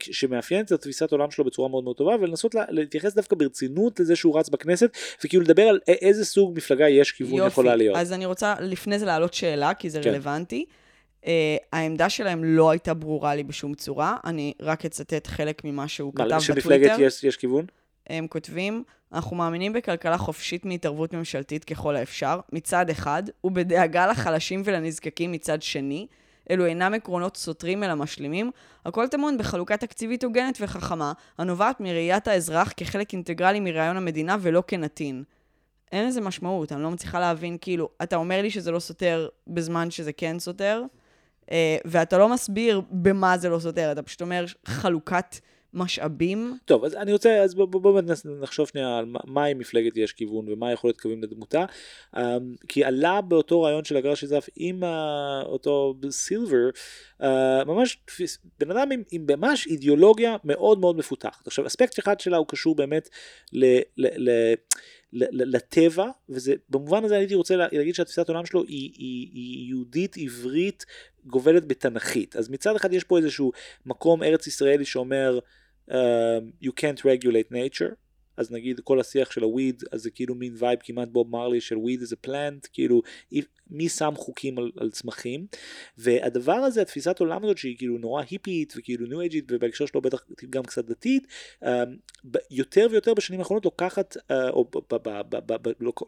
שמאפיינת 0.00 0.72
את 0.72 0.80
תפיסת 0.80 1.12
העולם 1.12 1.30
שלו 1.30 1.44
בצורה 1.44 1.68
מאוד 1.68 1.84
מאוד 1.84 1.96
טובה, 1.96 2.14
ולנסות 2.20 2.54
לה, 2.54 2.64
להתייחס 2.80 3.14
דווקא 3.14 3.36
ברצינות 3.36 4.00
לזה 4.00 4.16
שהוא 4.16 4.38
רץ 4.38 4.48
בכנסת, 4.48 4.96
וכאילו 5.24 5.42
לדבר 5.42 5.62
על 5.62 5.78
איזה 5.88 6.24
סוג 6.24 6.52
מפלגה 6.56 6.88
יש 6.88 7.12
כיוון 7.12 7.46
יכולה 7.46 7.76
להיות. 7.76 7.96
אז 7.96 8.12
אני 8.12 8.26
רוצה 8.26 8.54
לפני 8.60 8.98
זה 8.98 9.06
להעלות 9.06 9.34
שאלה, 9.34 9.74
כי 9.74 9.90
זה 9.90 10.00
כן. 10.02 10.10
רלוונטי. 10.10 10.64
Uh, 11.24 11.26
העמדה 11.72 12.08
שלהם 12.08 12.44
לא 12.44 12.70
הייתה 12.70 12.94
ברורה 12.94 13.34
לי 13.34 13.42
בשום 13.42 13.74
צורה, 13.74 14.16
אני 14.24 14.52
רק 14.60 14.84
אצטט 14.84 15.26
חלק 15.26 15.64
ממה 15.64 15.88
שהוא 15.88 16.12
כתב 16.14 16.38
שמפלגת 16.40 16.64
בטוויטר. 16.66 17.02
יש, 17.02 17.24
יש 17.24 17.36
כיוון? 17.36 17.66
הם 18.06 18.26
כותבים, 18.26 18.82
אנחנו 19.12 19.36
מאמינים 19.36 19.72
בכלכלה 19.72 20.18
חופשית 20.18 20.64
מהתערבות 20.64 21.14
ממשלתית 21.14 21.64
ככל 21.64 21.96
האפשר, 21.96 22.40
מצד 22.52 22.90
אחד, 22.90 23.22
ובדאגה 23.44 24.06
לחלשים 24.06 24.62
ולנזקקים 24.64 25.32
מצד 25.32 25.62
שני. 25.62 26.06
אלו 26.50 26.66
אינם 26.66 26.94
עקרונות 26.94 27.36
סותרים 27.36 27.82
אלא 27.82 27.94
משלימים. 27.94 28.50
הכל 28.86 29.08
טמון 29.08 29.38
בחלוקה 29.38 29.76
תקציבית 29.76 30.24
הוגנת 30.24 30.58
וחכמה, 30.60 31.12
הנובעת 31.38 31.80
מראיית 31.80 32.28
האזרח 32.28 32.72
כחלק 32.76 33.12
אינטגרלי 33.12 33.60
מרעיון 33.60 33.96
המדינה 33.96 34.36
ולא 34.40 34.62
כנתין. 34.66 35.24
אין 35.92 36.08
לזה 36.08 36.20
משמעות, 36.20 36.72
אני 36.72 36.82
לא 36.82 36.90
מצליחה 36.90 37.20
להבין, 37.20 37.56
כאילו, 37.60 37.88
אתה 38.02 38.16
אומר 38.16 38.42
לי 38.42 38.50
שזה 38.50 38.70
לא 38.70 38.78
סותר 38.78 39.28
בזמן 39.46 39.90
שזה 39.90 40.12
כן 40.12 40.38
סותר, 40.38 40.82
אה, 41.50 41.76
ואתה 41.84 42.18
לא 42.18 42.28
מסביר 42.28 42.82
במה 42.90 43.38
זה 43.38 43.48
לא 43.48 43.58
סותר, 43.58 43.92
אתה 43.92 44.02
פשוט 44.02 44.20
אומר 44.22 44.44
חלוקת 44.64 45.36
משאבים. 45.74 46.58
טוב, 46.64 46.84
אז 46.84 46.94
אני 46.94 47.12
רוצה, 47.12 47.42
אז 47.42 47.54
בואו 47.54 47.66
בוא, 47.66 47.80
בוא 47.80 48.00
נחשוב 48.40 48.68
שנייה 48.68 48.98
על 48.98 49.04
מה- 49.04 49.20
מהי 49.24 49.54
מפלגת 49.54 49.96
יש 49.96 50.12
כיוון 50.12 50.52
ומה 50.52 50.72
יכול 50.72 50.88
להיות 50.88 51.00
קווים 51.00 51.22
לדמותה. 51.22 51.64
Um, 52.16 52.18
כי 52.68 52.84
עלה 52.84 53.20
באותו 53.20 53.62
רעיון 53.62 53.84
של 53.84 53.96
הגר 53.96 54.14
שזף 54.14 54.46
עם 54.56 54.82
uh, 54.84 54.86
אותו 55.46 55.94
סילבר, 56.10 56.68
uh, 57.22 57.24
ממש 57.66 57.98
בן 58.58 58.70
אדם 58.70 58.92
עם, 58.92 59.02
עם 59.10 59.26
ממש 59.28 59.66
אידיאולוגיה 59.66 60.36
מאוד 60.44 60.80
מאוד 60.80 60.96
מפותחת. 60.96 61.46
עכשיו, 61.46 61.66
אספקט 61.66 61.98
אחד 61.98 62.20
שלה 62.20 62.36
הוא 62.36 62.46
קשור 62.46 62.74
באמת 62.74 63.08
ל 63.52 63.64
ל- 63.96 64.30
ל- 64.30 64.54
לטבע, 65.12 66.10
וזה, 66.28 66.54
במובן 66.68 67.04
הזה 67.04 67.16
הייתי 67.16 67.34
רוצה 67.34 67.56
לה- 67.56 67.66
להגיד 67.72 67.94
שהתפיסת 67.94 68.28
העולם 68.28 68.46
שלו 68.46 68.64
היא, 68.64 68.90
היא, 68.94 69.28
היא 69.32 69.68
יהודית, 69.68 70.16
עברית, 70.16 70.86
גובלת 71.26 71.66
בתנ"כית. 71.66 72.36
אז 72.36 72.48
מצד 72.48 72.76
אחד 72.76 72.92
יש 72.92 73.04
פה 73.04 73.18
איזשהו 73.18 73.52
מקום 73.86 74.22
ארץ 74.22 74.46
ישראלי 74.46 74.84
שאומר, 74.84 75.38
um, 75.90 75.92
you 76.62 76.70
can't 76.80 77.00
regulate 77.00 77.52
nature. 77.52 77.94
אז 78.40 78.50
נגיד 78.50 78.80
כל 78.84 79.00
השיח 79.00 79.30
של 79.30 79.42
הוויד, 79.42 79.82
אז 79.92 80.02
זה 80.02 80.10
כאילו 80.10 80.34
מין 80.34 80.54
vibe 80.58 80.78
כמעט 80.82 81.08
בוב 81.08 81.30
מרלי 81.30 81.60
של 81.60 81.76
it's 81.76 82.12
a 82.12 82.26
plant, 82.26 82.68
כאילו 82.72 83.02
מי 83.70 83.88
שם 83.88 84.12
חוקים 84.16 84.58
על, 84.58 84.70
על 84.76 84.90
צמחים, 84.90 85.46
והדבר 85.98 86.52
הזה, 86.52 86.82
התפיסת 86.82 87.20
עולם 87.20 87.44
הזאת 87.44 87.58
שהיא 87.58 87.76
כאילו 87.78 87.98
נורא 87.98 88.22
היפית 88.30 88.74
וכאילו 88.76 89.06
ניו 89.06 89.20
אייג'ית 89.20 89.44
ובהקשר 89.50 89.86
שלו 89.86 90.00
בטח 90.00 90.24
גם 90.50 90.62
קצת 90.62 90.84
דתית, 90.84 91.26
ב- 92.30 92.38
יותר 92.50 92.86
ויותר 92.90 93.14
בשנים 93.14 93.40
האחרונות 93.40 93.64
לוקחת, 93.64 94.16
אה, 94.30 94.50
או 94.50 94.70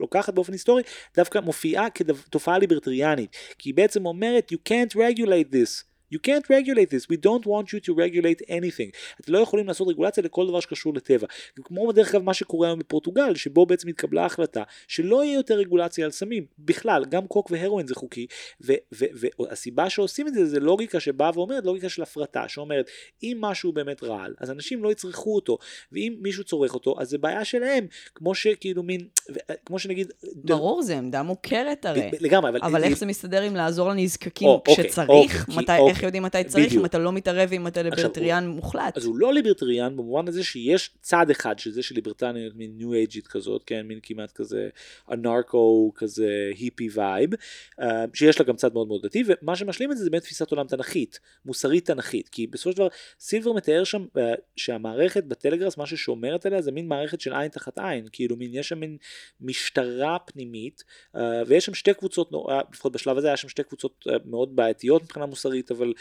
לוקחת 0.00 0.34
באופן 0.34 0.52
היסטורי, 0.52 0.82
דווקא 1.16 1.38
מופיעה 1.38 1.90
כתופעה 1.90 2.58
ליברטריאנית, 2.58 3.36
כי 3.58 3.68
היא 3.68 3.74
בעצם 3.74 4.06
אומרת 4.06 4.52
you 4.52 4.56
can't 4.68 4.96
regulate 4.96 5.54
this. 5.54 5.91
You 6.12 6.18
can't 6.18 6.46
regulate 6.50 6.90
this, 6.90 7.04
we 7.12 7.16
don't 7.16 7.46
want 7.46 7.66
you 7.72 7.80
to 7.86 7.92
regulate 7.94 8.42
anything. 8.48 8.90
אתם 9.20 9.32
לא 9.32 9.38
יכולים 9.38 9.66
לעשות 9.66 9.88
רגולציה 9.88 10.22
לכל 10.22 10.46
דבר 10.48 10.60
שקשור 10.60 10.94
לטבע. 10.94 11.26
כמו 11.64 11.88
בדרך 11.88 12.10
כלל 12.12 12.22
מה 12.22 12.34
שקורה 12.34 12.68
היום 12.68 12.78
בפורטוגל, 12.78 13.34
שבו 13.34 13.66
בעצם 13.66 13.88
התקבלה 13.88 14.26
החלטה 14.26 14.62
שלא 14.88 15.24
יהיה 15.24 15.34
יותר 15.34 15.54
רגולציה 15.54 16.04
על 16.04 16.10
סמים. 16.10 16.44
בכלל, 16.58 17.04
גם 17.08 17.26
קוק 17.26 17.50
והרואין 17.50 17.86
זה 17.86 17.94
חוקי, 17.94 18.26
והסיבה 19.40 19.90
שעושים 19.90 20.28
את 20.28 20.34
זה 20.34 20.46
זה 20.46 20.60
לוגיקה 20.60 21.00
שבאה 21.00 21.30
ואומרת, 21.34 21.64
לוגיקה 21.64 21.88
של 21.88 22.02
הפרטה, 22.02 22.48
שאומרת, 22.48 22.86
אם 23.22 23.36
משהו 23.40 23.72
באמת 23.72 24.02
רעל, 24.02 24.34
אז 24.38 24.50
אנשים 24.50 24.84
לא 24.84 24.92
יצרכו 24.92 25.34
אותו, 25.34 25.58
ואם 25.92 26.16
מישהו 26.20 26.44
צורך 26.44 26.74
אותו, 26.74 26.94
אז 26.98 27.08
זה 27.08 27.18
בעיה 27.18 27.44
שלהם, 27.44 27.86
כמו 28.14 28.34
שכאילו 28.34 28.82
מין, 28.82 29.00
ו- 29.30 29.52
כמו 29.66 29.78
שנגיד... 29.78 30.12
ברור, 30.34 30.82
זו 30.82 30.92
עמדה 30.92 31.22
מוכרת 31.22 31.84
הרי. 31.84 32.10
לגמרי, 32.20 32.50
אבל... 32.50 32.58
אבל 32.62 32.84
איך 32.84 32.98
זה 32.98 33.06
מסתדר 33.06 33.42
עם 33.42 33.56
לעזור 33.56 33.88
לנזקקים 33.88 34.48
או, 34.48 34.54
אוקיי, 34.54 34.74
כשצריך? 34.76 35.48
אוקיי, 35.48 35.62
מתי, 35.62 35.78
אוקיי, 35.78 36.01
איך 36.02 36.06
יודעים 36.06 36.22
מתי 36.22 36.44
צריך, 36.44 36.64
אם 36.64 36.70
בדיוק. 36.70 36.86
אתה 36.86 36.98
לא 36.98 37.12
מתערב 37.12 37.48
ואם 37.52 37.66
אתה 37.66 37.82
ליברטריאן 37.82 38.48
מוחלט? 38.48 38.96
אז 38.96 39.04
הוא 39.04 39.16
לא 39.16 39.32
ליברטריאן 39.32 39.96
במובן 39.96 40.28
הזה 40.28 40.44
שיש 40.44 40.90
צד 41.00 41.30
אחד 41.30 41.58
שזה 41.58 41.82
של 41.82 41.94
ליברטריאניות 41.94 42.56
מין 42.56 42.70
ניו 42.76 42.92
אייג'ית 42.92 43.26
כזאת, 43.26 43.62
כן, 43.66 43.86
מין 43.86 43.98
כמעט 44.02 44.32
כזה 44.32 44.68
אנרקו 45.10 45.92
כזה 45.94 46.50
היפי 46.56 46.88
vibe, 46.94 47.30
אה, 47.80 48.04
שיש 48.14 48.40
לה 48.40 48.46
גם 48.46 48.56
צד 48.56 48.74
מאוד 48.74 48.88
מאוד 48.88 49.06
דתי, 49.06 49.22
ומה 49.26 49.56
שמשלים 49.56 49.92
את 49.92 49.96
זה 49.96 50.04
זה 50.04 50.10
באמת 50.10 50.22
תפיסת 50.22 50.50
עולם 50.50 50.66
תנכית, 50.66 51.20
מוסרית 51.44 51.86
תנכית, 51.86 52.28
כי 52.28 52.46
בסופו 52.46 52.70
של 52.70 52.76
דבר 52.76 52.88
סילבר 53.20 53.52
מתאר 53.52 53.84
שם 53.84 54.04
אה, 54.16 54.34
שהמערכת 54.56 55.24
בטלגראס, 55.24 55.76
מה 55.76 55.86
ששומרת 55.86 56.46
עליה 56.46 56.62
זה 56.62 56.72
מין 56.72 56.88
מערכת 56.88 57.20
של 57.20 57.34
עין 57.34 57.48
תחת 57.48 57.78
עין, 57.78 58.06
כאילו 58.12 58.36
מין, 58.36 58.50
יש 58.54 58.68
שם 58.68 58.80
מין 58.80 58.96
משטרה 59.40 60.16
פנימית, 60.18 60.84
אה, 61.16 61.42
ויש 61.46 61.66
שם 61.66 61.74
שתי 61.74 61.94
קבוצות, 61.94 62.30
לפחות 62.72 62.92
בשלב 62.92 63.18
הזה 63.18 63.26
היה 63.26 63.36
שם 63.36 63.48
שתי 63.48 63.62
קבוצות 63.62 64.06
מאוד 64.24 64.56
בעייתיות 64.56 65.02
מבחינה 65.02 65.26
מוסרית, 65.26 65.70
אבל 65.70 65.91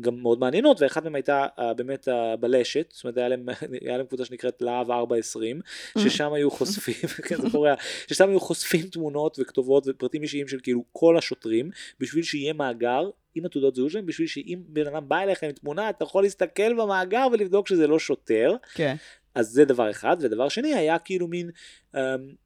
גם 0.00 0.22
מאוד 0.22 0.38
מעניינות, 0.40 0.82
ואחת 0.82 1.04
מהן 1.04 1.14
הייתה 1.14 1.46
אה, 1.58 1.74
באמת 1.74 2.08
אה, 2.08 2.36
בלשת, 2.36 2.92
זאת 2.92 3.04
אומרת 3.04 3.16
היה 3.16 3.28
להם, 3.28 3.46
היה 3.86 3.96
להם 3.96 4.06
קבוצה 4.06 4.24
שנקראת 4.24 4.62
להב 4.62 4.90
420, 4.90 5.60
ששם 5.98 6.32
היו 6.32 6.50
חושפים, 6.50 7.08
כן 7.28 7.36
זה 7.36 7.50
קורה, 7.50 7.74
ששם 8.06 8.28
היו 8.28 8.40
חושפים 8.40 8.86
תמונות 8.86 9.38
וכתובות 9.40 9.84
ופרטים 9.86 10.22
אישיים 10.22 10.48
של 10.48 10.60
כאילו 10.62 10.84
כל 10.92 11.18
השוטרים, 11.18 11.70
בשביל 12.00 12.22
שיהיה 12.22 12.52
מאגר 12.52 13.10
עם 13.34 13.44
התעודות 13.44 13.74
זהות 13.74 13.90
שלהם, 13.90 14.06
בשביל 14.06 14.26
שאם 14.26 14.58
בן 14.68 14.86
אדם 14.86 15.08
בא 15.08 15.18
אליך 15.18 15.42
עם 15.42 15.52
תמונה, 15.52 15.90
אתה 15.90 16.04
יכול 16.04 16.22
להסתכל 16.22 16.74
במאגר 16.74 17.26
ולבדוק 17.32 17.68
שזה 17.68 17.86
לא 17.86 17.98
שוטר. 17.98 18.56
כן. 18.74 18.96
אז 19.34 19.48
זה 19.48 19.64
דבר 19.64 19.90
אחד, 19.90 20.16
ודבר 20.20 20.48
שני 20.48 20.74
היה 20.74 20.98
כאילו 20.98 21.28
מין 21.28 21.50
um, 21.94 21.98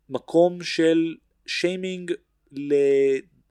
מקום 0.09 0.63
של 0.63 1.15
שיימינג 1.47 2.13
ל... 2.53 2.75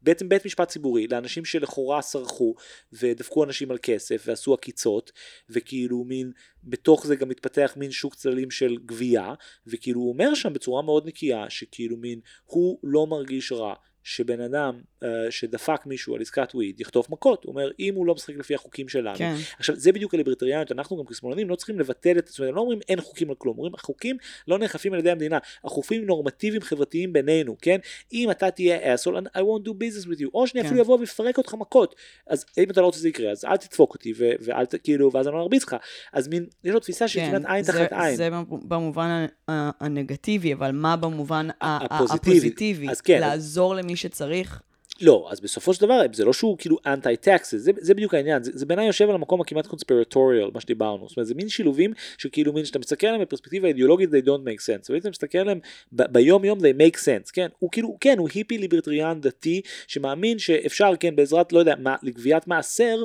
בעצם 0.03 0.29
בית 0.29 0.45
משפט 0.45 0.67
ציבורי 0.67 1.07
לאנשים 1.07 1.45
שלכאורה 1.45 2.01
סרחו 2.01 2.55
ודפקו 2.93 3.43
אנשים 3.43 3.71
על 3.71 3.77
כסף 3.81 4.23
ועשו 4.25 4.53
עקיצות 4.53 5.11
וכאילו 5.49 6.03
מין 6.03 6.31
בתוך 6.63 7.05
זה 7.07 7.15
גם 7.15 7.29
מתפתח 7.29 7.73
מין 7.77 7.91
שוק 7.91 8.15
צללים 8.15 8.51
של 8.51 8.77
גבייה 8.85 9.33
וכאילו 9.67 9.99
הוא 9.99 10.09
אומר 10.09 10.33
שם 10.33 10.53
בצורה 10.53 10.81
מאוד 10.81 11.07
נקייה 11.07 11.49
שכאילו 11.49 11.97
מין 11.97 12.19
הוא 12.45 12.79
לא 12.83 13.07
מרגיש 13.07 13.51
רע 13.51 13.73
שבן 14.03 14.41
אדם 14.41 14.81
שדפק 15.29 15.81
מישהו 15.85 16.15
על 16.15 16.21
עסקת 16.21 16.55
וויד 16.55 16.81
יחטוף 16.81 17.09
מכות, 17.09 17.43
הוא 17.43 17.51
אומר 17.51 17.71
אם 17.79 17.95
הוא 17.95 18.05
לא 18.05 18.15
משחק 18.15 18.33
לפי 18.37 18.55
החוקים 18.55 18.89
שלנו. 18.89 19.17
כן. 19.17 19.35
עכשיו 19.59 19.75
זה 19.75 19.91
בדיוק 19.91 20.13
הליברטריאניות, 20.13 20.71
אנחנו 20.71 20.97
גם 20.97 21.05
כשמאלנים 21.05 21.49
לא 21.49 21.55
צריכים 21.55 21.79
לבטל 21.79 22.17
את, 22.17 22.29
הם 22.47 22.55
לא 22.55 22.61
אומרים 22.61 22.79
אין 22.89 23.01
חוקים 23.01 23.29
על 23.29 23.35
כלום, 23.35 23.57
אומרים 23.57 23.75
החוקים 23.75 24.17
לא 24.47 24.59
נאכפים 24.59 24.93
על 24.93 24.99
ידי 24.99 25.11
המדינה, 25.11 25.37
החוקים 25.63 26.05
נורמטיביים 26.05 26.61
חברתיים 26.61 27.13
בינינו, 27.13 27.55
כן? 27.61 27.77
אם 28.13 28.31
אתה 28.31 28.51
תהיה 28.51 28.95
אסול, 28.95 29.17
I 29.17 29.39
won't 29.39 29.67
do 29.67 29.71
business 29.71 30.05
with 30.07 30.19
you, 30.21 30.27
או 30.33 30.47
שאני 30.47 30.61
כן. 30.61 30.67
אפילו 30.67 30.81
אבוא 30.81 30.99
ויפרק 30.99 31.37
אותך 31.37 31.53
מכות, 31.53 31.95
אז 32.27 32.45
אם 32.57 32.69
אתה 32.71 32.81
לא 32.81 32.85
רוצה 32.85 32.97
שזה 32.99 33.09
יקרה, 33.09 33.31
אז 33.31 33.45
אל 33.45 33.57
תדפוק 33.57 33.93
אותי, 33.93 34.13
ו- 34.17 34.31
ואל 34.41 34.65
ת, 34.65 34.75
כאילו, 34.83 35.11
ואז 35.13 35.27
אני 35.27 35.35
לא 35.35 35.41
ארביץ 35.41 35.63
לך, 35.63 35.75
אז 36.13 36.27
מין, 36.27 36.45
יש 36.63 36.73
לו 36.73 36.79
תפיסה 36.79 37.07
של 37.07 37.19
כמעט 37.19 37.41
עין 37.45 37.63
כן, 37.65 37.71
זה- 37.71 37.85
תחת 37.89 37.99
עין. 38.01 38.15
זה 38.15 38.29
במובן 38.67 39.25
הנגטיבי, 39.47 40.53
אבל 40.53 40.71
מה 40.71 40.95
במובן 40.95 41.47
הפוזיטיבי. 41.61 42.37
הפוזיטיבי? 42.37 42.89
אז 42.89 43.01
כן. 43.01 43.19
לעזור 43.21 43.75
למי 43.75 43.95
שצריך? 43.95 44.61
לא, 45.01 45.27
אז 45.31 45.39
בסופו 45.39 45.73
של 45.73 45.81
דבר 45.81 46.01
זה 46.13 46.25
לא 46.25 46.33
שהוא 46.33 46.57
כאילו 46.57 46.77
אנטי 46.85 47.17
טקסס, 47.17 47.55
זה, 47.55 47.71
זה 47.79 47.93
בדיוק 47.93 48.13
העניין, 48.13 48.43
זה, 48.43 48.51
זה 48.53 48.65
בעיניי 48.65 48.87
יושב 48.87 49.09
על 49.09 49.15
המקום 49.15 49.41
הכמעט 49.41 49.67
קונספירטוריאל, 49.67 50.49
מה 50.53 50.61
שדיברנו, 50.61 51.07
זאת 51.07 51.17
אומרת 51.17 51.27
זה 51.27 51.35
מין 51.35 51.49
שילובים 51.49 51.93
שכאילו 52.17 52.53
מין 52.53 52.65
שאתה 52.65 52.79
מסתכל 52.79 53.07
עליהם 53.07 53.21
בפרספקטיבה 53.21 53.67
אידיאולוגית 53.67 54.09
they 54.09 54.25
don't 54.25 54.45
make 54.45 54.61
sense, 54.61 54.85
ואם 54.89 54.97
אתה 54.97 55.09
מסתכל 55.09 55.37
עליהם 55.37 55.59
ב- 55.91 56.03
ביום 56.11 56.45
יום 56.45 56.59
they 56.59 56.77
make 56.79 56.97
sense, 56.97 57.31
כן, 57.33 57.47
הוא 57.59 57.69
כאילו, 57.71 57.97
כן, 57.99 58.17
הוא 58.17 58.29
היפי 58.33 58.57
ליברטריאן 58.57 59.21
דתי 59.21 59.61
שמאמין 59.87 60.39
שאפשר, 60.39 60.91
כן, 60.99 61.15
בעזרת, 61.15 61.53
לא 61.53 61.59
יודע, 61.59 61.75
מה, 61.79 61.95
לגביית 62.03 62.47
מעשר, 62.47 63.03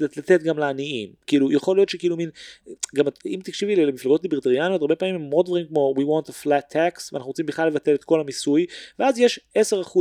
לתת 0.00 0.42
גם 0.42 0.58
לעניים, 0.58 1.12
כאילו 1.26 1.52
יכול 1.52 1.76
להיות 1.76 1.88
שכאילו 1.88 2.16
מין, 2.16 2.30
גם 2.94 3.04
אם 3.26 3.40
תקשיבי 3.44 3.76
למפלגות 3.76 4.22
ליברטריאניות, 4.22 4.80
הרבה 4.80 4.96
פעמים 4.96 5.14
הם 5.14 5.28
מאוד 5.30 5.46
דברים 5.46 5.66
כמו 5.66 5.94
we 5.96 6.00
want 6.00 6.30
a 6.30 6.44
flat 6.44 6.72
tax, 6.72 7.10
ואנחנו 7.12 7.28
רוצים 7.28 7.46
בכלל 7.46 7.68
לבטל 7.68 7.94
את 7.94 8.04
כל 8.04 8.20
המיסוי, 8.20 8.66
ואז 8.98 9.18
יש 9.18 9.40
10% 9.58 9.60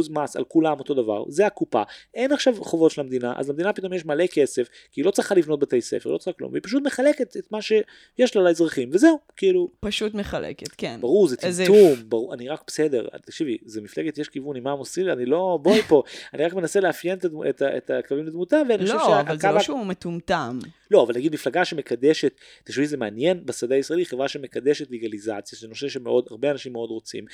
מס 0.09 0.36
על 0.36 0.43
כולם 0.43 0.80
אותו 0.80 0.93
דבר, 0.93 1.04
זה 1.27 1.45
הקופה, 1.45 1.83
אין 2.13 2.31
עכשיו 2.31 2.55
חובות 2.63 2.91
של 2.91 3.01
המדינה, 3.01 3.33
אז 3.37 3.49
למדינה 3.49 3.73
פתאום 3.73 3.93
יש 3.93 4.05
מלא 4.05 4.27
כסף, 4.27 4.67
כי 4.91 5.01
היא 5.01 5.05
לא 5.05 5.11
צריכה 5.11 5.35
לבנות 5.35 5.59
בתי 5.59 5.81
ספר, 5.81 6.11
לא 6.11 6.17
צריכה 6.17 6.31
כלום, 6.31 6.51
והיא 6.51 6.63
פשוט 6.63 6.83
מחלקת 6.83 7.37
את 7.37 7.51
מה 7.51 7.61
שיש 7.61 8.35
לה 8.35 8.41
לאזרחים, 8.41 8.89
וזהו, 8.93 9.19
כאילו, 9.37 9.71
פשוט 9.79 10.13
מחלקת, 10.13 10.67
כן. 10.77 10.97
ברור, 11.01 11.27
זה 11.27 11.37
טמטום, 11.37 12.09
ברור, 12.09 12.33
אני 12.33 12.47
רק 12.47 12.63
בסדר, 12.67 13.07
תקשיבי, 13.25 13.57
זה 13.65 13.81
מפלגת 13.81 14.17
יש 14.17 14.29
כיוון 14.29 14.55
עם 14.55 14.67
עמוס 14.67 14.93
סילר, 14.93 15.13
אני 15.13 15.25
לא, 15.25 15.59
בואי 15.61 15.81
פה, 15.81 16.03
אני 16.33 16.45
רק 16.45 16.53
מנסה 16.53 16.79
לאפיין 16.79 17.17
את, 17.17 17.25
את, 17.49 17.61
את 17.61 17.89
הכלבים 17.89 18.25
לדמותה, 18.25 18.61
ואני 18.69 18.83
חושב 18.83 18.97
לא, 18.97 19.19
אבל 19.19 19.35
זה 19.35 19.41
שהקו 19.41 19.55
לא 19.55 19.61
שהוא 19.61 19.85
מטומטם. 19.85 20.59
לא, 20.91 21.03
אבל 21.03 21.15
נגיד 21.15 21.33
מפלגה 21.33 21.65
שמקדשת, 21.65 22.39
תשמעי 22.63 22.87
זה 22.87 22.97
מעניין, 22.97 23.45
בשדה 23.45 23.75
הישראלי 23.75 24.05
חברה 24.05 24.27
שמקדשת 24.27 24.91
לגליזציה, 24.91 25.57
שזה 25.57 25.67
נושא 25.67 25.89
שמאוד, 25.89 26.27
הרבה 26.31 26.51
אנשים 26.51 26.73
מאוד 26.73 26.89
רוצים, 26.89 27.25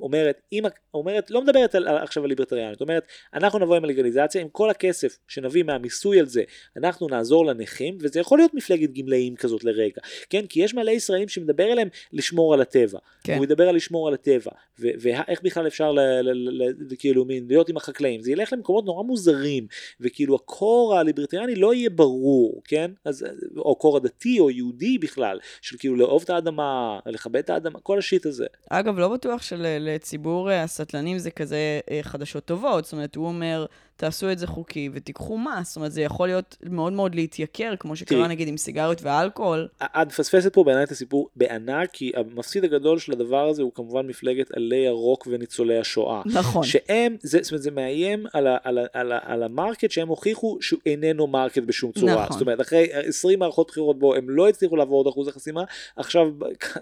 אומרת, 0.00 0.40
אם, 0.52 0.62
אומרת, 0.94 1.30
לא 1.30 1.42
מדברת 1.42 1.74
על, 1.74 1.88
עכשיו 1.88 2.22
על 2.22 2.28
ליברטריאנית, 2.28 2.80
אומרת, 2.80 3.06
אנחנו 3.34 3.58
נבוא 3.58 3.76
עם 3.76 3.84
הלגליזציה, 3.84 4.40
עם 4.40 4.48
כל 4.48 4.70
הכסף 4.70 5.18
שנביא 5.28 5.62
מהמיסוי 5.62 6.20
על 6.20 6.26
זה, 6.26 6.42
אנחנו 6.76 7.08
נעזור 7.08 7.46
לנכים, 7.46 7.98
וזה 8.00 8.20
יכול 8.20 8.38
להיות 8.38 8.54
מפלגת 8.54 8.92
גמלאים 8.92 9.36
כזאת 9.36 9.64
לרגע, 9.64 10.00
כן? 10.30 10.46
כי 10.46 10.60
יש 10.60 10.74
מלא 10.74 10.90
ישראלים 10.90 11.28
שמדבר 11.28 11.72
אליהם 11.72 11.88
לשמור 12.12 12.54
על 12.54 12.60
הטבע, 12.60 12.98
כן. 13.24 13.36
הוא 13.36 13.44
ידבר 13.44 13.68
על 13.68 13.76
לשמור 13.76 14.08
על 14.08 14.14
הטבע, 14.14 14.50
ואיך 14.78 15.42
בכלל 15.42 15.66
אפשר 15.66 15.94
כאילו 16.98 17.24
מין 17.24 17.46
להיות 17.48 17.68
עם 17.68 17.76
החקלאים, 17.76 18.22
זה 18.22 18.32
ילך 18.32 18.52
למקומות 18.52 18.84
נורא 18.84 19.02
מוזרים, 19.02 19.66
וכאילו 20.00 20.34
ה 20.34 20.46
core 20.46 20.96
הליברטריאני 20.96 21.54
לא 21.54 21.74
יהיה 21.74 21.90
ברור, 21.90 22.62
כן? 22.64 22.90
אז, 23.04 23.26
או 23.56 23.74
core 23.74 23.96
הדתי 23.96 24.40
או 24.40 24.50
יהודי 24.50 24.98
בכלל, 24.98 25.38
של 25.60 25.76
כאילו 25.78 25.96
לאהוב 25.96 26.22
את 26.22 26.30
האדמה, 26.30 26.98
לכבד 27.06 27.38
את 27.38 27.50
האדמה, 27.50 27.80
כל 27.80 27.98
ה 27.98 28.04
shit 28.04 28.26
הזה. 28.26 28.46
אגב, 28.70 28.98
לא 28.98 29.08
בטוח 29.08 29.42
שלציבור 29.42 30.50
אה, 30.50 30.62
הסטלנים 30.62 31.18
זה 31.18 31.30
כזה 31.30 31.80
אה, 31.90 32.00
חדשות 32.02 32.44
טובות. 32.44 32.84
זאת 32.84 32.92
אומרת, 32.92 33.09
הוא 33.16 33.26
אומר, 33.26 33.66
תעשו 34.00 34.32
את 34.32 34.38
זה 34.38 34.46
חוקי 34.46 34.90
ותיקחו 34.92 35.38
מס. 35.38 35.68
זאת 35.68 35.76
אומרת, 35.76 35.92
זה 35.92 36.02
יכול 36.02 36.28
להיות 36.28 36.56
מאוד 36.62 36.92
מאוד 36.92 37.14
להתייקר, 37.14 37.74
כמו 37.78 37.96
שקרה. 37.96 38.28
נגיד 38.28 38.48
עם 38.48 38.56
סיגריות 38.56 39.02
ואלכוהול. 39.02 39.68
את 39.82 40.06
מפספסת 40.06 40.52
פה 40.52 40.64
בעיניי 40.64 40.84
את 40.84 40.90
הסיפור 40.90 41.28
בענק, 41.36 41.90
כי 41.92 42.12
המפסיד 42.16 42.64
הגדול 42.64 42.98
של 42.98 43.12
הדבר 43.12 43.48
הזה 43.48 43.62
הוא 43.62 43.72
כמובן 43.74 44.06
מפלגת 44.06 44.50
עלי 44.56 44.76
ירוק 44.76 45.26
וניצולי 45.30 45.78
השואה. 45.78 46.22
נכון. 46.26 46.62
שהם, 46.64 47.16
זה, 47.22 47.38
זאת 47.42 47.52
אומרת, 47.52 47.62
זה 47.62 47.70
מאיים 47.70 48.26
על, 48.32 48.46
ה, 48.46 48.56
על, 48.64 48.78
ה, 48.78 48.84
על, 48.92 49.12
ה, 49.12 49.18
על 49.22 49.42
ה 49.42 49.49
market 49.49 49.90
שהם 49.90 50.08
הוכיחו 50.08 50.58
שהוא 50.60 50.80
איננו 50.86 51.26
market 51.26 51.62
בשום 51.62 51.92
צורה. 51.92 52.12
נכון. 52.12 52.32
זאת 52.32 52.40
אומרת, 52.40 52.60
אחרי 52.60 52.88
20 52.92 53.38
מערכות 53.38 53.68
בחירות 53.68 53.98
בו 53.98 54.14
הם 54.14 54.30
לא 54.30 54.48
הצליחו 54.48 54.76
לעבור 54.76 55.02
את 55.02 55.12
אחוז 55.12 55.28
החסימה, 55.28 55.64
עכשיו 55.96 56.26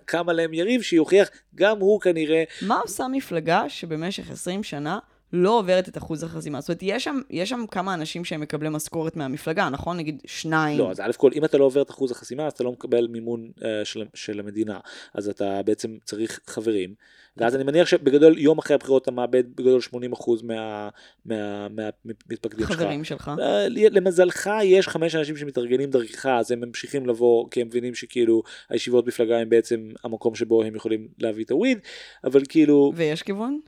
קם 0.05 0.29
עליהם 0.29 0.55
יריב 0.55 0.83
שיוכיח 0.83 1.29
גם 1.55 1.79
הוא 1.79 2.01
כנראה, 2.01 2.45
מה 2.63 2.81
עושה 2.81 3.09
מפלגה 3.09 3.69
שבמשך 3.69 4.31
20 4.31 4.63
שנה 4.63 4.99
לא 5.33 5.59
עוברת 5.59 5.89
את 5.89 5.99
אחוז 5.99 6.23
החסימה. 6.23 6.61
זאת 6.61 6.69
אומרת, 6.69 6.83
יש 6.83 7.05
שם, 7.05 7.21
יש 7.31 7.49
שם 7.49 7.65
כמה 7.71 7.95
אנשים 7.95 8.25
שהם 8.25 8.41
מקבלי 8.41 8.69
משכורת 8.69 9.17
מהמפלגה, 9.17 9.69
נכון? 9.69 9.97
נגיד 9.97 10.23
שניים. 10.27 10.79
לא, 10.79 10.91
אז 10.91 11.01
א' 11.01 11.11
כל, 11.17 11.31
אם 11.35 11.45
אתה 11.45 11.59
לא 11.59 11.65
עובר 11.65 11.83
את 11.83 11.91
אחוז 11.91 12.11
החסימה, 12.11 12.47
אז 12.47 12.53
אתה 12.53 12.65
לא 12.65 12.73
מקבל 12.73 13.07
מימון 13.07 13.51
uh, 13.59 13.63
של, 13.85 14.05
של 14.15 14.41
המדינה. 14.41 14.79
אז 15.15 15.29
אתה 15.29 15.63
בעצם 15.63 15.97
צריך 16.05 16.41
חברים. 16.47 16.95
ואז 17.37 17.57
אני 17.57 17.65
מניח 17.65 17.89
שבגדול, 17.89 18.39
יום 18.39 18.59
אחרי 18.59 18.75
הבחירות 18.75 19.03
אתה 19.03 19.11
מאבד 19.11 19.57
בגדול 19.57 19.81
80% 20.15 20.31
מה, 20.43 20.89
מה, 21.25 21.67
מהמתפקדים 21.71 22.67
שלך. 22.67 22.77
חברים 22.77 23.05
שלך. 23.05 23.31
אה, 23.41 23.69
למזלך 23.69 24.51
יש 24.63 24.89
חמש 24.89 25.15
אנשים 25.15 25.37
שמתארגנים 25.37 25.91
דרכך, 25.91 26.27
אז 26.27 26.51
הם 26.51 26.61
ממשיכים 26.61 27.07
לבוא, 27.07 27.49
כי 27.51 27.61
הם 27.61 27.67
מבינים 27.67 27.95
שכאילו 27.95 28.43
הישיבות 28.69 29.07
מפלגה 29.07 29.39
הם 29.39 29.49
בעצם 29.49 29.91
המקום 30.05 30.35
שבו 30.35 30.63
הם 30.63 30.77
יכולים 30.77 31.09
להביא 31.19 31.45
את 31.45 31.51
הוויד, 31.51 31.79
אבל 32.25 32.43
כאילו... 32.49 32.93
ויש 32.97 33.23
כיוון? 33.23 33.61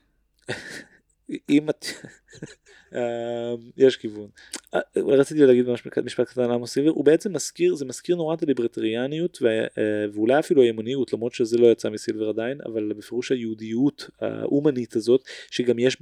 אם 1.49 1.71
את... 1.71 1.87
אה, 2.95 3.55
יש 3.77 3.97
כיוון. 3.97 4.29
אה, 4.75 4.81
רציתי 4.97 5.41
להגיד 5.41 5.67
משפט 6.05 6.29
קטן 6.29 6.43
על 6.43 6.53
עמוס 6.53 6.73
סילבר, 6.73 6.91
הוא 6.91 7.05
בעצם 7.05 7.33
מזכיר, 7.33 7.75
זה 7.75 7.85
מזכיר 7.85 8.17
נורא 8.17 8.35
את 8.35 8.43
הליברטריאניות 8.43 9.39
אה, 9.47 10.05
ואולי 10.13 10.39
אפילו 10.39 10.63
הימוניות, 10.63 11.13
למרות 11.13 11.35
שזה 11.35 11.59
לא 11.59 11.67
יצא 11.67 11.91
מסילבר 11.91 12.29
עדיין, 12.29 12.59
אבל 12.67 12.93
בפירוש 12.93 13.33
היהודיות 13.33 14.11
האומנית 14.21 14.97
הזאת, 14.97 15.25
שגם 15.51 15.79
יש 15.79 15.99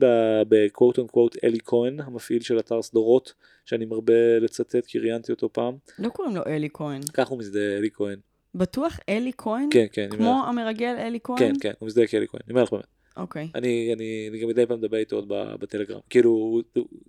בקוואט 0.48 0.98
און 0.98 1.06
קוואט 1.06 1.44
אלי 1.44 1.58
כהן, 1.64 2.00
המפעיל 2.00 2.40
של 2.40 2.58
אתר 2.58 2.82
סדרות, 2.82 3.32
שאני 3.64 3.84
מרבה 3.84 4.38
לצטט 4.40 4.86
כי 4.86 4.98
ראיינתי 4.98 5.32
אותו 5.32 5.52
פעם. 5.52 5.74
לא 5.98 6.08
קוראים 6.08 6.36
לו 6.36 6.42
אלי 6.46 6.68
כהן. 6.72 7.00
כך 7.12 7.28
הוא 7.28 7.38
מזדהה, 7.38 7.76
אלי 7.78 7.90
כהן. 7.92 8.18
בטוח 8.54 8.98
אלי 9.08 9.32
כהן? 9.38 9.68
כן, 9.70 9.86
כן. 9.92 10.08
כמו 10.10 10.44
המרגל 10.48 10.94
אלי 10.98 11.18
כהן? 11.24 11.38
כן, 11.38 11.52
כן, 11.60 11.72
הוא 11.78 11.86
מזדהה 11.86 12.06
כאלי 12.06 12.28
כהן, 12.28 12.40
אני 12.46 12.52
אומר 12.52 12.62
לך 12.62 12.72
באמת. 12.72 12.97
אוקיי. 13.18 13.48
אני, 13.54 13.94
אני, 13.96 14.28
אני 14.30 14.38
גם 14.38 14.48
מדי 14.48 14.66
פעם 14.66 14.78
מדבר 14.78 14.96
איתו 14.96 15.16
עוד 15.16 15.28
בטלגרם, 15.60 16.00
כאילו, 16.10 16.62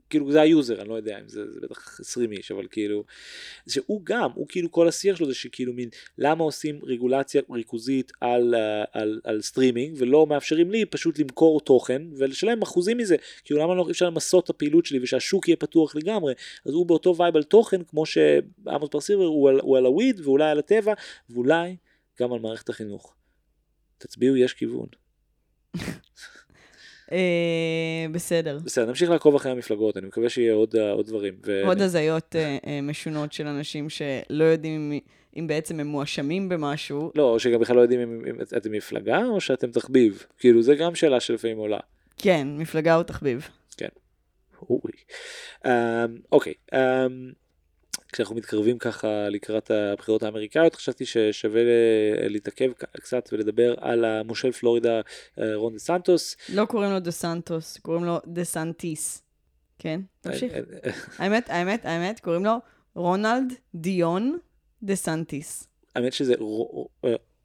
כאילו 0.09 0.31
זה 0.31 0.41
ה 0.41 0.48
user, 0.48 0.81
אני 0.81 0.89
לא 0.89 0.93
יודע 0.93 1.19
אם 1.19 1.29
זה, 1.29 1.51
זה 1.51 1.59
בטח 1.61 1.99
20 1.99 2.31
איש, 2.31 2.51
אבל 2.51 2.67
כאילו, 2.71 3.03
שהוא 3.69 4.01
גם, 4.03 4.29
הוא 4.35 4.47
כאילו 4.49 4.71
כל 4.71 4.87
השיח 4.87 5.17
שלו 5.17 5.27
זה 5.27 5.33
שכאילו 5.33 5.73
מין, 5.73 5.89
למה 6.17 6.43
עושים 6.43 6.79
רגולציה 6.83 7.41
ריכוזית 7.51 8.11
על, 8.21 8.55
על, 8.55 8.83
על, 8.93 9.21
על 9.23 9.41
סטרימינג 9.41 9.95
ולא 9.97 10.27
מאפשרים 10.27 10.71
לי 10.71 10.85
פשוט 10.85 11.19
למכור 11.19 11.61
תוכן 11.61 12.01
ולשלם 12.17 12.61
אחוזים 12.61 12.97
מזה, 12.97 13.15
כאילו 13.43 13.59
למה 13.59 13.75
לא 13.75 13.87
אפשר 13.91 14.05
למסות 14.05 14.43
את 14.43 14.49
הפעילות 14.49 14.85
שלי 14.85 14.99
ושהשוק 15.01 15.47
יהיה 15.47 15.55
פתוח 15.55 15.95
לגמרי, 15.95 16.33
אז 16.65 16.73
הוא 16.73 16.85
באותו 16.85 17.15
vibe 17.17 17.35
על 17.35 17.43
תוכן 17.43 17.83
כמו 17.83 18.05
שעמוס 18.05 18.89
סילבר 18.91 19.25
הוא 19.25 19.51
הוא 19.61 19.77
על 19.77 19.85
ה 19.85 19.92
weed 19.92 20.19
ואולי 20.23 20.49
על 20.51 20.59
הטבע 20.59 20.93
ואולי 21.29 21.75
גם 22.19 22.33
על 22.33 22.39
מערכת 22.39 22.69
החינוך. 22.69 23.15
תצביעו 23.97 24.37
יש 24.37 24.53
כיוון. 24.53 24.87
אה, 27.11 28.05
בסדר. 28.11 28.59
בסדר, 28.65 28.85
נמשיך 28.85 29.09
לעקוב 29.09 29.35
אחרי 29.35 29.51
המפלגות, 29.51 29.97
אני 29.97 30.07
מקווה 30.07 30.29
שיהיה 30.29 30.53
עוד, 30.53 30.75
אה, 30.75 30.91
עוד 30.91 31.07
דברים. 31.07 31.33
עוד 31.65 31.81
הזיות 31.81 32.35
אה, 32.35 32.81
משונות 32.83 33.33
של 33.33 33.47
אנשים 33.47 33.89
שלא 33.89 34.43
יודעים 34.43 34.91
אם, 34.91 34.99
אם 35.37 35.47
בעצם 35.47 35.79
הם 35.79 35.87
מואשמים 35.87 36.49
במשהו. 36.49 37.11
לא, 37.15 37.23
או 37.23 37.39
שגם 37.39 37.59
בכלל 37.59 37.75
לא 37.75 37.81
יודעים 37.81 37.99
אם, 37.99 38.25
אם 38.29 38.41
אתם 38.57 38.71
מפלגה 38.71 39.25
או 39.25 39.41
שאתם 39.41 39.71
תחביב. 39.71 40.25
כאילו, 40.39 40.61
זה 40.61 40.75
גם 40.75 40.95
שאלה 40.95 41.19
שלפעמים 41.19 41.57
עולה. 41.57 41.79
כן, 42.17 42.47
מפלגה 42.57 42.95
או 42.95 43.03
תחביב. 43.03 43.49
כן. 43.77 43.87
אוי. 44.69 44.91
אמ, 45.63 45.67
אוקיי. 46.31 46.53
אמ, 46.71 46.75
כשאנחנו 48.11 48.35
מתקרבים 48.35 48.77
ככה 48.77 49.29
לקראת 49.29 49.71
הבחירות 49.71 50.23
האמריקאיות, 50.23 50.75
חשבתי 50.75 51.05
ששווה 51.05 51.61
להתעכב 52.29 52.71
קצת 52.93 53.29
ולדבר 53.31 53.73
על 53.77 54.05
המושל 54.05 54.51
פלורידה 54.51 55.01
אה, 55.39 55.55
רון 55.55 55.73
דה 55.73 55.79
סנטוס. 55.79 56.37
לא 56.49 56.65
קוראים 56.65 56.91
לו 56.91 56.99
דה 56.99 57.11
סנטוס, 57.11 57.77
קוראים 57.77 58.03
לו 58.03 58.19
דה 58.27 58.43
סנטיס. 58.43 59.23
כן, 59.79 60.01
תמשיך. 60.21 60.53
אה, 60.53 60.59
אה, 60.85 60.91
האמת, 61.19 61.49
האמת, 61.49 61.85
האמת, 61.85 62.19
קוראים 62.19 62.45
לו 62.45 62.53
רונלד 62.95 63.53
דיון 63.75 64.37
דה 64.83 64.95
סנטיס. 64.95 65.67
האמת 65.95 66.13
שזה 66.13 66.33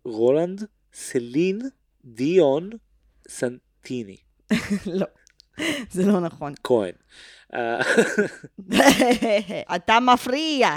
רולנד 0.05 0.65
סלין 0.93 1.61
דיון 2.05 2.71
סנטיני. 3.29 4.17
לא, 4.87 5.07
זה 5.91 6.07
לא 6.07 6.21
נכון. 6.21 6.55
כהן. 6.65 6.93
אתה 9.77 10.01
מפריע. 10.01 10.69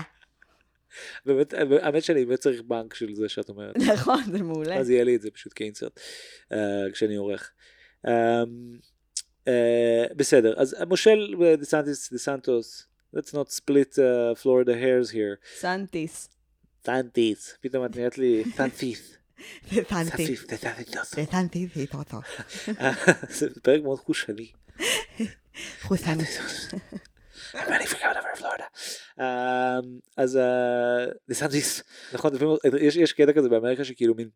באמת, 1.25 1.53
האמת 1.53 2.03
שאני 2.03 2.25
באמת 2.25 2.39
צריך 2.39 2.61
בנק 2.61 2.93
של 2.93 3.15
זה 3.15 3.29
שאת 3.29 3.49
אומרת. 3.49 3.75
נכון, 3.93 4.23
זה 4.31 4.43
מעולה. 4.43 4.75
אז 4.75 4.89
יהיה 4.89 5.03
לי 5.03 5.15
את 5.15 5.21
זה 5.21 5.31
פשוט 5.31 5.53
כ 5.55 5.65
insert, 5.65 5.99
אה, 6.53 6.55
כשאני 6.93 7.15
עורך. 7.15 7.51
אמ, 8.05 8.09
אה, 9.45 9.49
בסדר, 10.15 10.53
אז 10.57 10.75
מושל 10.87 11.35
דה 11.57 11.65
סנטיס, 11.65 12.13
דה 12.13 12.17
סנטוס, 12.17 12.87
let's 13.15 13.29
not 13.29 13.55
split 13.55 13.99
Florida 14.41 14.73
hairs 14.73 15.11
here. 15.11 15.59
סנטיס. 15.59 16.29
סנטיס, 16.85 17.57
פתאום 17.61 17.85
את 17.85 17.95
נראית 17.95 18.17
לי 18.17 18.43
סנטיס. 18.57 19.17
סנטיס. 19.89 20.45
סנטיס. 21.31 21.71
זה 23.29 23.49
פרק 23.61 23.83
מאוד 23.83 23.99
חושני. 23.99 24.51
חוסן. 25.87 26.17
I'm 27.53 27.69
ready 27.69 27.85
for 27.85 27.95
whatever 27.95 28.35
Florida. 28.39 28.67
אז 30.17 30.39
דיסנטיס, 31.27 31.83
נכון, 32.13 32.33
יש 32.99 33.13
קטע 33.13 33.33
כזה 33.33 33.49
באמריקה 33.49 33.83
שכאילו 33.85 34.15
מין, 34.15 34.29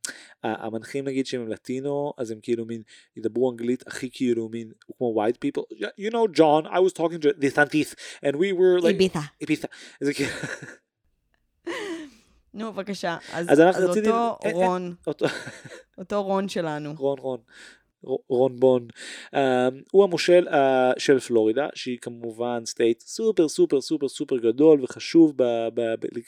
המנחים 0.43 1.05
נגיד 1.05 1.25
שהם 1.25 1.47
לטינו, 1.47 2.13
אז 2.17 2.31
הם 2.31 2.39
כאילו 2.41 2.65
מין 2.65 2.81
ידברו 3.17 3.51
אנגלית 3.51 3.87
הכי 3.87 4.09
כאילו 4.13 4.49
מין, 4.49 4.71
כמו 4.97 5.15
white 5.23 5.37
people, 5.45 5.63
you 5.99 6.11
know 6.11 6.37
John, 6.37 6.65
I 6.67 6.79
was 6.79 6.93
talking 6.93 7.21
to 7.21 7.39
DeSantis, 7.39 7.95
and 8.25 8.35
we 8.35 8.53
were 8.53 8.81
like, 8.81 8.87
איביתה. 8.87 9.19
איביתה. 9.41 9.67
נו, 12.53 12.73
בבקשה. 12.73 13.17
אז 13.33 13.61
אותו 13.83 14.37
רון, 14.51 14.95
אותו 15.97 16.23
רון 16.23 16.49
שלנו. 16.49 16.93
רון 16.97 17.19
רון. 17.19 17.39
רון 18.29 18.59
בון, 18.59 18.87
אה, 19.35 19.37
הוא 19.91 20.03
המושל 20.03 20.47
אה, 20.47 20.53
של 20.97 21.19
פלורידה 21.19 21.67
שהיא 21.75 21.97
כמובן 22.01 22.65
state 22.65 22.99
סופר 22.99 23.47
סופר 23.47 23.81
סופר 23.81 24.09
סופר 24.09 24.37
גדול 24.37 24.83
וחשוב 24.83 25.33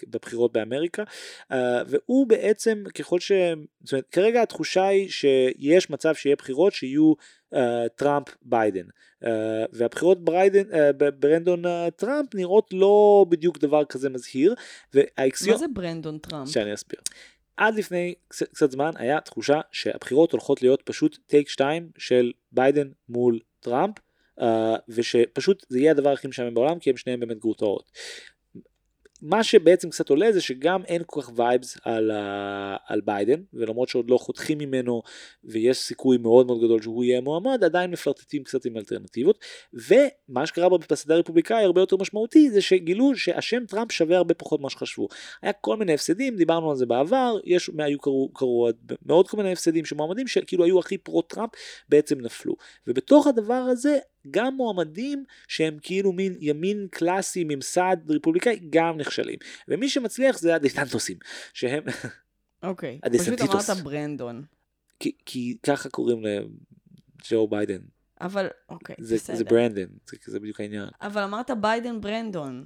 בבחירות 0.09 0.53
באמריקה 0.53 1.03
אה, 1.51 1.55
והוא 1.87 2.27
בעצם 2.27 2.83
ככל 2.97 3.19
ש... 3.19 3.31
זאת 3.83 3.93
אומרת, 3.93 4.07
כרגע 4.11 4.41
התחושה 4.41 4.87
היא 4.87 5.09
שיש 5.09 5.89
מצב 5.89 6.15
שיהיה 6.15 6.35
בחירות 6.35 6.73
שיהיו 6.73 7.13
אה, 7.53 7.57
טראמפ 7.95 8.27
ביידן 8.41 8.85
אה, 9.23 9.27
והבחירות 9.73 10.23
בריידן, 10.23 10.71
uh, 10.71 10.75
ברנדון 11.19 11.65
אה, 11.65 11.69
טראמפ 11.95 12.35
נראות 12.35 12.69
לא 12.73 13.25
בדיוק 13.29 13.57
דבר 13.57 13.85
כזה 13.85 14.09
מזהיר. 14.09 14.55
והאקסיון... 14.93 15.51
מה 15.53 15.59
זה 15.59 15.65
ברנדון 15.73 16.17
טראמפ? 16.17 16.49
שאני 16.49 16.73
אסביר. 16.73 16.99
עד 17.57 17.75
לפני 17.75 18.13
קצת 18.27 18.71
זמן 18.71 18.91
היה 18.95 19.21
תחושה 19.21 19.61
שהבחירות 19.71 20.31
הולכות 20.31 20.61
להיות 20.61 20.81
פשוט 20.81 21.17
take 21.27 21.49
2 21.49 21.89
של 21.97 22.31
ביידן 22.51 22.89
מול 23.09 23.39
טראמפ 23.59 23.95
אה, 24.39 24.43
ושפשוט 24.89 25.65
זה 25.69 25.79
יהיה 25.79 25.91
הדבר 25.91 26.09
הכי 26.09 26.27
משעמם 26.27 26.53
בעולם 26.53 26.79
כי 26.79 26.89
הם 26.89 26.97
שניהם 26.97 27.19
באמת 27.19 27.37
גרוטאות. 27.37 27.91
מה 29.23 29.43
שבעצם 29.43 29.89
קצת 29.89 30.09
עולה 30.09 30.31
זה 30.31 30.41
שגם 30.41 30.81
אין 30.85 31.01
כל 31.05 31.21
כך 31.21 31.31
vibes 31.35 31.77
על. 31.83 32.11
על 32.87 33.01
ביידן 33.01 33.41
ולמרות 33.53 33.89
שעוד 33.89 34.09
לא 34.09 34.17
חותכים 34.17 34.57
ממנו 34.57 35.01
ויש 35.43 35.77
סיכוי 35.77 36.17
מאוד 36.17 36.45
מאוד 36.45 36.63
גדול 36.63 36.81
שהוא 36.81 37.03
יהיה 37.03 37.21
מועמד 37.21 37.63
עדיין 37.63 37.91
מפלרטטים 37.91 38.43
קצת 38.43 38.65
עם 38.65 38.77
אלטרנטיבות 38.77 39.39
ומה 39.73 40.45
שקרה 40.45 40.67
בשדה 40.91 41.15
הרפובליקאי 41.15 41.63
הרבה 41.63 41.81
יותר 41.81 41.97
משמעותי 41.97 42.51
זה 42.51 42.61
שגילו 42.61 43.15
שהשם 43.15 43.65
טראמפ 43.65 43.91
שווה 43.91 44.17
הרבה 44.17 44.33
פחות 44.33 44.59
ממה 44.59 44.69
שחשבו. 44.69 45.07
היה 45.41 45.53
כל 45.53 45.77
מיני 45.77 45.93
הפסדים 45.93 46.35
דיברנו 46.35 46.69
על 46.69 46.75
זה 46.75 46.85
בעבר 46.85 47.37
יש 47.43 47.69
היו 47.77 47.99
קרו, 47.99 48.29
קרו 48.33 48.69
מאוד 49.05 49.27
כל 49.27 49.37
מיני 49.37 49.51
הפסדים 49.51 49.85
שמועמדים 49.85 50.27
שכאילו 50.27 50.63
היו 50.63 50.79
הכי 50.79 50.97
פרו 50.97 51.21
טראמפ 51.21 51.49
בעצם 51.89 52.21
נפלו 52.21 52.55
ובתוך 52.87 53.27
הדבר 53.27 53.53
הזה 53.53 53.97
גם 54.31 54.55
מועמדים 54.55 55.23
שהם 55.47 55.77
כאילו 55.81 56.11
מין 56.11 56.35
ימין 56.39 56.87
קלאסי 56.91 57.43
ממסד 57.43 57.97
רפובליקאי 58.09 58.59
גם 58.69 58.97
נכשלים. 58.97 59.39
ומי 59.67 59.89
שמצליח 59.89 60.39
זה 60.39 60.55
הדיסנטוסים 60.55 61.17
שהם 61.53 61.83
אוקיי 62.63 62.99
okay, 63.05 63.19
פשוט 63.19 63.41
אמרת 63.41 63.83
ברנדון. 63.83 64.43
כי, 64.99 65.11
כי 65.25 65.57
ככה 65.63 65.89
קוראים 65.89 66.23
לג'ו 66.25 67.47
ביידן. 67.47 67.79
אבל 68.21 68.47
אוקיי 68.69 68.95
זה, 68.99 69.15
בסדר. 69.15 69.35
זה 69.35 69.43
ברנדון 69.43 69.85
זה, 70.09 70.17
זה 70.25 70.39
בדיוק 70.39 70.59
העניין. 70.59 70.87
אבל 71.01 71.21
אמרת 71.21 71.51
ביידן 71.61 72.01
ברנדון. 72.01 72.63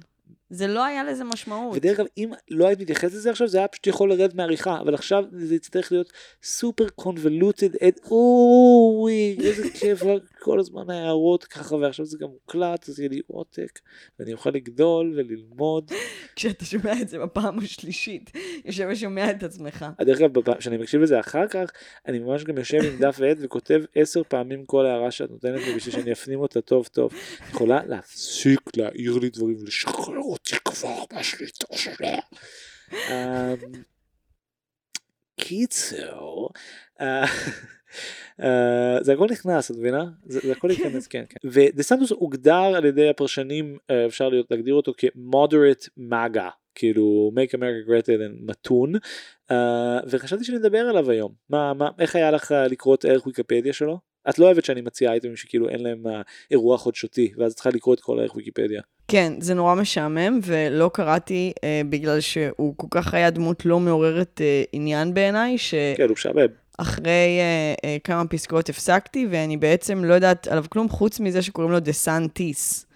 זה 0.50 0.66
לא 0.66 0.84
היה 0.84 1.04
לזה 1.04 1.24
משמעות. 1.24 1.76
ודרך 1.76 2.00
אגב, 2.00 2.08
אם 2.16 2.30
לא 2.50 2.66
היית 2.66 2.80
מתייחסת 2.80 3.14
לזה 3.14 3.30
עכשיו, 3.30 3.48
זה 3.48 3.58
היה 3.58 3.68
פשוט 3.68 3.86
יכול 3.86 4.10
לרדת 4.10 4.34
בעריכה, 4.34 4.80
אבל 4.80 4.94
עכשיו 4.94 5.24
זה 5.32 5.54
יצטרך 5.54 5.92
להיות 5.92 6.12
super 6.42 6.88
convoluted, 6.88 7.68
אוי, 8.10 9.36
איזה 9.40 9.70
כיף, 9.80 10.02
כל 10.40 10.60
הזמן 10.60 10.90
ההערות 10.90 11.44
ככה, 11.44 11.76
ועכשיו 11.76 12.04
זה 12.04 12.18
גם 12.20 12.28
מוקלט, 12.28 12.88
אז 12.88 13.00
יהיה 13.00 13.08
לי 13.08 13.20
עותק, 13.26 13.80
ואני 14.18 14.32
אוכל 14.32 14.50
לגדול 14.50 15.14
וללמוד. 15.16 15.92
כשאתה 16.36 16.64
שומע 16.64 16.92
את 17.02 17.08
זה 17.08 17.18
בפעם 17.18 17.58
השלישית, 17.58 18.30
יושב 18.64 18.88
ושומע 18.92 19.30
את 19.30 19.42
עצמך. 19.42 19.86
דרך 20.00 20.20
אגב, 20.20 20.58
כשאני 20.58 20.76
מקשיב 20.76 21.00
לזה 21.00 21.20
אחר 21.20 21.48
כך, 21.48 21.70
אני 22.06 22.18
ממש 22.18 22.44
גם 22.44 22.58
יושב 22.58 22.78
עם 22.84 22.98
דף 22.98 23.16
ועט 23.18 23.36
וכותב 23.40 23.80
עשר 23.94 24.22
פעמים 24.28 24.66
כל 24.66 24.86
הערה 24.86 25.10
שאת 25.10 25.30
נותנת 25.30 25.60
לי 25.66 25.74
בשביל 25.74 25.94
שאני 25.94 26.12
אפנים 26.12 26.40
אותה 26.40 26.60
טוב 26.60 26.86
טוב. 26.86 27.12
את 27.12 27.48
יכולה 27.48 27.80
להפסיק 27.86 28.60
להעיר 28.76 29.18
לי 29.18 29.30
דברים 29.30 29.56
ולשחרר 29.60 30.18
אותי 30.18 30.56
כבר 30.64 31.04
מהשליטה 31.12 31.76
שלה. 31.76 32.18
אמ, 32.92 33.82
קיצור, 35.40 36.50
אה, 37.00 37.22
אה, 37.22 37.26
זה 39.00 39.12
הכל 39.12 39.26
נכנס, 39.30 39.70
את 39.70 39.76
מבינה? 39.76 40.04
זה 40.26 40.40
זה 40.42 40.52
הכל 40.52 40.70
ייכנס, 40.70 41.06
כן, 41.06 41.24
כן. 41.28 41.48
ודה 41.48 41.82
סנטוס 41.82 42.10
הוגדר 42.10 42.54
על 42.54 42.84
ידי 42.84 43.08
הפרשנים, 43.08 43.76
אה, 43.90 44.06
אפשר 44.06 44.28
להיות- 44.28 44.46
להגדיר 44.50 44.74
אותו 44.74 44.92
כ-moderate 44.98 45.88
MAGA, 46.12 46.50
כאילו 46.74 47.32
make 47.34 47.50
America 47.54 47.88
great 47.88 48.04
again 48.06 48.46
מתון, 48.46 48.92
אה, 49.50 50.00
וחשבתי 50.10 50.44
שנדבר 50.44 50.78
עליו 50.78 51.10
היום. 51.10 51.32
מה, 51.50 51.74
מה, 51.74 51.88
איך 51.98 52.16
היה 52.16 52.30
לך 52.30 52.52
אה, 52.52 52.68
לקרוא 52.68 52.94
את 52.94 53.04
ערך 53.04 53.26
ויקיפדיה 53.26 53.72
שלו? 53.72 53.98
את 54.28 54.38
לא 54.38 54.44
אוהבת 54.44 54.64
שאני 54.64 54.80
מציע 54.80 55.10
אייטמים 55.10 55.36
שכאילו 55.36 55.68
אין 55.68 55.82
להם 55.82 56.06
אה, 56.06 56.22
אירוע 56.50 56.76
חדשותי, 56.78 57.32
ואז 57.36 57.54
צריכה 57.54 57.70
לקרוא 57.70 57.94
את 57.94 58.00
כל 58.00 58.20
ערך 58.20 58.36
ויקיפדיה. 58.36 58.82
כן, 59.08 59.32
זה 59.40 59.54
נורא 59.54 59.74
משעמם, 59.74 60.40
ולא 60.42 60.90
קראתי 60.94 61.52
אה, 61.64 61.80
בגלל 61.90 62.20
שהוא 62.20 62.74
כל 62.76 62.86
כך 62.90 63.14
היה 63.14 63.30
דמות 63.30 63.66
לא 63.66 63.80
מעוררת 63.80 64.40
אה, 64.40 64.62
עניין 64.72 65.14
בעיניי, 65.14 65.58
ש... 65.58 65.74
כן, 65.96 66.02
הוא 66.04 66.12
משעמם. 66.12 66.46
אחרי 66.78 67.38
אה, 67.40 67.74
אה, 67.84 67.96
כמה 68.04 68.26
פסקאות 68.26 68.68
הפסקתי, 68.68 69.26
ואני 69.30 69.56
בעצם 69.56 70.04
לא 70.04 70.14
יודעת 70.14 70.48
עליו 70.48 70.64
כלום 70.68 70.88
חוץ 70.88 71.20
מזה 71.20 71.42
שקוראים 71.42 71.72
לו 71.72 71.80
דה 71.80 71.92
סנטיס, 71.92 72.86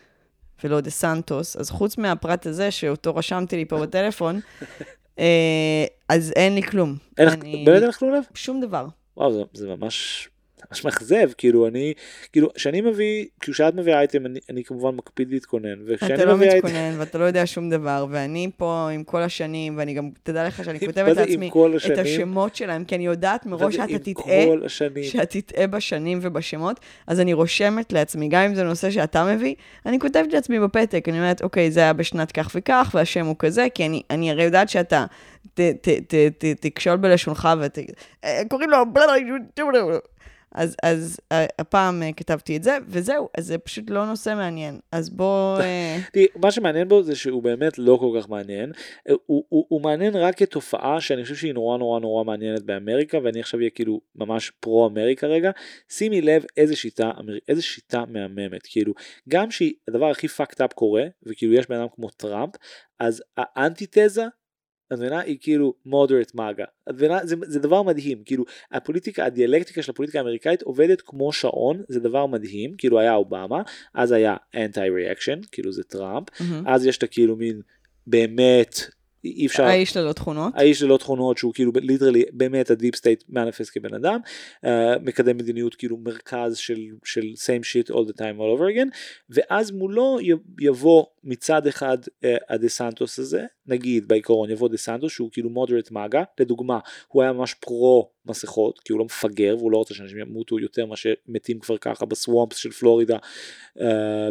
ולא 0.64 0.80
דה 0.80 0.90
סנטוס. 0.90 1.56
אז 1.56 1.70
חוץ 1.70 1.98
מהפרט 1.98 2.46
הזה, 2.46 2.70
שאותו 2.70 3.16
רשמתי 3.16 3.56
לי 3.56 3.64
פה 3.64 3.78
בטלפון, 3.80 4.40
אה, 5.18 5.84
אז 6.08 6.32
אין 6.36 6.54
לי 6.54 6.62
כלום. 6.62 6.96
אין 7.18 7.26
לך, 7.28 7.34
אני- 7.34 7.62
באמת 7.66 7.80
אין 7.82 7.88
לך 7.88 7.96
כלום 7.98 8.14
לב? 8.14 8.22
שום 8.34 8.60
דבר. 8.60 8.86
וואו, 9.16 9.32
זה, 9.32 9.42
זה 9.52 9.68
ממש, 9.68 10.28
ממש 10.70 10.84
מאכזב, 10.84 11.30
כאילו 11.38 11.66
אני, 11.66 11.92
כאילו, 12.32 12.48
כשאני 12.54 12.80
מביא, 12.80 13.26
כאילו 13.40 13.54
כשאת 13.54 13.74
מביאה 13.74 13.98
אייטם, 13.98 14.26
אני, 14.26 14.40
אני 14.50 14.64
כמובן 14.64 14.94
מקפיד 14.94 15.30
להתכונן, 15.30 15.74
וכשאני 15.86 16.14
אתה 16.14 16.24
לא 16.24 16.36
מביא 16.36 16.50
אייטם, 16.50 16.66
מתכונן 16.66 16.94
ואתה 16.98 17.18
לא 17.18 17.24
יודע 17.24 17.46
שום 17.46 17.70
דבר, 17.70 18.06
ואני 18.10 18.50
פה 18.56 18.88
עם 18.94 19.04
כל 19.04 19.22
השנים, 19.22 19.78
ואני 19.78 19.94
גם, 19.94 20.10
תדע 20.22 20.46
לך 20.46 20.64
שאני 20.64 20.78
כותבת 20.86 21.16
לעצמי 21.16 21.50
את? 21.92 21.98
השמות 21.98 22.56
שלהם, 22.56 22.84
כי 22.84 22.94
אני 22.94 23.06
יודעת 23.06 23.46
מראש 23.46 23.76
שאתה 23.76 23.98
תטעה. 23.98 24.34
שאת 25.02 25.30
תטעה 25.36 25.66
בשנים 25.66 26.18
ובשמות, 26.22 26.80
אז 27.06 27.20
אני 27.20 27.32
רושמת 27.32 27.92
לעצמי, 27.92 28.28
גם 28.28 28.42
אם 28.42 28.54
זה 28.54 28.62
נושא 28.62 28.90
שאתה 28.90 29.24
מביא, 29.24 29.54
אני 29.86 29.98
כותבת 30.00 30.32
לעצמי 30.32 30.60
בפתק, 30.60 31.08
אני 31.08 31.18
אומרת, 31.18 31.42
אוקיי, 31.42 31.70
זה 31.70 31.80
היה 31.80 31.92
בשנת 31.92 32.32
כך 32.32 32.50
וכך, 32.54 32.90
והשם 32.94 33.26
הוא 33.26 33.36
כזה, 33.38 33.66
כי 33.74 33.86
אני, 33.86 34.02
אני 34.10 34.30
הרי 34.30 34.42
יודעת 34.44 34.68
שאתה 34.68 35.04
ת, 35.54 35.60
ת, 35.60 35.88
ת, 35.88 36.14
ת, 36.38 36.44
תקשול 36.60 36.96
בלשונך 36.96 37.48
ותגיד, 37.60 37.94
"אה, 38.24 38.42
קוראים 38.48 38.70
לו... 38.70 38.84
אז, 40.54 40.76
אז 40.82 41.20
אה, 41.32 41.46
הפעם 41.58 42.02
אה, 42.02 42.12
כתבתי 42.12 42.56
את 42.56 42.62
זה, 42.62 42.78
וזהו, 42.88 43.28
אז 43.38 43.46
זה 43.46 43.58
פשוט 43.58 43.90
לא 43.90 44.06
נושא 44.06 44.34
מעניין. 44.36 44.78
אז 44.92 45.10
בוא... 45.10 45.60
אה, 45.60 45.98
תראי, 46.12 46.26
מה 46.36 46.50
שמעניין 46.50 46.88
בו 46.88 47.02
זה 47.02 47.16
שהוא 47.16 47.42
באמת 47.42 47.78
לא 47.78 47.96
כל 48.00 48.20
כך 48.20 48.28
מעניין. 48.28 48.72
הוא, 49.26 49.44
הוא, 49.48 49.66
הוא 49.68 49.82
מעניין 49.82 50.16
רק 50.16 50.38
כתופעה 50.38 51.00
שאני 51.00 51.22
חושב 51.22 51.34
שהיא 51.34 51.54
נורא 51.54 51.78
נורא 51.78 52.00
נורא 52.00 52.24
מעניינת 52.24 52.62
באמריקה, 52.62 53.18
ואני 53.24 53.40
עכשיו 53.40 53.60
אהיה 53.60 53.70
כאילו 53.70 54.00
ממש 54.14 54.52
פרו 54.60 54.86
אמריקה 54.86 55.26
רגע. 55.26 55.50
שימי 55.88 56.20
לב 56.20 56.44
איזה 56.56 56.76
שיטה, 56.76 57.10
איזה 57.48 57.62
שיטה 57.62 58.04
מהממת. 58.08 58.62
כאילו, 58.64 58.92
גם 59.28 59.50
שהדבר 59.50 60.10
הכי 60.10 60.26
fucked 60.26 60.60
up 60.60 60.74
קורה, 60.74 61.04
וכאילו 61.22 61.54
יש 61.54 61.66
בן 61.68 61.76
אדם 61.76 61.88
כמו 61.94 62.10
טראמפ, 62.10 62.54
אז 63.00 63.22
האנטיתזה 63.36 64.24
את 64.92 64.98
מבינה? 64.98 65.20
היא 65.20 65.38
כאילו 65.40 65.74
moderate 65.86 66.30
MAGA. 66.34 66.64
את 66.88 66.94
מבינה? 66.94 67.26
זה, 67.26 67.36
זה 67.42 67.60
דבר 67.60 67.82
מדהים. 67.82 68.22
כאילו, 68.24 68.44
הפוליטיקה, 68.72 69.24
הדיאלקטיקה 69.24 69.82
של 69.82 69.90
הפוליטיקה 69.90 70.18
האמריקאית 70.18 70.62
עובדת 70.62 71.00
כמו 71.00 71.32
שעון, 71.32 71.82
זה 71.88 72.00
דבר 72.00 72.26
מדהים. 72.26 72.74
כאילו 72.78 72.98
היה 73.00 73.14
אובמה, 73.14 73.62
אז 73.94 74.12
היה 74.12 74.36
anti-reaction, 74.56 75.46
כאילו 75.52 75.72
זה 75.72 75.82
טראמפ, 75.82 76.28
מהמם. 76.40 76.68
אז 76.68 76.86
יש 76.86 76.98
את 76.98 77.02
הכאילו 77.02 77.36
מין 77.36 77.60
באמת 78.06 78.80
אי 79.24 79.46
אפשר, 79.46 79.64
האיש 79.64 79.96
ללא 79.96 80.12
תכונות. 80.12 80.52
האיש 80.56 80.82
ללא 80.82 80.96
תכונות 80.96 81.38
שהוא 81.38 81.54
כאילו 81.54 81.72
literally 81.74 82.24
באמת 82.32 82.70
ה 82.70 82.76
deep 82.76 82.96
state 82.96 83.24
manifest 83.28 83.70
כבן 83.74 83.94
אדם, 83.94 84.20
uh, 84.64 84.68
מקדם 85.02 85.36
מדיניות 85.36 85.74
כאילו 85.74 85.96
מרכז 85.96 86.56
של, 86.56 86.80
של 87.04 87.20
same 87.20 87.64
shit 87.64 87.92
all 87.92 88.08
the 88.08 88.12
time 88.12 88.38
all 88.38 88.58
over 88.58 88.74
again, 88.74 88.88
ואז 89.30 89.70
מולו 89.70 90.18
יבוא 90.60 91.04
מצד 91.24 91.66
אחד 91.66 91.98
uh, 92.04 92.26
הדה 92.48 92.68
סנטוס 92.68 93.18
הזה, 93.18 93.44
נגיד 93.66 94.08
בעיקרון 94.08 94.50
יבוא 94.50 94.68
דה 94.68 94.76
סנטוס 94.76 95.12
שהוא 95.12 95.30
כאילו 95.32 95.50
moderate 95.50 95.88
מגה, 95.90 96.22
לדוגמה 96.40 96.78
הוא 97.08 97.22
היה 97.22 97.32
ממש 97.32 97.54
פרו 97.54 98.10
מסכות 98.26 98.80
כי 98.80 98.92
הוא 98.92 98.98
לא 98.98 99.04
מפגר 99.04 99.56
והוא 99.58 99.72
לא 99.72 99.76
רוצה 99.76 99.94
שאנשים 99.94 100.18
ימותו 100.18 100.58
יותר 100.58 100.86
מאשר 100.86 101.12
מתים 101.28 101.58
כבר 101.58 101.76
ככה 101.76 102.06
בסוואמפס 102.06 102.56
של 102.56 102.70
פלורידה, 102.70 103.16
uh, 103.78 103.82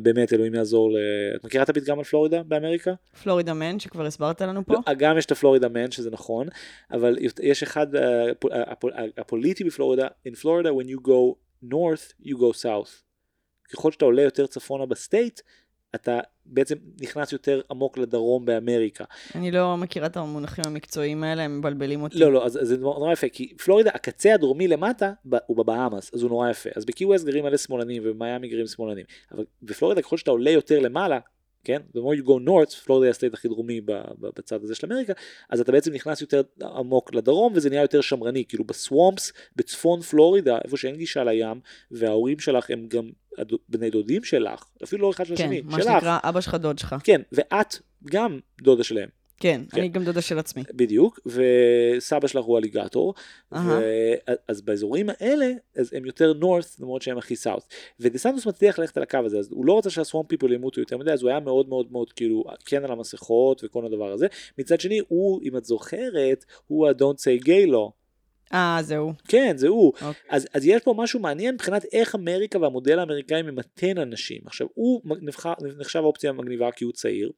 באמת 0.03 0.33
אלוהים 0.33 0.55
יעזור, 0.55 0.91
ל... 0.91 0.95
את 1.35 1.43
מכירה 1.43 1.63
את 1.63 1.69
הפתגם 1.69 1.97
על 1.97 2.03
פלורידה 2.03 2.43
באמריקה? 2.43 2.93
פלורידה 3.23 3.53
מן, 3.53 3.79
שכבר 3.79 4.05
הסברת 4.05 4.41
לנו 4.41 4.65
פה. 4.65 4.73
לא, 4.73 4.93
גם 4.97 5.17
יש 5.17 5.25
את 5.25 5.31
הפלורידה 5.31 5.67
מן 5.67 5.91
שזה 5.91 6.11
נכון, 6.11 6.47
אבל 6.91 7.17
יש 7.41 7.63
אחד 7.63 7.87
הפ- 8.51 8.85
הפוליטי 9.17 9.63
בפלורידה, 9.63 10.07
in 10.27 10.31
Florida 10.31 10.67
when 10.67 10.87
you 10.87 11.07
go 11.07 11.35
north 11.63 12.25
you 12.25 12.35
go 12.35 12.63
south. 12.63 13.11
ככל 13.73 13.91
שאתה 13.91 14.05
עולה 14.05 14.21
יותר 14.21 14.47
צפונה 14.47 14.85
ב 14.85 14.93
state, 14.93 15.39
אתה 15.95 16.19
בעצם 16.45 16.75
נכנס 17.01 17.31
יותר 17.31 17.61
עמוק 17.71 17.97
לדרום 17.97 18.45
באמריקה. 18.45 19.03
אני 19.35 19.51
לא 19.51 19.77
מכירה 19.77 20.07
את 20.07 20.17
המונחים 20.17 20.63
המקצועיים 20.67 21.23
האלה, 21.23 21.43
הם 21.43 21.59
מבלבלים 21.59 22.03
אותי. 22.03 22.19
לא, 22.19 22.31
לא, 22.31 22.45
אז 22.45 22.61
אז 22.61 22.67
זה 22.67 22.77
נורא 22.77 22.99
נורא 22.99 23.13
יפה, 23.13 23.29
כי 23.29 23.53
פלורידה, 23.65 23.91
הקצה 23.93 24.33
הדרומי 24.33 24.67
למטה 24.67 25.11
הוא 25.45 25.57
בבהאמאס, 25.57 26.11
אז 26.13 26.21
הוא 26.21 26.29
נורא 26.29 26.49
יפה. 26.49 26.69
אז 26.75 26.85
ב-Keys 26.85 27.25
גרים 27.25 27.43
מלא 27.43 27.57
שמאלנים 27.57 28.03
ובמיאמי 28.05 28.47
גרים 28.49 28.67
שמאלנים. 28.67 29.05
אבל 29.31 29.45
בפלורידה, 29.63 30.01
ככל 30.01 30.17
שאתה 30.17 30.31
עולה 30.31 30.51
יותר 30.51 30.79
למעלה, 30.79 31.19
כן? 31.63 31.81
the 31.97 31.99
more 31.99 32.21
you 32.21 32.27
go 32.27 32.47
north, 32.47 32.75
פלורידה 32.85 33.05
היא 33.05 33.11
ה 33.11 33.15
state 33.15 33.33
הכי 33.33 33.47
דרומי 33.47 33.81
בצד 34.19 34.63
הזה 34.63 34.75
של 34.75 34.87
אמריקה, 34.87 35.13
אז 35.49 35.59
אתה 35.59 35.71
בעצם 35.71 35.93
נכנס 35.93 36.21
יותר 36.21 36.41
עמוק 36.61 37.13
לדרום 37.13 37.53
וזה 37.55 37.69
נהיה 37.69 37.81
יותר 37.81 38.01
שמרני, 38.01 38.45
כאילו 38.45 38.63
בסוואמפס, 38.63 39.33
בצפון 39.55 40.01
פלורידה, 40.01 40.57
איפה 40.63 40.77
שאין 40.77 40.95
גישה 40.95 41.23
לים, 41.23 41.59
וההורים 41.91 42.39
שלך 42.39 42.69
הם 42.69 42.87
גם 42.87 43.09
בני 43.69 43.89
דודים 43.89 44.23
שלך, 44.23 44.65
אפילו 44.83 45.01
לא 45.01 45.11
אחד 45.11 45.25
של 45.25 45.35
כן, 45.35 45.43
השני, 45.43 45.61
מה 45.61 45.71
שלך. 45.71 45.83
שנקרא 45.83 46.19
אבא 46.23 46.41
שלך 46.41 46.55
דוד 46.55 46.79
שלך. 46.79 46.95
כן, 47.03 47.21
ואת 47.31 47.75
גם 48.05 48.39
דודה 48.61 48.83
שלהם. 48.83 49.09
כן, 49.41 49.61
כן. 49.71 49.79
אני 49.79 49.89
גם 49.89 50.03
דודה 50.03 50.21
של 50.21 50.39
עצמי. 50.39 50.63
בדיוק, 50.73 51.19
וסבא 51.25 52.27
שלך 52.27 52.45
הוא 52.45 52.57
אליגטור. 52.57 53.13
ו... 53.51 53.81
אז 54.47 54.61
באזורים 54.61 55.09
האלה, 55.09 55.51
אז 55.75 55.93
הם 55.93 56.05
יותר 56.05 56.33
נורת' 56.33 56.75
למרות 56.79 57.01
שהם 57.01 57.17
הכי 57.17 57.35
סאוט. 57.35 57.63
ודסנטוס 57.99 58.45
מצליח 58.45 58.79
ללכת 58.79 58.97
על 58.97 59.03
הקו 59.03 59.17
הזה, 59.25 59.39
אז 59.39 59.47
הוא 59.51 59.65
לא 59.65 59.77
רצה 59.77 59.89
שהסוואם 59.89 60.25
פיפול 60.25 60.53
ימותו 60.53 60.79
יותר 60.81 60.97
מדי, 60.97 61.11
אז 61.11 61.21
הוא 61.21 61.29
היה 61.29 61.39
מאוד 61.39 61.69
מאוד 61.69 61.91
מאוד 61.91 62.13
כאילו 62.13 62.43
כן 62.65 62.83
על 62.85 62.91
המסכות 62.91 63.63
וכל 63.63 63.85
הדבר 63.85 64.11
הזה. 64.11 64.27
מצד 64.57 64.81
שני, 64.81 64.99
הוא, 65.07 65.41
אם 65.43 65.57
את 65.57 65.65
זוכרת, 65.65 66.45
הוא 66.67 66.87
ה-Don't 66.87 67.17
say 67.17 67.45
gay 67.45 67.71
law. 67.71 68.00
אה, 68.53 68.77
זהו. 68.81 69.13
כן, 69.27 69.57
זה 69.57 69.67
הוא. 69.67 69.93
אוקיי. 69.93 70.13
אז, 70.29 70.47
אז 70.53 70.65
יש 70.65 70.81
פה 70.83 70.93
משהו 70.97 71.19
מעניין 71.19 71.53
מבחינת 71.53 71.85
איך 71.93 72.15
אמריקה 72.15 72.59
והמודל 72.59 72.99
האמריקאי 72.99 73.41
ממתן 73.41 73.97
אנשים. 73.97 74.41
עכשיו, 74.45 74.67
הוא 74.73 75.01
נבחר, 75.21 75.53
נחשב 75.79 75.99
האופציה 75.99 76.29
המגניבה 76.29 76.71
כי 76.71 76.85
הוא 76.85 76.93
צעיר. 76.93 77.31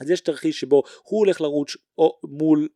אז 0.00 0.10
יש 0.10 0.20
תרחיש 0.20 0.60
שבו 0.60 0.82
הוא 1.02 1.18
הולך 1.18 1.40
לרוץ 1.40 1.76
מול, 2.24 2.68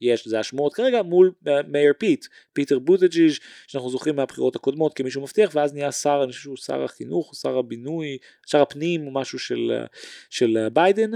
יש, 0.00 0.28
זה 0.28 0.40
השמועות 0.40 0.74
כרגע, 0.74 1.02
מול 1.02 1.32
אה, 1.48 1.62
Mayor 1.68 1.92
Pete, 1.98 2.26
פיטר 2.52 2.78
בוטג'יז, 2.78 3.38
שאנחנו 3.66 3.90
זוכרים 3.90 4.16
מהבחירות 4.16 4.56
הקודמות 4.56 4.94
כמישהו 4.94 5.22
מבטיח, 5.22 5.50
ואז 5.54 5.74
נהיה 5.74 5.92
שר, 5.92 6.20
אני 6.22 6.32
חושב 6.32 6.42
שהוא 6.42 6.56
שר 6.56 6.82
החינוך, 6.82 7.34
שר 7.34 7.58
הבינוי, 7.58 8.18
שר 8.46 8.62
הפנים, 8.62 9.06
או 9.06 9.12
משהו 9.12 9.38
של, 9.38 9.72
אה, 9.72 9.86
של 10.30 10.58
אה, 10.58 10.70
ביידן, 10.70 11.10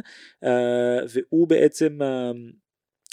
והוא 1.08 1.48
בעצם... 1.48 1.98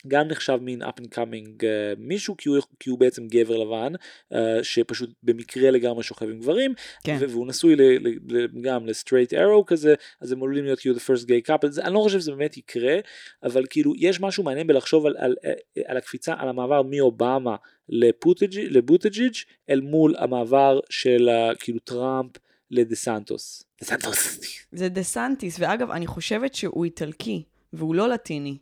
גם 0.08 0.28
נחשב 0.28 0.60
מין 0.62 0.84
up 0.84 1.02
and 1.02 1.16
coming 1.16 1.62
אה, 1.62 1.64
מישהו 1.98 2.38
כי 2.38 2.50
הוא, 2.50 2.58
כי 2.80 2.90
הוא 2.90 3.00
בעצם 3.00 3.28
גבר 3.28 3.58
לבן 3.58 3.94
אה, 4.34 4.38
שפשוט 4.64 5.10
במקרה 5.24 5.72
לגמרי 5.72 6.04
שוכב 6.04 6.30
עם 6.30 6.40
גברים 6.40 6.74
כן. 7.04 7.18
והוא 7.30 7.48
נשוי 7.48 7.76
ל- 7.76 8.08
ל- 8.08 8.38
ל- 8.38 8.62
גם 8.62 8.86
ל 8.86 8.91
straight 8.91 9.34
arrow 9.34 9.66
כזה 9.66 9.94
אז 10.22 10.32
הם 10.32 10.44
עלולים 10.44 10.64
להיות 10.64 10.80
כאילו 10.80 10.96
the 10.96 11.00
first 11.00 11.24
gay 11.24 11.50
couple 11.50 11.70
זה, 11.70 11.82
אני 11.82 11.94
לא 11.94 12.00
חושב 12.00 12.20
שזה 12.20 12.32
באמת 12.32 12.58
יקרה 12.58 12.96
אבל 13.44 13.64
כאילו 13.70 13.94
יש 13.98 14.22
משהו 14.22 14.44
מעניין 14.44 14.68
בלחשוב 14.68 15.06
על, 15.06 15.16
על, 15.18 15.36
על, 15.44 15.54
על 15.86 15.98
הקפיצה 15.98 16.34
על 16.38 16.50
המעבר 16.50 16.82
מאובמה 16.82 17.56
לבוטג'יג' 17.90 19.36
אל 19.70 19.82
מול 19.82 20.16
המעבר 20.18 20.80
של 20.90 21.30
כאילו 21.60 21.80
טראמפ 21.80 22.32
לדה 22.72 22.96
סנטוס. 22.96 23.64
דה 23.82 23.86
סנטוס. 23.86 24.40
זה 24.72 24.90
דה 24.90 25.04
סנטיס, 25.04 25.60
ואגב, 25.60 25.92
אני 25.92 26.08
חושבת 26.08 26.56
שהוא 26.56 26.86
איטלקי. 26.86 27.44
והוא 27.74 27.96
לא 27.96 28.10
לטיני. 28.10 28.58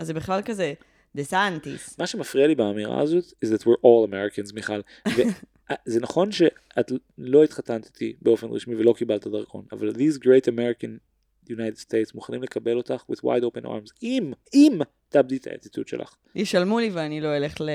אז 0.00 0.06
זה 0.06 0.14
בכלל 0.14 0.42
כזה, 0.42 0.72
דה 1.14 1.24
סנטיס. 1.24 1.98
מה 1.98 2.06
שמפריע 2.06 2.46
לי 2.46 2.54
באמירה 2.54 3.00
הזאת 3.00 3.24
is 3.24 3.48
that 3.48 3.62
we're 3.62 3.80
all 3.84 4.10
Americans 4.10 4.54
מיכל. 4.54 4.80
זה 5.84 6.00
נכון 6.00 6.32
שאת 6.32 6.92
לא 7.18 7.44
התחתנת 7.44 7.86
איתי 7.86 8.16
באופן 8.22 8.46
רשמי 8.50 8.76
ולא 8.76 8.94
קיבלת 8.96 9.26
דרכון 9.26 9.64
אבל 9.72 9.90
these 9.90 10.18
great 10.18 10.48
American 10.48 10.90
United 11.50 11.80
States 11.80 12.14
מוכנים 12.14 12.42
לקבל 12.42 12.76
אותך 12.76 13.04
with 13.12 13.18
wide 13.24 13.42
open 13.42 13.64
arms 13.66 13.92
אם 14.02 14.32
אם 14.54 14.78
תאבדי 15.08 15.36
את 15.36 15.46
האטיטוד 15.46 15.88
שלך. 15.88 16.14
ישלמו 16.34 16.80
לי 16.80 16.90
ואני 16.92 17.20
לא 17.20 17.36
אלך 17.36 17.60
ל... 17.60 17.70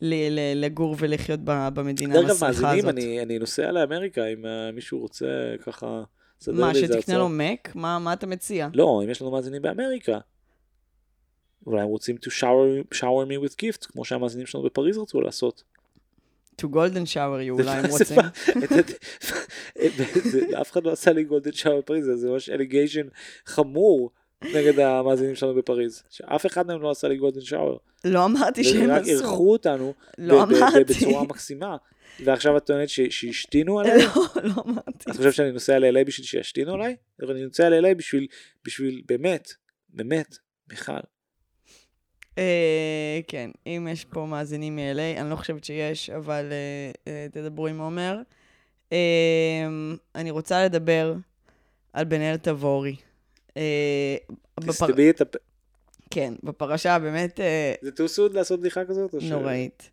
ל- 0.00 0.28
ל- 0.38 0.64
לגור 0.64 0.96
ולחיות 0.98 1.40
במדינה 1.44 2.14
דרך 2.14 2.24
אגב 2.24 2.30
המסריחה 2.30 2.62
מאזינים 2.62 2.84
הזאת. 2.88 2.94
אני 2.94 3.22
אני 3.22 3.38
נוסע 3.38 3.72
לאמריקה 3.72 4.26
אם 4.26 4.46
אה, 4.46 4.72
מישהו 4.72 4.98
רוצה 4.98 5.54
ככה. 5.66 6.02
מה, 6.48 6.74
שתקנה. 6.74 7.18
לו 7.18 7.28
מק? 7.28 7.72
מה 7.74 7.98
מה 7.98 8.12
אתה 8.12 8.26
מציע? 8.26 8.68
לא 8.74 9.00
אם 9.04 9.10
יש 9.10 9.22
לנו 9.22 9.30
מאזינים 9.30 9.62
באמריקה. 9.62 10.18
אולי 11.66 11.80
הם 11.82 11.88
רוצים 11.88 12.16
to 12.16 12.28
shower, 12.28 12.94
shower 12.94 13.26
me 13.28 13.44
with 13.44 13.54
gifts 13.54 13.92
כמו 13.92 14.04
שהמאזינים 14.04 14.46
שלנו 14.46 14.64
בפריז 14.64 14.98
רצו 14.98 15.20
לעשות. 15.20 15.62
to 16.60 16.64
golden 16.64 17.06
shower 17.14 17.40
you 17.48 17.50
אולי 17.50 17.70
הם 17.70 17.86
רוצים. 17.86 18.18
אף 20.60 20.72
אחד 20.72 20.84
לא 20.84 20.92
עשה 20.92 21.12
לי 21.12 21.24
גולדן 21.24 21.52
שאו 21.52 21.78
בפריז 21.78 22.06
זה 22.14 22.30
ממש 22.30 22.50
אליגיישן 22.50 23.06
חמור 23.46 24.10
נגד 24.44 24.78
המאזינים 24.78 25.34
שלנו 25.34 25.54
בפריז 25.54 26.02
שאף 26.10 26.46
אחד 26.46 26.66
מהם 26.66 26.82
לא 26.82 26.90
עשה 26.90 27.08
לי 27.08 27.16
גולדן 27.16 27.40
שאואר. 27.40 27.76
לא 28.04 28.24
אמרתי 28.24 28.64
שהם 28.64 28.90
רק 28.90 29.02
עשו. 29.02 29.10
אירחו 29.10 29.52
אותנו 29.52 29.94
לא. 30.18 30.44
בצורה 30.88 31.24
מקסימה. 31.24 31.76
ועכשיו 32.24 32.56
את 32.56 32.66
טוענת 32.66 32.88
שהשתינו 32.88 33.80
עליי? 33.80 33.98
לא, 33.98 34.24
לא 34.42 34.54
אמרתי. 34.66 35.10
את 35.10 35.16
חושבת 35.16 35.34
שאני 35.34 35.52
נוסע 35.52 35.78
ל-LA 35.78 36.04
בשביל 36.04 36.26
שישתינו 36.26 36.74
עליי? 36.74 36.96
אני 37.30 37.44
נוסע 37.44 37.68
ל-LA 37.68 37.94
בשביל, 37.94 38.26
בשביל 38.64 39.02
באמת, 39.06 39.48
באמת, 39.88 40.36
מיכל. 40.70 40.92
אה, 42.38 43.20
כן, 43.28 43.50
אם 43.66 43.88
יש 43.90 44.04
פה 44.04 44.26
מאזינים 44.26 44.76
מ-LA, 44.76 45.20
אני 45.20 45.30
לא 45.30 45.36
חושבת 45.36 45.64
שיש, 45.64 46.10
אבל 46.10 46.48
אה, 46.52 47.12
אה, 47.12 47.26
תדברו 47.32 47.66
עם 47.66 47.78
עומר. 47.80 48.18
אני 50.14 50.30
רוצה 50.30 50.64
לדבר 50.64 51.14
על 51.92 52.04
בן-אל 52.04 52.36
תבורי. 52.36 52.96
אה, 53.56 54.16
בפר- 54.60 54.72
תסתמי 54.72 55.10
את 55.10 55.20
הפה. 55.20 55.38
כן, 56.10 56.34
בפרשה 56.42 56.98
באמת 56.98 57.40
זה 57.82 57.90
too 57.90 58.08
soon 58.16 58.34
לעשות 58.34 58.60
בדיחה 58.60 58.84
כזאת? 58.84 59.14
נוראית. 59.22 59.90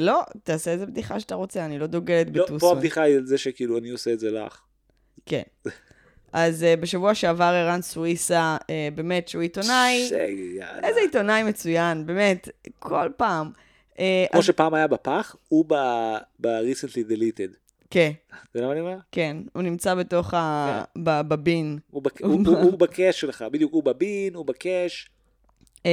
לא, 0.00 0.22
תעשה 0.42 0.70
איזה 0.72 0.86
בדיחה 0.86 1.20
שאתה 1.20 1.34
רוצה, 1.34 1.64
אני 1.64 1.78
לא 1.78 1.86
דוגלת 1.86 2.26
לא, 2.34 2.44
בטוסון. 2.44 2.58
פה 2.58 2.72
הבדיחה 2.72 3.02
היא 3.02 3.16
על 3.16 3.26
זה 3.26 3.38
שכאילו 3.38 3.78
אני 3.78 3.90
עושה 3.90 4.12
את 4.12 4.20
זה 4.20 4.30
לך. 4.30 4.60
כן. 5.26 5.42
אז 6.32 6.62
uh, 6.62 6.80
בשבוע 6.80 7.14
שעבר 7.14 7.44
ערן 7.44 7.82
סוויסה, 7.82 8.56
uh, 8.62 8.66
באמת, 8.94 9.28
שהוא 9.28 9.42
עיתונאי, 9.42 10.06
שיאללה. 10.08 10.88
איזה 10.88 11.00
עיתונאי 11.00 11.42
מצוין, 11.42 12.06
באמת, 12.06 12.48
כל 12.78 13.08
פעם. 13.16 13.50
Uh, 13.94 13.98
כמו 14.30 14.40
אז, 14.40 14.44
שפעם 14.46 14.74
היה 14.74 14.86
בפח, 14.86 15.36
הוא 15.48 15.64
ב-recently 16.40 17.10
deleted. 17.12 17.56
כן, 17.90 18.10
אתה 18.28 18.58
יודע 18.58 18.66
מה 18.66 18.72
אני 18.72 18.80
אומר? 18.80 18.96
כן, 19.12 19.36
הוא 19.52 19.62
נמצא 19.62 19.94
בתוך 19.94 20.34
ה... 20.34 20.82
כן. 20.94 21.00
ב- 21.04 21.20
בבין. 21.28 21.78
הוא 21.90 22.02
בק- 22.02 22.22
הוא- 22.22 22.42
הוא- 22.46 22.56
הוא 22.58 22.78
בקאש 22.78 23.20
שלך, 23.20 23.44
בדיוק, 23.52 23.72
הוא 23.72 23.82
בבין, 23.84 24.34
הוא 24.34 24.46
בקאש. 24.46 25.08
Uh, 25.78 25.88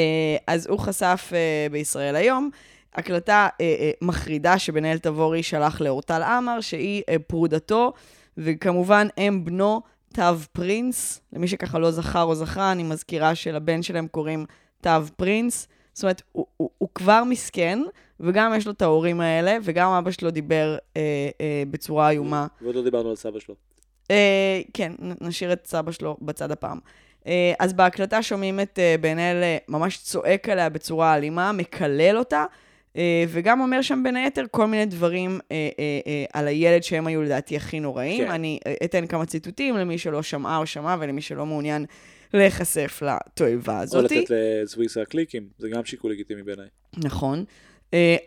אז 0.47 0.67
הוא 0.67 0.79
חשף 0.79 1.29
uh, 1.31 1.71
בישראל 1.71 2.15
היום 2.15 2.49
הקלטה 2.95 3.47
uh, 3.51 3.55
uh, 3.57 3.61
מחרידה 4.01 4.59
שבנאל 4.59 4.97
תבורי 4.97 5.43
שלח 5.43 5.81
לאורטל 5.81 6.23
עמר, 6.23 6.61
שהיא 6.61 7.01
uh, 7.09 7.19
פרודתו, 7.27 7.93
וכמובן 8.37 9.07
אם 9.17 9.41
בנו 9.45 9.81
תו 10.13 10.21
פרינס. 10.51 11.21
למי 11.33 11.47
שככה 11.47 11.79
לא 11.79 11.91
זכר 11.91 12.23
או 12.23 12.35
זכרה, 12.35 12.71
אני 12.71 12.83
מזכירה 12.83 13.35
שלבן 13.35 13.81
שלהם 13.81 14.07
קוראים 14.07 14.45
תו 14.81 14.89
פרינס. 15.15 15.67
זאת 15.93 16.03
אומרת, 16.03 16.21
הוא, 16.31 16.45
הוא, 16.57 16.69
הוא 16.77 16.89
כבר 16.95 17.23
מסכן, 17.23 17.79
וגם 18.19 18.53
יש 18.57 18.65
לו 18.65 18.71
את 18.71 18.81
ההורים 18.81 19.21
האלה, 19.21 19.57
וגם 19.63 19.91
אבא 19.91 20.11
שלו 20.11 20.31
דיבר 20.31 20.77
אה, 20.97 21.29
אה, 21.41 21.63
בצורה 21.71 22.09
איומה. 22.09 22.47
ועוד 22.61 22.75
לא 22.75 22.83
דיברנו 22.83 23.09
על 23.09 23.15
סבא 23.15 23.39
שלו. 23.39 23.55
אה, 24.11 24.61
כן, 24.73 24.91
נשאיר 25.21 25.53
את 25.53 25.67
סבא 25.67 25.91
שלו 25.91 26.17
בצד 26.21 26.51
הפעם. 26.51 26.79
אה, 27.27 27.53
אז 27.59 27.73
בהקלטה 27.73 28.23
שומעים 28.23 28.59
את 28.59 28.79
אה, 28.79 28.95
בן-אל 29.01 29.43
אה, 29.43 29.57
ממש 29.67 29.97
צועק 29.97 30.49
עליה 30.49 30.69
בצורה 30.69 31.15
אלימה, 31.15 31.51
מקלל 31.51 32.17
אותה, 32.17 32.45
וגם 33.27 33.61
אומר 33.61 33.81
שם 33.81 34.03
בין 34.03 34.15
היתר 34.15 34.45
כל 34.51 34.67
מיני 34.67 34.85
דברים 34.85 35.39
אה, 35.51 35.69
אה, 35.79 35.99
אה, 36.07 36.25
על 36.33 36.47
הילד 36.47 36.83
שהם 36.83 37.07
היו 37.07 37.21
לדעתי 37.21 37.57
הכי 37.57 37.79
נוראים. 37.79 38.25
כן. 38.25 38.31
אני 38.31 38.59
אה, 38.67 38.73
אתן 38.83 39.07
כמה 39.07 39.25
ציטוטים 39.25 39.77
למי 39.77 39.97
שלא 39.97 40.23
שמעה 40.23 40.57
או 40.57 40.65
שמע 40.65 40.95
ולמי 40.99 41.21
שלא 41.21 41.45
מעוניין 41.45 41.85
להיחשף 42.33 43.01
לתועבה 43.01 43.77
או 43.77 43.81
הזאתי. 43.81 44.21
לתת 44.21 44.31
לסוויסה 44.63 45.05
קליקים, 45.05 45.47
זה 45.57 45.69
גם 45.69 45.85
שיקול 45.85 46.11
לגיטימי 46.11 46.43
בעיניי. 46.43 46.67
נכון. 46.97 47.43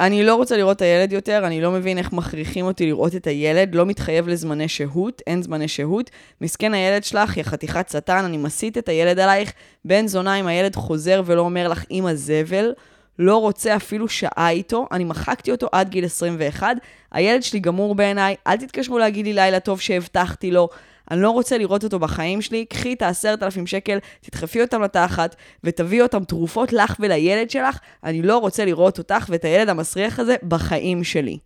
אני 0.01 0.23
לא 0.23 0.35
רוצה 0.35 0.57
לראות 0.57 0.77
את 0.77 0.83
הילד 0.83 1.13
יותר, 1.13 1.47
אני 1.47 1.61
לא 1.61 1.73
מבין 1.73 1.99
איך 1.99 2.13
מכריחים 2.13 2.65
אותי 2.65 2.87
לראות 2.87 3.15
את 3.15 3.27
הילד, 3.27 3.75
לא 3.75 3.87
מתחייב 3.87 4.29
לזמני 4.29 4.69
שהות, 4.69 5.23
אין 5.27 5.43
זמני 5.43 5.69
שהות. 5.69 6.11
מסכן 6.41 6.75
הילד 6.75 7.05
שלך, 7.05 7.37
יא 7.37 7.43
חתיכת 7.43 7.89
שטן, 7.89 8.25
אני 8.25 8.37
מסית 8.37 8.79
את 8.79 8.89
הילד 8.89 9.19
עלייך, 9.19 9.53
בן 9.85 10.07
זונה 10.07 10.41
אם 10.41 10.47
הילד 10.47 10.77
חוזר 10.77 11.23
ולא 11.27 11.41
אומר 11.41 11.69
לך 11.69 11.85
אמא 11.91 12.15
זבל, 12.15 12.73
לא 13.19 13.37
רוצה 13.37 13.77
אפילו 13.77 14.09
שעה 14.09 14.51
איתו, 14.51 14.87
אני 14.93 15.05
מחקתי 15.05 15.51
אותו 15.51 15.69
עד 15.73 15.89
גיל 15.89 16.05
21, 16.05 16.77
הילד 17.13 17.43
שלי 17.43 17.61
גמור 17.61 17.95
בעיניי, 17.95 18.37
אל 18.47 18.57
תתקשרו 18.57 18.99
להגיד 18.99 19.27
לי 19.27 19.33
לילה 19.33 19.61
טוב 19.61 19.81
שהבטחתי 19.81 20.51
לו. 20.51 20.69
אני 21.11 21.21
לא 21.21 21.31
רוצה 21.31 21.59
לראות 21.59 21.85
אותו 21.85 21.99
בחיים 21.99 22.43
שלי, 22.43 22.65
קחי 22.65 22.93
את 22.93 23.03
העשרת 23.03 23.43
אלפים 23.43 23.67
שקל, 23.67 23.99
תדחפי 24.21 24.61
אותם 24.63 24.83
לתחת, 24.83 25.37
ותביאי 25.65 26.03
אותם 26.03 26.25
תרופות 26.25 26.73
לך 26.73 26.97
ולילד 27.01 27.51
שלך, 27.51 27.79
אני 28.05 28.23
לא 28.23 28.39
רוצה 28.39 28.65
לראות 28.65 28.99
אותך 28.99 29.27
ואת 29.29 29.45
הילד 29.45 29.69
המסריח 29.69 30.19
הזה 30.19 30.37
בחיים 30.49 31.05
שלי. 31.05 31.39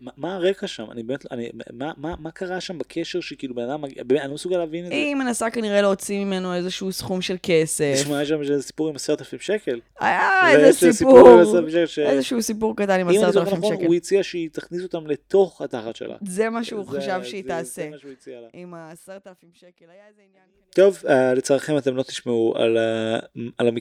מה- 0.00 0.10
מה 0.16 0.34
הרקע 0.34 0.66
שם? 0.66 0.90
אני 0.90 1.02
באמת, 1.02 1.32
אני, 1.32 1.50
מה, 1.72 1.92
מה, 1.96 2.14
מה 2.18 2.30
קרה 2.30 2.60
שם 2.60 2.78
בקשר 2.78 3.20
שכאילו 3.20 3.54
בן 3.54 3.62
אדם, 3.70 3.84
אני 3.84 3.94
לא 4.28 4.34
מסוגל 4.34 4.56
להבין 4.56 4.84
את 4.84 4.88
זה. 4.88 4.94
היא 4.94 5.14
מנסה 5.14 5.50
כנראה 5.50 5.82
להוציא 5.82 6.24
ממנו 6.24 6.54
איזשהו 6.54 6.92
סכום 6.92 7.20
של 7.22 7.36
כסף. 7.42 7.92
תשמע, 7.94 8.22
יש 8.22 8.28
שם 8.28 8.40
איזה 8.42 8.62
סיפור 8.62 8.88
עם 8.88 8.96
עשרת 8.96 9.20
אלפים 9.20 9.38
שקל. 9.38 9.80
היה 10.00 10.30
איזה 10.50 10.92
סיפור, 10.92 11.44
שקל 11.70 11.86
ש- 11.86 11.98
איזשהו 11.98 12.42
סיפור 12.42 12.76
קטן 12.76 13.00
עם 13.00 13.08
עשרת 13.08 13.36
אלפים 13.36 13.58
נכון, 13.58 13.76
שקל. 13.76 13.86
הוא 13.86 13.94
הציע 13.94 14.22
שהיא 14.22 14.48
תכניס 14.52 14.82
אותם 14.82 15.06
לתוך 15.06 15.62
התחת 15.62 15.96
שלה. 15.96 16.16
זה 16.26 16.50
מה 16.50 16.64
שהוא 16.64 16.84
זה- 16.90 17.00
חשב 17.00 17.20
שהיא 17.24 17.44
תעשה. 17.44 17.82
זה 17.82 17.90
מה 17.90 17.98
שהוא 17.98 18.12
הציע 18.12 18.40
לה. 18.40 18.46
עם 18.52 18.74
העשרת 18.74 19.26
אלפים 19.26 19.48
שקל, 19.54 19.66
היה 19.88 20.02
איזה 20.08 20.20
עניין. 20.30 20.44
טוב, 20.74 21.02
אה, 21.08 21.34
לצערכם 21.34 21.78
אתם 21.78 21.96
לא 21.96 22.02
תשמעו 22.02 22.54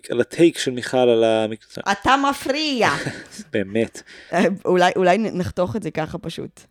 על 0.09 0.20
הטייק 0.20 0.57
של 0.57 0.72
מיכל 0.72 0.97
על 0.97 1.24
המקצוע. 1.24 1.84
אתה 1.91 2.15
מפריע. 2.30 2.89
באמת. 3.53 4.01
אה, 4.34 4.43
אולי, 4.65 4.91
אולי 4.95 5.18
נחתוך 5.18 5.76
את 5.76 5.84
זה 5.84 5.91
ככה 5.91 6.07
פשוט. 6.22 6.62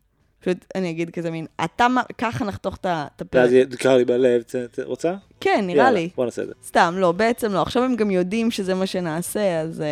פשוט 0.40 0.64
אני 0.74 0.90
אגיד 0.90 1.10
כזה 1.10 1.30
מין, 1.30 1.46
אתה, 1.64 1.88
מ- 1.88 2.12
ככה 2.18 2.44
נחתוך 2.44 2.76
את 2.82 2.86
הפרק. 3.20 3.42
ואז 3.42 3.54
קר 3.78 3.96
לי 3.96 4.04
בלב, 4.04 4.42
רוצה? 4.84 5.14
כן, 5.40 5.64
נראה 5.66 5.84
יאללה, 5.84 5.90
לי. 5.90 6.08
בוא 6.16 6.24
נעשה 6.24 6.42
את 6.42 6.46
זה. 6.46 6.52
סתם, 6.66 6.94
לא, 6.98 7.12
בעצם 7.12 7.52
לא. 7.52 7.62
עכשיו 7.62 7.82
הם 7.82 7.96
גם 7.96 8.10
יודעים 8.10 8.50
שזה 8.50 8.74
מה 8.74 8.86
שנעשה, 8.86 9.60
אז 9.60 9.80
אה, 9.80 9.86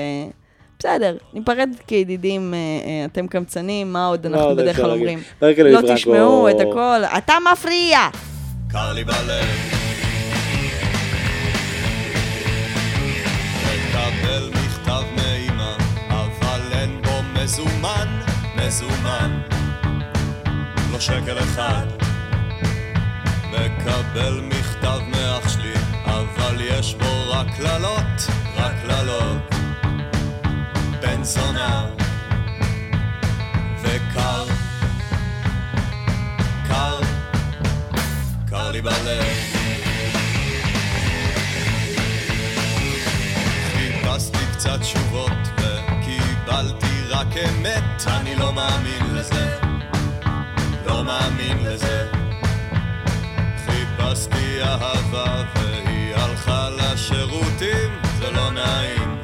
בסדר, 0.78 1.16
ניפרד 1.32 1.70
כידידים, 1.86 2.54
אה, 2.54 2.58
אה, 2.58 3.04
אתם 3.04 3.26
קמצנים, 3.26 3.92
מה 3.92 4.06
עוד 4.06 4.28
מה 4.28 4.34
אנחנו 4.36 4.48
עוד 4.48 4.56
בדרך 4.58 4.76
כלל? 4.76 4.90
אומרים. 4.90 5.18
לא 5.42 5.94
תשמעו 5.94 6.48
את 6.48 6.54
הכל, 6.60 7.00
אתה 7.18 7.34
מפריע! 7.52 7.98
קר 8.72 8.92
לי 8.92 9.04
בלב. 9.04 9.44
מקבל 13.94 14.50
מכתב 14.50 15.02
מאמא, 15.16 15.76
אבל 16.08 16.60
אין 16.72 17.02
בו 17.02 17.10
מזומן, 17.42 18.20
מזומן. 18.56 19.40
לא 20.92 21.00
שקל 21.00 21.38
אחד. 21.38 21.86
מקבל 23.50 24.40
מכתב 24.40 24.98
מאח 25.10 25.48
שלי, 25.48 25.74
אבל 26.04 26.56
יש 26.60 26.94
בו 26.94 27.30
רק 27.30 27.46
קללות, 27.56 28.30
רק 28.56 28.72
קללות. 28.82 29.54
בן 31.02 31.24
זונה 31.24 31.86
וקר, 33.82 34.44
קר, 36.68 37.00
קר 38.50 38.70
לי 38.70 38.82
בלב. 38.82 39.24
חיפשתי 43.72 44.46
קצת 44.52 44.80
תשובות 44.80 45.32
וקיבלתי 45.58 46.93
רק 47.24 47.36
אמת, 47.36 48.06
אני 48.06 48.36
לא 48.36 48.52
מאמין 48.52 49.14
לזה, 49.14 49.58
לא 50.86 51.04
מאמין 51.04 51.58
לזה. 51.64 52.10
חיפשתי 53.66 54.62
אהבה 54.62 55.42
והיא 55.54 56.14
הלכה 56.14 56.68
לשירותים, 56.70 57.90
זה 58.18 58.30
לא 58.30 58.50
נעים, 58.50 59.18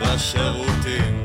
בשירותים. 0.00 1.15